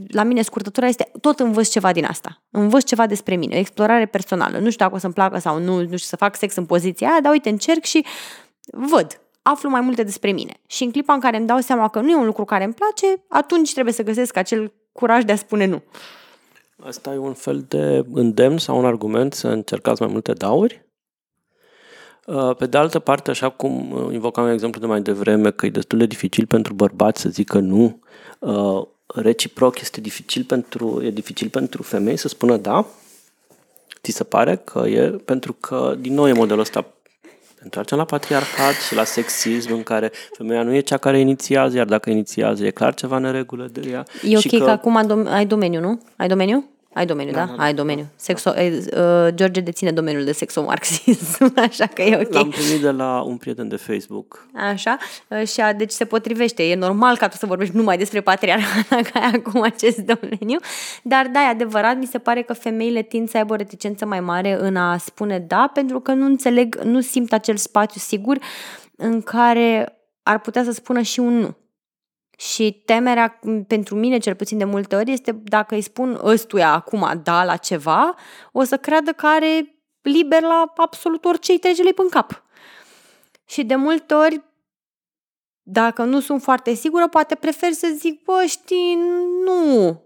la 0.09 0.23
mine 0.23 0.43
scurtătura 0.43 0.87
este 0.87 1.11
tot 1.21 1.41
învăț 1.41 1.69
ceva 1.69 1.93
din 1.93 2.05
asta. 2.05 2.43
Învăț 2.51 2.85
ceva 2.85 3.07
despre 3.07 3.37
mine, 3.37 3.57
o 3.57 3.59
explorare 3.59 4.07
personală. 4.07 4.59
Nu 4.59 4.71
știu 4.71 4.85
dacă 4.85 4.95
o 4.95 4.99
să-mi 4.99 5.13
placă 5.13 5.39
sau 5.39 5.59
nu, 5.59 5.77
nu 5.77 5.83
știu 5.83 5.97
să 5.97 6.17
fac 6.17 6.37
sex 6.37 6.55
în 6.55 6.67
poziția 6.67 7.09
aia, 7.09 7.21
dar 7.21 7.33
uite, 7.33 7.49
încerc 7.49 7.85
și 7.85 8.05
văd 8.73 9.21
aflu 9.43 9.69
mai 9.69 9.81
multe 9.81 10.03
despre 10.03 10.33
mine. 10.33 10.53
Și 10.67 10.85
în 10.85 10.91
clipa 10.91 11.13
în 11.13 11.21
care 11.21 11.37
îmi 11.37 11.47
dau 11.47 11.59
seama 11.59 11.89
că 11.89 12.01
nu 12.01 12.11
e 12.11 12.15
un 12.15 12.25
lucru 12.25 12.45
care 12.45 12.65
îmi 12.65 12.75
place, 12.75 13.23
atunci 13.29 13.73
trebuie 13.73 13.95
să 13.95 14.03
găsesc 14.03 14.37
acel 14.37 14.73
curaj 14.93 15.25
de 15.25 15.33
a 15.33 15.37
spune 15.37 15.67
nu. 15.67 15.83
Asta 16.87 17.13
e 17.13 17.19
un 17.19 17.35
fel 17.35 17.65
de 17.69 18.05
îndemn 18.13 18.59
sau 18.59 18.79
un 18.79 18.85
argument 18.85 19.33
să 19.33 19.49
încercați 19.49 20.03
mai 20.03 20.11
multe 20.13 20.33
dauri? 20.33 20.89
Uh, 22.27 22.57
pe 22.57 22.67
de 22.67 22.77
altă 22.77 22.99
parte, 22.99 23.31
așa 23.31 23.49
cum 23.49 23.91
uh, 23.91 24.13
invocam 24.13 24.49
exemplu 24.49 24.81
de 24.81 24.87
mai 24.87 25.01
devreme, 25.01 25.51
că 25.51 25.67
e 25.67 25.71
destul 25.71 25.99
de 25.99 26.07
dificil 26.07 26.47
pentru 26.47 26.75
bărbați 26.75 27.21
să 27.21 27.29
zică 27.29 27.59
nu, 27.59 28.01
uh, 28.39 28.83
reciproc 29.07 29.81
este 29.81 30.01
dificil 30.01 30.45
pentru, 30.45 31.01
e 31.05 31.11
dificil 31.11 31.49
pentru 31.49 31.83
femei 31.83 32.17
să 32.17 32.29
spună 32.29 32.57
da? 32.57 32.87
Ți 34.03 34.11
se 34.13 34.25
pare 34.25 34.57
că 34.57 34.89
e? 34.89 35.09
Pentru 35.09 35.53
că, 35.53 35.95
din 35.99 36.15
nou, 36.15 36.29
e 36.29 36.33
modelul 36.33 36.61
ăsta 36.61 36.87
întoarcem 37.63 37.99
la 37.99 38.05
patriarhat 38.05 38.75
și 38.87 38.95
la 38.95 39.05
sexism 39.05 39.73
în 39.73 39.83
care 39.83 40.11
femeia 40.37 40.63
nu 40.63 40.75
e 40.75 40.81
cea 40.81 40.97
care 40.97 41.19
inițiază, 41.19 41.77
iar 41.77 41.87
dacă 41.87 42.11
inițiază 42.11 42.65
e 42.65 42.71
clar 42.71 42.95
ceva 42.95 43.19
neregulă 43.19 43.69
de 43.73 43.89
ea. 43.91 44.05
E 44.23 44.37
ok 44.37 44.41
și 44.41 44.49
că, 44.49 44.65
că 44.65 44.71
acum 44.71 45.27
ai 45.27 45.47
domeniu, 45.47 45.81
nu? 45.81 46.01
Ai 46.17 46.29
domeniu? 46.29 46.65
Ai 46.93 47.07
domeniu, 47.07 47.33
da? 47.33 47.45
da? 47.45 47.55
da 47.57 47.63
Ai 47.63 47.71
da. 47.71 47.77
domeniu. 47.77 48.07
Sexo, 48.17 48.55
uh, 48.57 49.29
George 49.35 49.61
deține 49.61 49.93
domeniul 49.93 50.25
de 50.25 50.33
sexomarxism, 50.33 51.53
așa 51.69 51.87
că 51.87 52.03
e 52.03 52.17
ok. 52.17 52.33
L-am 52.33 52.49
primit 52.49 52.81
de 52.81 52.91
la 52.91 53.21
un 53.21 53.37
prieten 53.37 53.69
de 53.69 53.77
Facebook. 53.77 54.47
Așa, 54.55 54.97
uh, 55.29 55.47
și 55.47 55.61
a, 55.61 55.73
deci 55.73 55.91
se 55.91 56.05
potrivește. 56.05 56.63
E 56.63 56.75
normal 56.75 57.17
ca 57.17 57.29
tu 57.29 57.37
să 57.37 57.47
vorbești 57.47 57.77
numai 57.77 57.99
despre 57.99 58.21
patriarhat 58.21 58.89
dacă 58.89 59.11
ai 59.19 59.31
acum 59.35 59.63
acest 59.63 59.99
domeniu, 59.99 60.59
dar 61.03 61.27
da, 61.27 61.41
e 61.41 61.47
adevărat, 61.47 61.99
mi 61.99 62.07
se 62.07 62.19
pare 62.19 62.43
că 62.43 62.53
femeile 62.53 63.03
tind 63.03 63.29
să 63.29 63.37
aibă 63.37 63.53
o 63.53 63.57
reticență 63.57 64.07
mai 64.07 64.21
mare 64.21 64.57
în 64.61 64.77
a 64.77 64.97
spune 64.97 65.39
da, 65.39 65.71
pentru 65.75 66.01
că 66.01 66.13
nu 66.13 66.25
înțeleg, 66.25 66.81
nu 66.83 67.01
simt 67.01 67.33
acel 67.33 67.57
spațiu 67.57 68.01
sigur 68.01 68.39
în 68.97 69.23
care 69.23 69.95
ar 70.23 70.41
putea 70.41 70.65
să 70.65 70.73
spună 70.73 71.01
și 71.01 71.21
un 71.21 71.39
nu. 71.39 71.57
Și 72.41 72.83
temerea, 72.85 73.41
pentru 73.67 73.95
mine 73.95 74.19
cel 74.19 74.35
puțin 74.35 74.59
de 74.59 74.65
multe 74.65 74.97
ori, 74.97 75.13
este 75.13 75.33
dacă 75.33 75.75
îi 75.75 75.81
spun 75.81 76.21
ăstuia 76.23 76.73
acum 76.73 77.21
da 77.23 77.45
la 77.45 77.57
ceva, 77.57 78.15
o 78.53 78.63
să 78.63 78.77
creadă 78.77 79.13
că 79.13 79.27
are 79.27 79.81
liber 80.03 80.43
la 80.43 80.73
absolut 80.77 81.25
orice 81.25 81.53
îi 81.53 81.59
trece 81.59 81.83
în 81.97 82.09
cap. 82.09 82.45
Și 83.45 83.65
de 83.65 83.75
multe 83.75 84.15
ori, 84.15 84.43
dacă 85.63 86.05
nu 86.05 86.21
sunt 86.21 86.43
foarte 86.43 86.75
sigură, 86.75 87.09
poate 87.09 87.35
prefer 87.35 87.73
să 87.73 87.95
zic, 87.99 88.25
bă, 88.25 88.45
știi, 88.49 88.99
nu, 89.45 90.03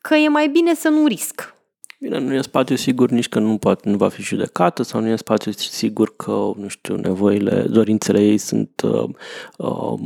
că 0.00 0.14
e 0.14 0.28
mai 0.28 0.48
bine 0.48 0.74
să 0.74 0.88
nu 0.88 1.06
risc. 1.06 1.54
Bine, 2.00 2.18
nu 2.18 2.34
e 2.34 2.40
spațiu 2.40 2.76
sigur 2.76 3.10
nici 3.10 3.28
că 3.28 3.38
nu, 3.38 3.58
poate, 3.58 3.88
nu 3.88 3.96
va 3.96 4.08
fi 4.08 4.22
judecată 4.22 4.82
sau 4.82 5.00
nu 5.00 5.08
e 5.08 5.16
spațiu 5.16 5.52
sigur 5.52 6.16
că, 6.16 6.52
nu 6.56 6.68
știu, 6.68 6.96
nevoile, 6.96 7.62
dorințele 7.62 8.22
ei 8.22 8.38
sunt 8.38 8.80
uh, 8.80 9.08
uh, 9.56 10.00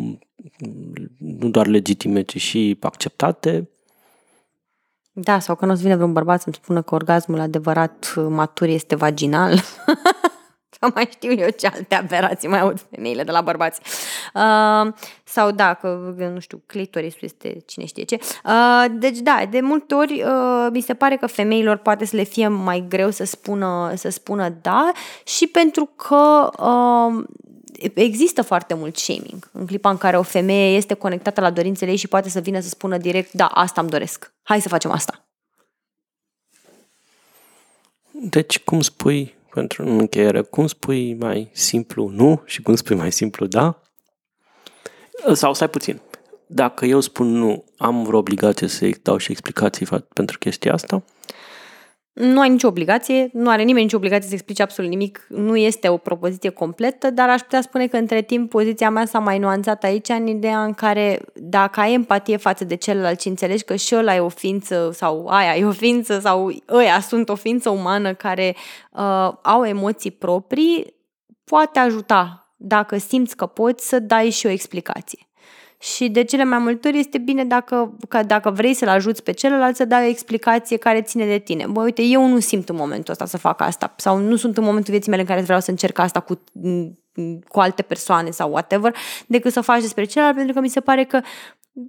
nu 1.19 1.49
doar 1.49 1.67
legitime, 1.67 2.23
ci 2.23 2.41
și 2.41 2.77
acceptate. 2.81 3.69
Da, 5.13 5.39
sau 5.39 5.55
că 5.55 5.67
nu 5.67 5.73
o 5.73 5.75
să 5.75 5.83
vină 5.83 5.95
vreun 5.95 6.13
bărbat 6.13 6.41
să-mi 6.41 6.55
spună 6.55 6.83
că 6.83 6.95
orgasmul 6.95 7.41
adevărat 7.41 8.15
matur 8.29 8.69
este 8.69 8.95
vaginal. 8.95 9.61
sau 10.81 10.91
mai 10.95 11.09
știu 11.11 11.33
eu 11.33 11.49
ce 11.49 11.67
alte 11.67 11.95
aberații 11.95 12.49
mai 12.49 12.61
aud 12.61 12.87
femeile 12.91 13.23
de 13.23 13.31
la 13.31 13.41
bărbați. 13.41 13.81
Uh, 14.35 14.93
sau 15.25 15.51
da, 15.51 15.75
că, 15.75 16.15
nu 16.33 16.41
știu, 16.41 16.63
clitorisul 16.67 17.21
este 17.21 17.63
cine 17.67 17.85
știe 17.85 18.05
ce. 18.05 18.19
Uh, 18.45 18.85
deci 18.91 19.19
da, 19.19 19.43
de 19.51 19.61
multe 19.61 19.95
ori 19.95 20.23
uh, 20.23 20.69
mi 20.73 20.81
se 20.81 20.95
pare 20.95 21.17
că 21.17 21.27
femeilor 21.27 21.77
poate 21.77 22.05
să 22.05 22.17
le 22.17 22.23
fie 22.23 22.49
mai 22.49 22.85
greu 22.89 23.11
să 23.11 23.25
spună, 23.25 23.93
să 23.97 24.09
spună 24.09 24.49
da 24.63 24.93
și 25.25 25.47
pentru 25.47 25.91
că 25.97 26.51
uh, 26.59 27.25
există 27.95 28.43
foarte 28.43 28.75
mult 28.75 28.97
shaming 28.97 29.51
în 29.53 29.67
clipa 29.67 29.91
în 29.91 29.97
care 29.97 30.19
o 30.19 30.23
femeie 30.23 30.77
este 30.77 30.95
conectată 30.95 31.41
la 31.41 31.51
dorințele 31.51 31.91
ei 31.91 31.97
și 31.97 32.09
poate 32.09 32.29
să 32.29 32.41
vină 32.41 32.61
să 32.61 32.69
spună 32.69 32.99
direct, 32.99 33.33
da, 33.33 33.47
asta 33.47 33.81
îmi 33.81 33.91
doresc, 33.91 34.35
hai 34.43 34.61
să 34.61 34.69
facem 34.69 34.91
asta. 34.91 35.29
Deci, 38.11 38.59
cum 38.59 38.81
spui, 38.81 39.35
pentru 39.51 39.89
încheiere, 39.89 40.41
cum 40.43 40.67
spui 40.67 41.15
mai 41.15 41.51
simplu 41.53 42.09
nu 42.09 42.43
și 42.45 42.63
cum 42.63 42.75
spui 42.75 42.97
mai 42.97 43.13
simplu 43.13 43.47
da? 43.47 43.83
Sau 45.33 45.55
stai 45.55 45.69
puțin. 45.69 46.01
Dacă 46.47 46.85
eu 46.85 47.01
spun 47.01 47.27
nu, 47.27 47.65
am 47.77 48.05
vreo 48.05 48.19
obligație 48.19 48.67
să-i 48.67 48.97
dau 49.03 49.17
și 49.17 49.31
explicații 49.31 49.87
pentru 50.13 50.39
chestia 50.39 50.73
asta? 50.73 51.03
Nu 52.15 52.41
ai 52.41 52.49
nicio 52.49 52.67
obligație, 52.67 53.29
nu 53.33 53.51
are 53.51 53.63
nimeni 53.63 53.85
nicio 53.85 53.97
obligație 53.97 54.29
să 54.29 54.35
explice 54.35 54.63
absolut 54.63 54.91
nimic, 54.91 55.27
nu 55.29 55.57
este 55.57 55.89
o 55.89 55.97
propoziție 55.97 56.51
completă, 56.51 57.11
dar 57.11 57.29
aș 57.29 57.41
putea 57.41 57.61
spune 57.61 57.87
că 57.87 57.97
între 57.97 58.23
timp 58.23 58.51
poziția 58.51 58.91
mea 58.91 59.05
s-a 59.07 59.19
mai 59.19 59.39
nuanțat 59.39 59.85
aici 59.85 60.09
în 60.09 60.27
ideea 60.27 60.65
în 60.65 60.73
care 60.73 61.21
dacă 61.35 61.81
ai 61.81 61.93
empatie 61.93 62.37
față 62.37 62.65
de 62.65 62.75
celălalt 62.75 63.21
și 63.21 63.29
înțelegi 63.29 63.65
că 63.65 63.77
și 63.77 63.95
ăla 63.95 64.15
e 64.15 64.21
o 64.21 64.29
ființă 64.29 64.91
sau 64.93 65.27
aia 65.27 65.57
e 65.57 65.65
o 65.65 65.71
ființă 65.71 66.19
sau 66.19 66.53
ăia 66.69 67.01
sunt 67.01 67.29
o 67.29 67.35
ființă 67.35 67.71
umană 67.71 68.15
care 68.15 68.57
uh, 68.93 69.33
au 69.43 69.65
emoții 69.65 70.11
proprii, 70.11 70.95
poate 71.45 71.79
ajuta 71.79 72.55
dacă 72.57 72.97
simți 72.97 73.37
că 73.37 73.47
poți 73.47 73.89
să 73.89 73.99
dai 73.99 74.31
și 74.31 74.47
o 74.47 74.51
explicație. 74.51 75.29
Și 75.79 76.09
de 76.09 76.25
cele 76.25 76.45
mai 76.45 76.59
multe 76.59 76.89
ori 76.89 76.99
este 76.99 77.19
bine 77.19 77.45
dacă, 77.45 77.97
că 78.09 78.23
dacă 78.23 78.51
vrei 78.51 78.75
să-l 78.75 78.89
ajuți 78.89 79.23
pe 79.23 79.33
celălalt 79.33 79.77
să 79.77 79.85
dai 79.85 80.05
o 80.05 80.09
explicație 80.09 80.77
care 80.77 81.03
ține 81.03 81.27
de 81.27 81.39
tine. 81.39 81.67
Bă, 81.67 81.83
uite, 81.83 82.03
eu 82.03 82.27
nu 82.27 82.39
simt 82.39 82.69
în 82.69 82.77
momentul 82.77 83.13
ăsta 83.13 83.27
să 83.27 83.39
fac 83.39 83.61
asta 83.61 83.95
sau 83.97 84.19
nu 84.19 84.37
sunt 84.37 84.57
în 84.57 84.65
momentul 84.65 84.91
vieții 84.91 85.11
mele 85.11 85.23
în 85.23 85.29
care 85.29 85.41
vreau 85.41 85.61
să 85.61 85.71
încerc 85.71 85.99
asta 85.99 86.21
cu, 86.21 86.41
cu 87.49 87.61
alte 87.61 87.83
persoane 87.83 88.31
sau 88.31 88.51
whatever, 88.51 88.95
decât 89.27 89.53
să 89.53 89.61
faci 89.61 89.81
despre 89.81 90.05
celălalt, 90.05 90.37
pentru 90.37 90.55
că 90.55 90.61
mi 90.61 90.69
se 90.69 90.81
pare 90.81 91.05
că 91.05 91.21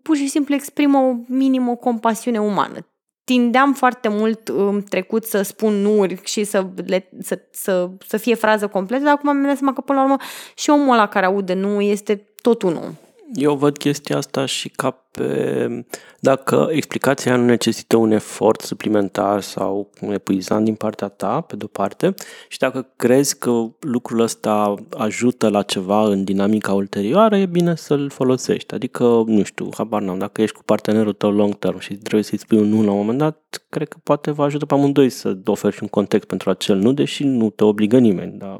pur 0.01 0.15
și 0.15 0.27
simplu 0.27 0.53
exprimă 0.53 0.97
o 0.97 1.13
minimă 1.27 1.71
o 1.71 1.75
compasiune 1.75 2.39
umană 2.39 2.85
tindeam 3.25 3.73
foarte 3.73 4.07
mult 4.07 4.47
în 4.47 4.83
trecut 4.89 5.25
să 5.25 5.41
spun 5.41 5.73
nu 5.73 6.05
și 6.23 6.43
să, 6.43 6.65
le, 6.85 7.09
să, 7.19 7.39
să, 7.51 7.89
să 8.07 8.17
fie 8.17 8.35
frază 8.35 8.67
completă, 8.67 9.03
dar 9.03 9.13
acum 9.13 9.31
mi-am 9.31 9.47
dat 9.47 9.57
seama 9.57 9.73
că 9.73 9.81
până 9.81 9.97
la 9.99 10.03
urmă 10.03 10.17
și 10.55 10.69
omul 10.69 10.93
ăla 10.93 11.07
care 11.07 11.25
aude 11.25 11.53
nu 11.53 11.81
este 11.81 12.15
tot 12.41 12.61
un 12.61 12.75
om. 12.75 12.93
Eu 13.33 13.55
văd 13.55 13.77
chestia 13.77 14.17
asta 14.17 14.45
și 14.45 14.69
ca 14.69 15.05
pe... 15.11 15.85
Dacă 16.19 16.67
explicația 16.71 17.35
nu 17.35 17.45
necesită 17.45 17.97
un 17.97 18.11
efort 18.11 18.61
suplimentar 18.61 19.41
sau 19.41 19.89
un 20.01 20.11
epuizant 20.11 20.65
din 20.65 20.75
partea 20.75 21.07
ta, 21.07 21.41
pe 21.41 21.55
de-o 21.55 21.67
parte, 21.67 22.13
și 22.47 22.57
dacă 22.57 22.87
crezi 22.95 23.37
că 23.37 23.65
lucrul 23.79 24.19
ăsta 24.19 24.75
ajută 24.97 25.49
la 25.49 25.61
ceva 25.61 26.05
în 26.05 26.23
dinamica 26.23 26.73
ulterioară, 26.73 27.37
e 27.37 27.45
bine 27.45 27.75
să-l 27.75 28.09
folosești. 28.09 28.73
Adică, 28.73 29.23
nu 29.25 29.43
știu, 29.43 29.69
habar 29.77 30.01
n-am, 30.01 30.17
dacă 30.17 30.41
ești 30.41 30.55
cu 30.55 30.63
partenerul 30.63 31.13
tău 31.13 31.31
long 31.31 31.55
term 31.55 31.79
și 31.79 31.95
trebuie 31.95 32.23
să-i 32.23 32.39
spui 32.39 32.57
un 32.57 32.69
nu 32.69 32.83
la 32.83 32.91
un 32.91 32.97
moment 32.97 33.17
dat, 33.17 33.65
cred 33.69 33.87
că 33.87 33.97
poate 34.03 34.31
vă 34.31 34.43
ajută 34.43 34.65
pe 34.65 34.73
amândoi 34.73 35.09
să 35.09 35.37
oferi 35.45 35.75
și 35.75 35.81
un 35.81 35.89
context 35.89 36.27
pentru 36.27 36.49
acel 36.49 36.77
nu, 36.77 36.93
deși 36.93 37.23
nu 37.23 37.49
te 37.49 37.63
obligă 37.63 37.97
nimeni, 37.97 38.37
dar 38.37 38.59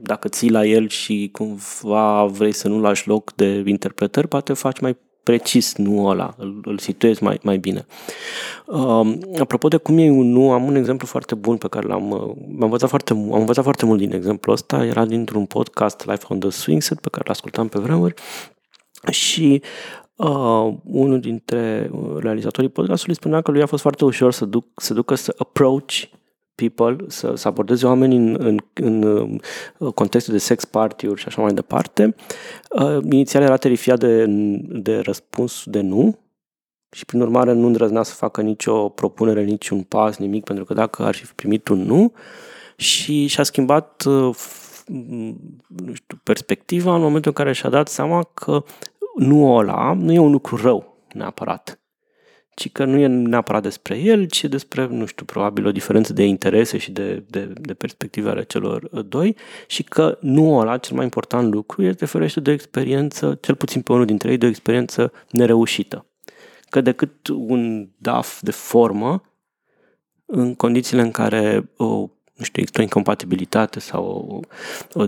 dacă 0.00 0.28
ții 0.28 0.50
la 0.50 0.66
el 0.66 0.88
și 0.88 1.28
cumva 1.32 2.24
vrei 2.24 2.52
să 2.52 2.68
nu 2.68 2.80
lași 2.80 3.08
loc 3.08 3.32
de 3.34 3.62
interpretări, 3.66 4.28
poate 4.28 4.52
faci 4.52 4.80
mai 4.80 4.96
precis 5.22 5.76
nu 5.76 6.06
ăla, 6.06 6.34
îl, 6.36 6.60
îl 6.64 6.78
situezi 6.78 7.22
mai, 7.22 7.38
mai 7.42 7.58
bine. 7.58 7.86
Uh, 8.66 9.18
apropo 9.38 9.68
de 9.68 9.76
cum 9.76 9.98
e 9.98 10.10
un 10.10 10.30
nu, 10.30 10.52
am 10.52 10.64
un 10.64 10.74
exemplu 10.74 11.06
foarte 11.06 11.34
bun 11.34 11.56
pe 11.56 11.68
care 11.68 11.86
l-am 11.86 12.10
uh, 12.10 12.20
am 12.20 12.58
învățat 12.58 12.88
foarte, 12.88 13.12
am 13.12 13.32
învățat 13.32 13.64
foarte 13.64 13.86
mult 13.86 13.98
din 13.98 14.12
exemplul 14.12 14.54
ăsta, 14.54 14.84
era 14.84 15.04
dintr-un 15.04 15.46
podcast 15.46 16.06
Life 16.06 16.24
on 16.28 16.38
the 16.38 16.50
Swing 16.50 16.82
Set 16.82 17.00
pe 17.00 17.08
care 17.08 17.24
l-ascultam 17.26 17.68
pe 17.68 17.78
vremuri 17.78 18.14
și 19.10 19.62
uh, 20.16 20.74
unul 20.84 21.20
dintre 21.20 21.90
realizatorii 22.18 22.70
podcastului 22.70 23.14
spunea 23.14 23.40
că 23.40 23.50
lui 23.50 23.62
a 23.62 23.66
fost 23.66 23.82
foarte 23.82 24.04
ușor 24.04 24.32
să, 24.32 24.44
duc, 24.44 24.66
să 24.76 24.94
ducă 24.94 25.14
să 25.14 25.34
approach 25.38 26.02
people, 26.68 26.96
să, 27.08 27.34
să 27.34 27.48
abordeze 27.48 27.86
oameni 27.86 28.16
în, 28.16 28.36
în, 28.38 28.58
în 28.74 29.02
uh, 29.78 29.92
contextul 29.94 30.32
de 30.32 30.38
sex 30.38 30.64
party-uri 30.64 31.20
și 31.20 31.26
așa 31.26 31.42
mai 31.42 31.52
departe. 31.52 32.14
Uh, 32.70 32.98
inițial 33.10 33.42
era 33.42 33.56
terifiat 33.56 33.98
de, 33.98 34.24
de 34.68 34.98
răspuns 34.98 35.62
de 35.64 35.80
nu 35.80 36.18
și 36.90 37.04
prin 37.04 37.20
urmare 37.20 37.52
nu 37.52 37.66
îndrăznea 37.66 38.02
să 38.02 38.14
facă 38.14 38.40
nicio 38.40 38.88
propunere, 38.88 39.44
niciun 39.44 39.82
pas, 39.82 40.16
nimic, 40.16 40.44
pentru 40.44 40.64
că 40.64 40.74
dacă 40.74 41.02
ar 41.02 41.14
fi 41.14 41.26
primit 41.26 41.68
un 41.68 41.82
nu 41.82 42.12
și 42.76 43.26
și-a 43.26 43.42
schimbat 43.42 44.04
uh, 44.06 44.36
nu 45.66 45.92
știu, 45.92 46.20
perspectiva 46.22 46.94
în 46.94 47.00
momentul 47.00 47.32
în 47.36 47.44
care 47.44 47.52
și-a 47.54 47.68
dat 47.68 47.88
seama 47.88 48.22
că 48.34 48.64
nu 49.16 49.54
ăla 49.54 49.92
nu 49.94 50.12
e 50.12 50.18
un 50.18 50.30
lucru 50.30 50.56
rău 50.56 50.96
neapărat 51.12 51.79
ci 52.60 52.72
că 52.72 52.84
nu 52.84 52.98
e 52.98 53.06
neapărat 53.06 53.62
despre 53.62 53.98
el, 53.98 54.24
ci 54.24 54.44
despre, 54.44 54.86
nu 54.86 55.06
știu, 55.06 55.24
probabil 55.24 55.66
o 55.66 55.72
diferență 55.72 56.12
de 56.12 56.24
interese 56.24 56.78
și 56.78 56.90
de, 56.90 57.24
de, 57.26 57.52
de 57.60 57.74
perspective 57.74 58.30
ale 58.30 58.42
celor 58.42 58.88
uh, 58.90 59.04
doi 59.08 59.36
și 59.66 59.82
că 59.82 60.18
nu 60.20 60.56
ăla, 60.56 60.78
cel 60.78 60.96
mai 60.96 61.04
important 61.04 61.52
lucru, 61.52 61.82
este 61.82 62.06
ferește 62.06 62.40
de 62.40 62.50
o 62.50 62.52
experiență, 62.52 63.38
cel 63.40 63.54
puțin 63.54 63.82
pe 63.82 63.92
unul 63.92 64.04
dintre 64.04 64.30
ei, 64.30 64.36
de 64.36 64.46
o 64.46 64.48
experiență 64.48 65.12
nereușită. 65.30 66.06
Că 66.68 66.80
decât 66.80 67.28
un 67.28 67.88
DAF 67.96 68.40
de 68.40 68.50
formă, 68.50 69.22
în 70.26 70.54
condițiile 70.54 71.02
în 71.02 71.10
care 71.10 71.70
o 71.76 72.08
nu 72.34 72.46
știu, 72.46 72.62
există 72.62 72.80
o 72.80 72.82
incompatibilitate 72.82 73.80
sau 73.80 74.04
o, 74.94 75.00
o 75.00 75.06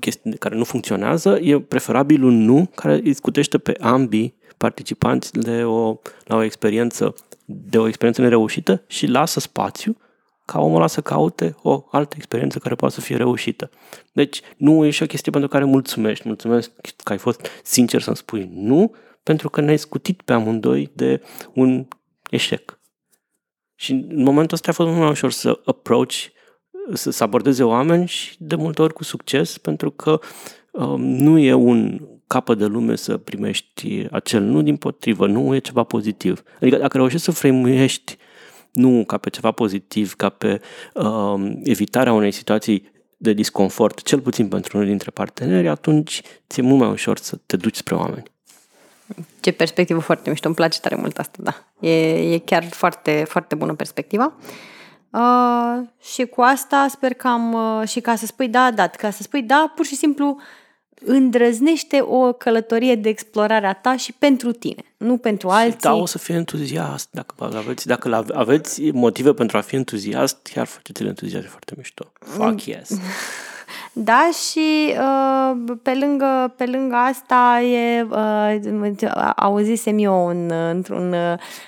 chestie 0.00 0.30
care 0.30 0.54
nu 0.54 0.64
funcționează, 0.64 1.38
e 1.42 1.60
preferabil 1.60 2.22
un 2.22 2.44
nu 2.44 2.70
care 2.74 3.00
îi 3.04 3.14
scutește 3.14 3.58
pe 3.58 3.76
ambii 3.80 4.35
participanți 4.56 5.32
de 5.32 5.64
o, 5.64 5.96
la 6.24 6.36
o 6.36 6.42
experiență, 6.42 7.14
de 7.44 7.78
o 7.78 7.86
experiență 7.86 8.22
nereușită 8.22 8.82
și 8.86 9.06
lasă 9.06 9.40
spațiu 9.40 9.96
ca 10.44 10.60
omul 10.60 10.76
ăla 10.76 10.86
să 10.86 11.00
caute 11.00 11.56
o 11.62 11.84
altă 11.90 12.14
experiență 12.16 12.58
care 12.58 12.74
poate 12.74 12.94
să 12.94 13.00
fie 13.00 13.16
reușită. 13.16 13.70
Deci 14.12 14.40
nu 14.56 14.84
e 14.84 14.90
și 14.90 15.02
o 15.02 15.06
chestie 15.06 15.32
pentru 15.32 15.48
care 15.48 15.64
mulțumești. 15.64 16.26
Mulțumesc 16.26 16.70
că 17.02 17.12
ai 17.12 17.18
fost 17.18 17.46
sincer 17.62 18.02
să-mi 18.02 18.16
spui 18.16 18.50
nu, 18.52 18.94
pentru 19.22 19.50
că 19.50 19.60
ne-ai 19.60 19.78
scutit 19.78 20.22
pe 20.22 20.32
amândoi 20.32 20.90
de 20.94 21.22
un 21.52 21.88
eșec. 22.30 22.78
Și 23.74 23.92
în 23.92 24.22
momentul 24.22 24.54
ăsta 24.54 24.70
a 24.70 24.74
fost 24.74 24.88
mult 24.88 25.00
mai 25.00 25.10
ușor 25.10 25.30
să 25.30 25.60
approach, 25.64 26.14
să, 26.92 27.10
să 27.10 27.22
abordeze 27.22 27.62
oameni 27.62 28.06
și 28.06 28.36
de 28.38 28.54
multe 28.54 28.82
ori 28.82 28.92
cu 28.92 29.04
succes, 29.04 29.58
pentru 29.58 29.90
că 29.90 30.20
um, 30.70 31.00
nu 31.00 31.38
e 31.38 31.52
un 31.52 32.00
capăt 32.26 32.58
de 32.58 32.64
lume 32.64 32.96
să 32.96 33.16
primești 33.16 34.06
acel 34.10 34.42
nu, 34.42 34.62
din 34.62 34.76
potrivă, 34.76 35.26
nu 35.26 35.54
e 35.54 35.58
ceva 35.58 35.82
pozitiv. 35.82 36.42
Adică 36.60 36.76
dacă 36.76 36.96
reușești 36.96 37.24
să 37.24 37.30
frăimuiești 37.30 38.16
nu 38.72 39.04
ca 39.06 39.18
pe 39.18 39.30
ceva 39.30 39.50
pozitiv, 39.50 40.14
ca 40.14 40.28
pe 40.28 40.60
uh, 40.94 41.52
evitarea 41.62 42.12
unei 42.12 42.32
situații 42.32 42.90
de 43.16 43.32
disconfort, 43.32 44.02
cel 44.02 44.20
puțin 44.20 44.48
pentru 44.48 44.76
unul 44.76 44.88
dintre 44.88 45.10
parteneri, 45.10 45.68
atunci 45.68 46.22
ți-e 46.48 46.62
mult 46.62 46.80
mai 46.80 46.90
ușor 46.90 47.18
să 47.18 47.38
te 47.46 47.56
duci 47.56 47.76
spre 47.76 47.94
oameni. 47.94 48.22
Ce 49.40 49.52
perspectivă 49.52 50.00
foarte 50.00 50.30
mișto, 50.30 50.46
îmi 50.46 50.56
place 50.56 50.80
tare 50.80 50.96
mult 50.96 51.18
asta, 51.18 51.38
da. 51.40 51.54
E, 51.88 52.32
e 52.32 52.38
chiar 52.38 52.64
foarte, 52.64 53.24
foarte 53.28 53.54
bună 53.54 53.74
perspectiva. 53.74 54.32
Uh, 55.10 55.86
și 56.00 56.24
cu 56.24 56.40
asta 56.40 56.86
sper 56.90 57.14
că 57.14 57.28
am, 57.28 57.52
uh, 57.52 57.88
și 57.88 58.00
ca 58.00 58.16
să 58.16 58.26
spui 58.26 58.48
da, 58.48 58.70
da, 58.70 58.88
ca 58.88 59.10
să 59.10 59.22
spui 59.22 59.42
da, 59.42 59.72
pur 59.74 59.84
și 59.84 59.94
simplu 59.94 60.36
îndrăznește 61.04 62.00
o 62.00 62.32
călătorie 62.32 62.94
de 62.94 63.08
explorare 63.08 63.66
a 63.66 63.72
ta 63.72 63.96
și 63.96 64.12
pentru 64.12 64.52
tine, 64.52 64.82
nu 64.96 65.16
pentru 65.16 65.48
alții. 65.48 65.78
Da, 65.80 65.94
o 65.94 66.06
să 66.06 66.18
fie 66.18 66.34
entuziast. 66.34 67.08
Dacă 67.10 67.34
aveți, 67.56 67.86
dacă 67.86 68.24
aveți 68.34 68.90
motive 68.90 69.32
pentru 69.32 69.56
a 69.56 69.60
fi 69.60 69.74
entuziast, 69.74 70.48
chiar 70.52 70.66
faceți-l 70.66 71.06
entuziast, 71.06 71.44
e 71.44 71.48
foarte 71.48 71.74
mișto. 71.76 72.12
Fuck 72.18 72.64
yes. 72.64 72.90
Da, 73.92 74.30
și 74.48 74.94
uh, 74.98 75.76
pe, 75.82 75.94
lângă, 75.94 76.54
pe 76.56 76.66
lângă 76.66 76.94
asta 76.94 77.60
e, 77.60 78.02
uh, 78.02 79.32
auzisem 79.36 79.98
eu 79.98 80.28
în, 80.28 80.50
într-un 80.50 81.14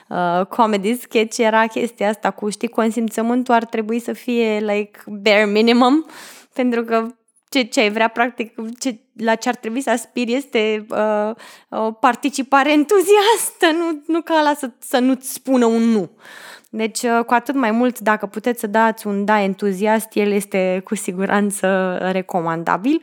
uh, 0.08 0.46
comedy 0.46 1.00
sketch, 1.00 1.38
era 1.38 1.66
chestia 1.66 2.08
asta 2.08 2.30
cu, 2.30 2.48
știi, 2.48 2.68
consimțământul 2.68 3.54
ar 3.54 3.64
trebui 3.64 3.98
să 3.98 4.12
fie 4.12 4.58
like 4.58 5.00
bare 5.06 5.46
minimum, 5.46 6.06
pentru 6.58 6.82
că 6.82 7.06
ce, 7.48 7.62
ce 7.62 7.80
ai 7.80 7.90
vrea, 7.90 8.08
practic, 8.08 8.54
ce, 8.78 8.98
la 9.16 9.34
ce 9.34 9.48
ar 9.48 9.56
trebui 9.56 9.80
să 9.80 9.90
aspiri 9.90 10.34
este 10.34 10.86
uh, 10.90 11.34
o 11.68 11.92
participare 11.92 12.72
entuziastă, 12.72 13.66
nu, 13.72 14.02
nu 14.06 14.20
ca 14.20 14.34
ăla 14.38 14.54
să, 14.54 14.70
să 14.78 14.98
nu-ți 14.98 15.32
spună 15.32 15.66
un 15.66 15.82
nu. 15.82 16.10
Deci, 16.70 17.02
uh, 17.02 17.24
cu 17.26 17.34
atât 17.34 17.54
mai 17.54 17.70
mult, 17.70 17.98
dacă 17.98 18.26
puteți 18.26 18.60
să 18.60 18.66
dați 18.66 19.06
un 19.06 19.24
da 19.24 19.40
entuziast, 19.40 20.08
el 20.12 20.30
este 20.30 20.80
cu 20.84 20.94
siguranță 20.94 21.98
recomandabil. 22.12 23.02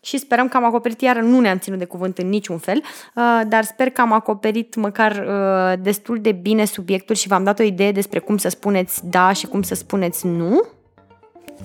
Și 0.00 0.18
sperăm 0.18 0.48
că 0.48 0.56
am 0.56 0.64
acoperit, 0.64 1.00
iar 1.00 1.16
nu 1.16 1.40
ne-am 1.40 1.58
ținut 1.58 1.78
de 1.78 1.84
cuvânt 1.84 2.18
în 2.18 2.28
niciun 2.28 2.58
fel, 2.58 2.76
uh, 3.14 3.40
dar 3.48 3.64
sper 3.64 3.90
că 3.90 4.00
am 4.00 4.12
acoperit 4.12 4.74
măcar 4.74 5.26
uh, 5.28 5.82
destul 5.82 6.20
de 6.20 6.32
bine 6.32 6.64
subiectul 6.64 7.14
și 7.14 7.28
v-am 7.28 7.44
dat 7.44 7.58
o 7.58 7.62
idee 7.62 7.92
despre 7.92 8.18
cum 8.18 8.36
să 8.36 8.48
spuneți 8.48 9.08
da 9.08 9.32
și 9.32 9.46
cum 9.46 9.62
să 9.62 9.74
spuneți 9.74 10.26
nu. 10.26 10.62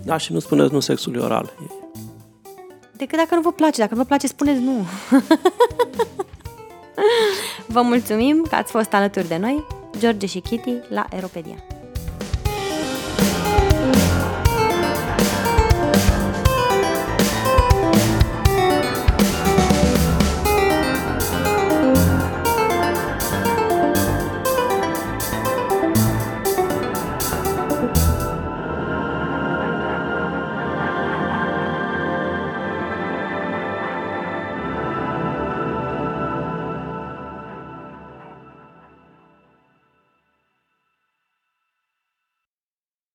Da, 0.04 0.18
și 0.18 0.34
nu 0.34 0.40
spuneți 0.40 0.74
nu 0.74 0.80
sexului 0.80 1.22
oral. 1.22 1.54
Decât 3.02 3.18
dacă 3.18 3.36
nu 3.36 3.42
vă 3.42 3.52
place. 3.52 3.82
Dacă 3.82 3.94
nu 3.94 4.00
vă 4.00 4.06
place, 4.06 4.28
spuneți 4.28 4.62
nu. 4.62 4.86
vă 7.76 7.82
mulțumim 7.82 8.46
că 8.50 8.56
ați 8.56 8.72
fost 8.72 8.94
alături 8.94 9.28
de 9.28 9.38
noi. 9.38 9.66
George 9.98 10.26
și 10.26 10.40
Kitty 10.40 10.74
la 10.90 11.06
Aeropedia. 11.12 11.56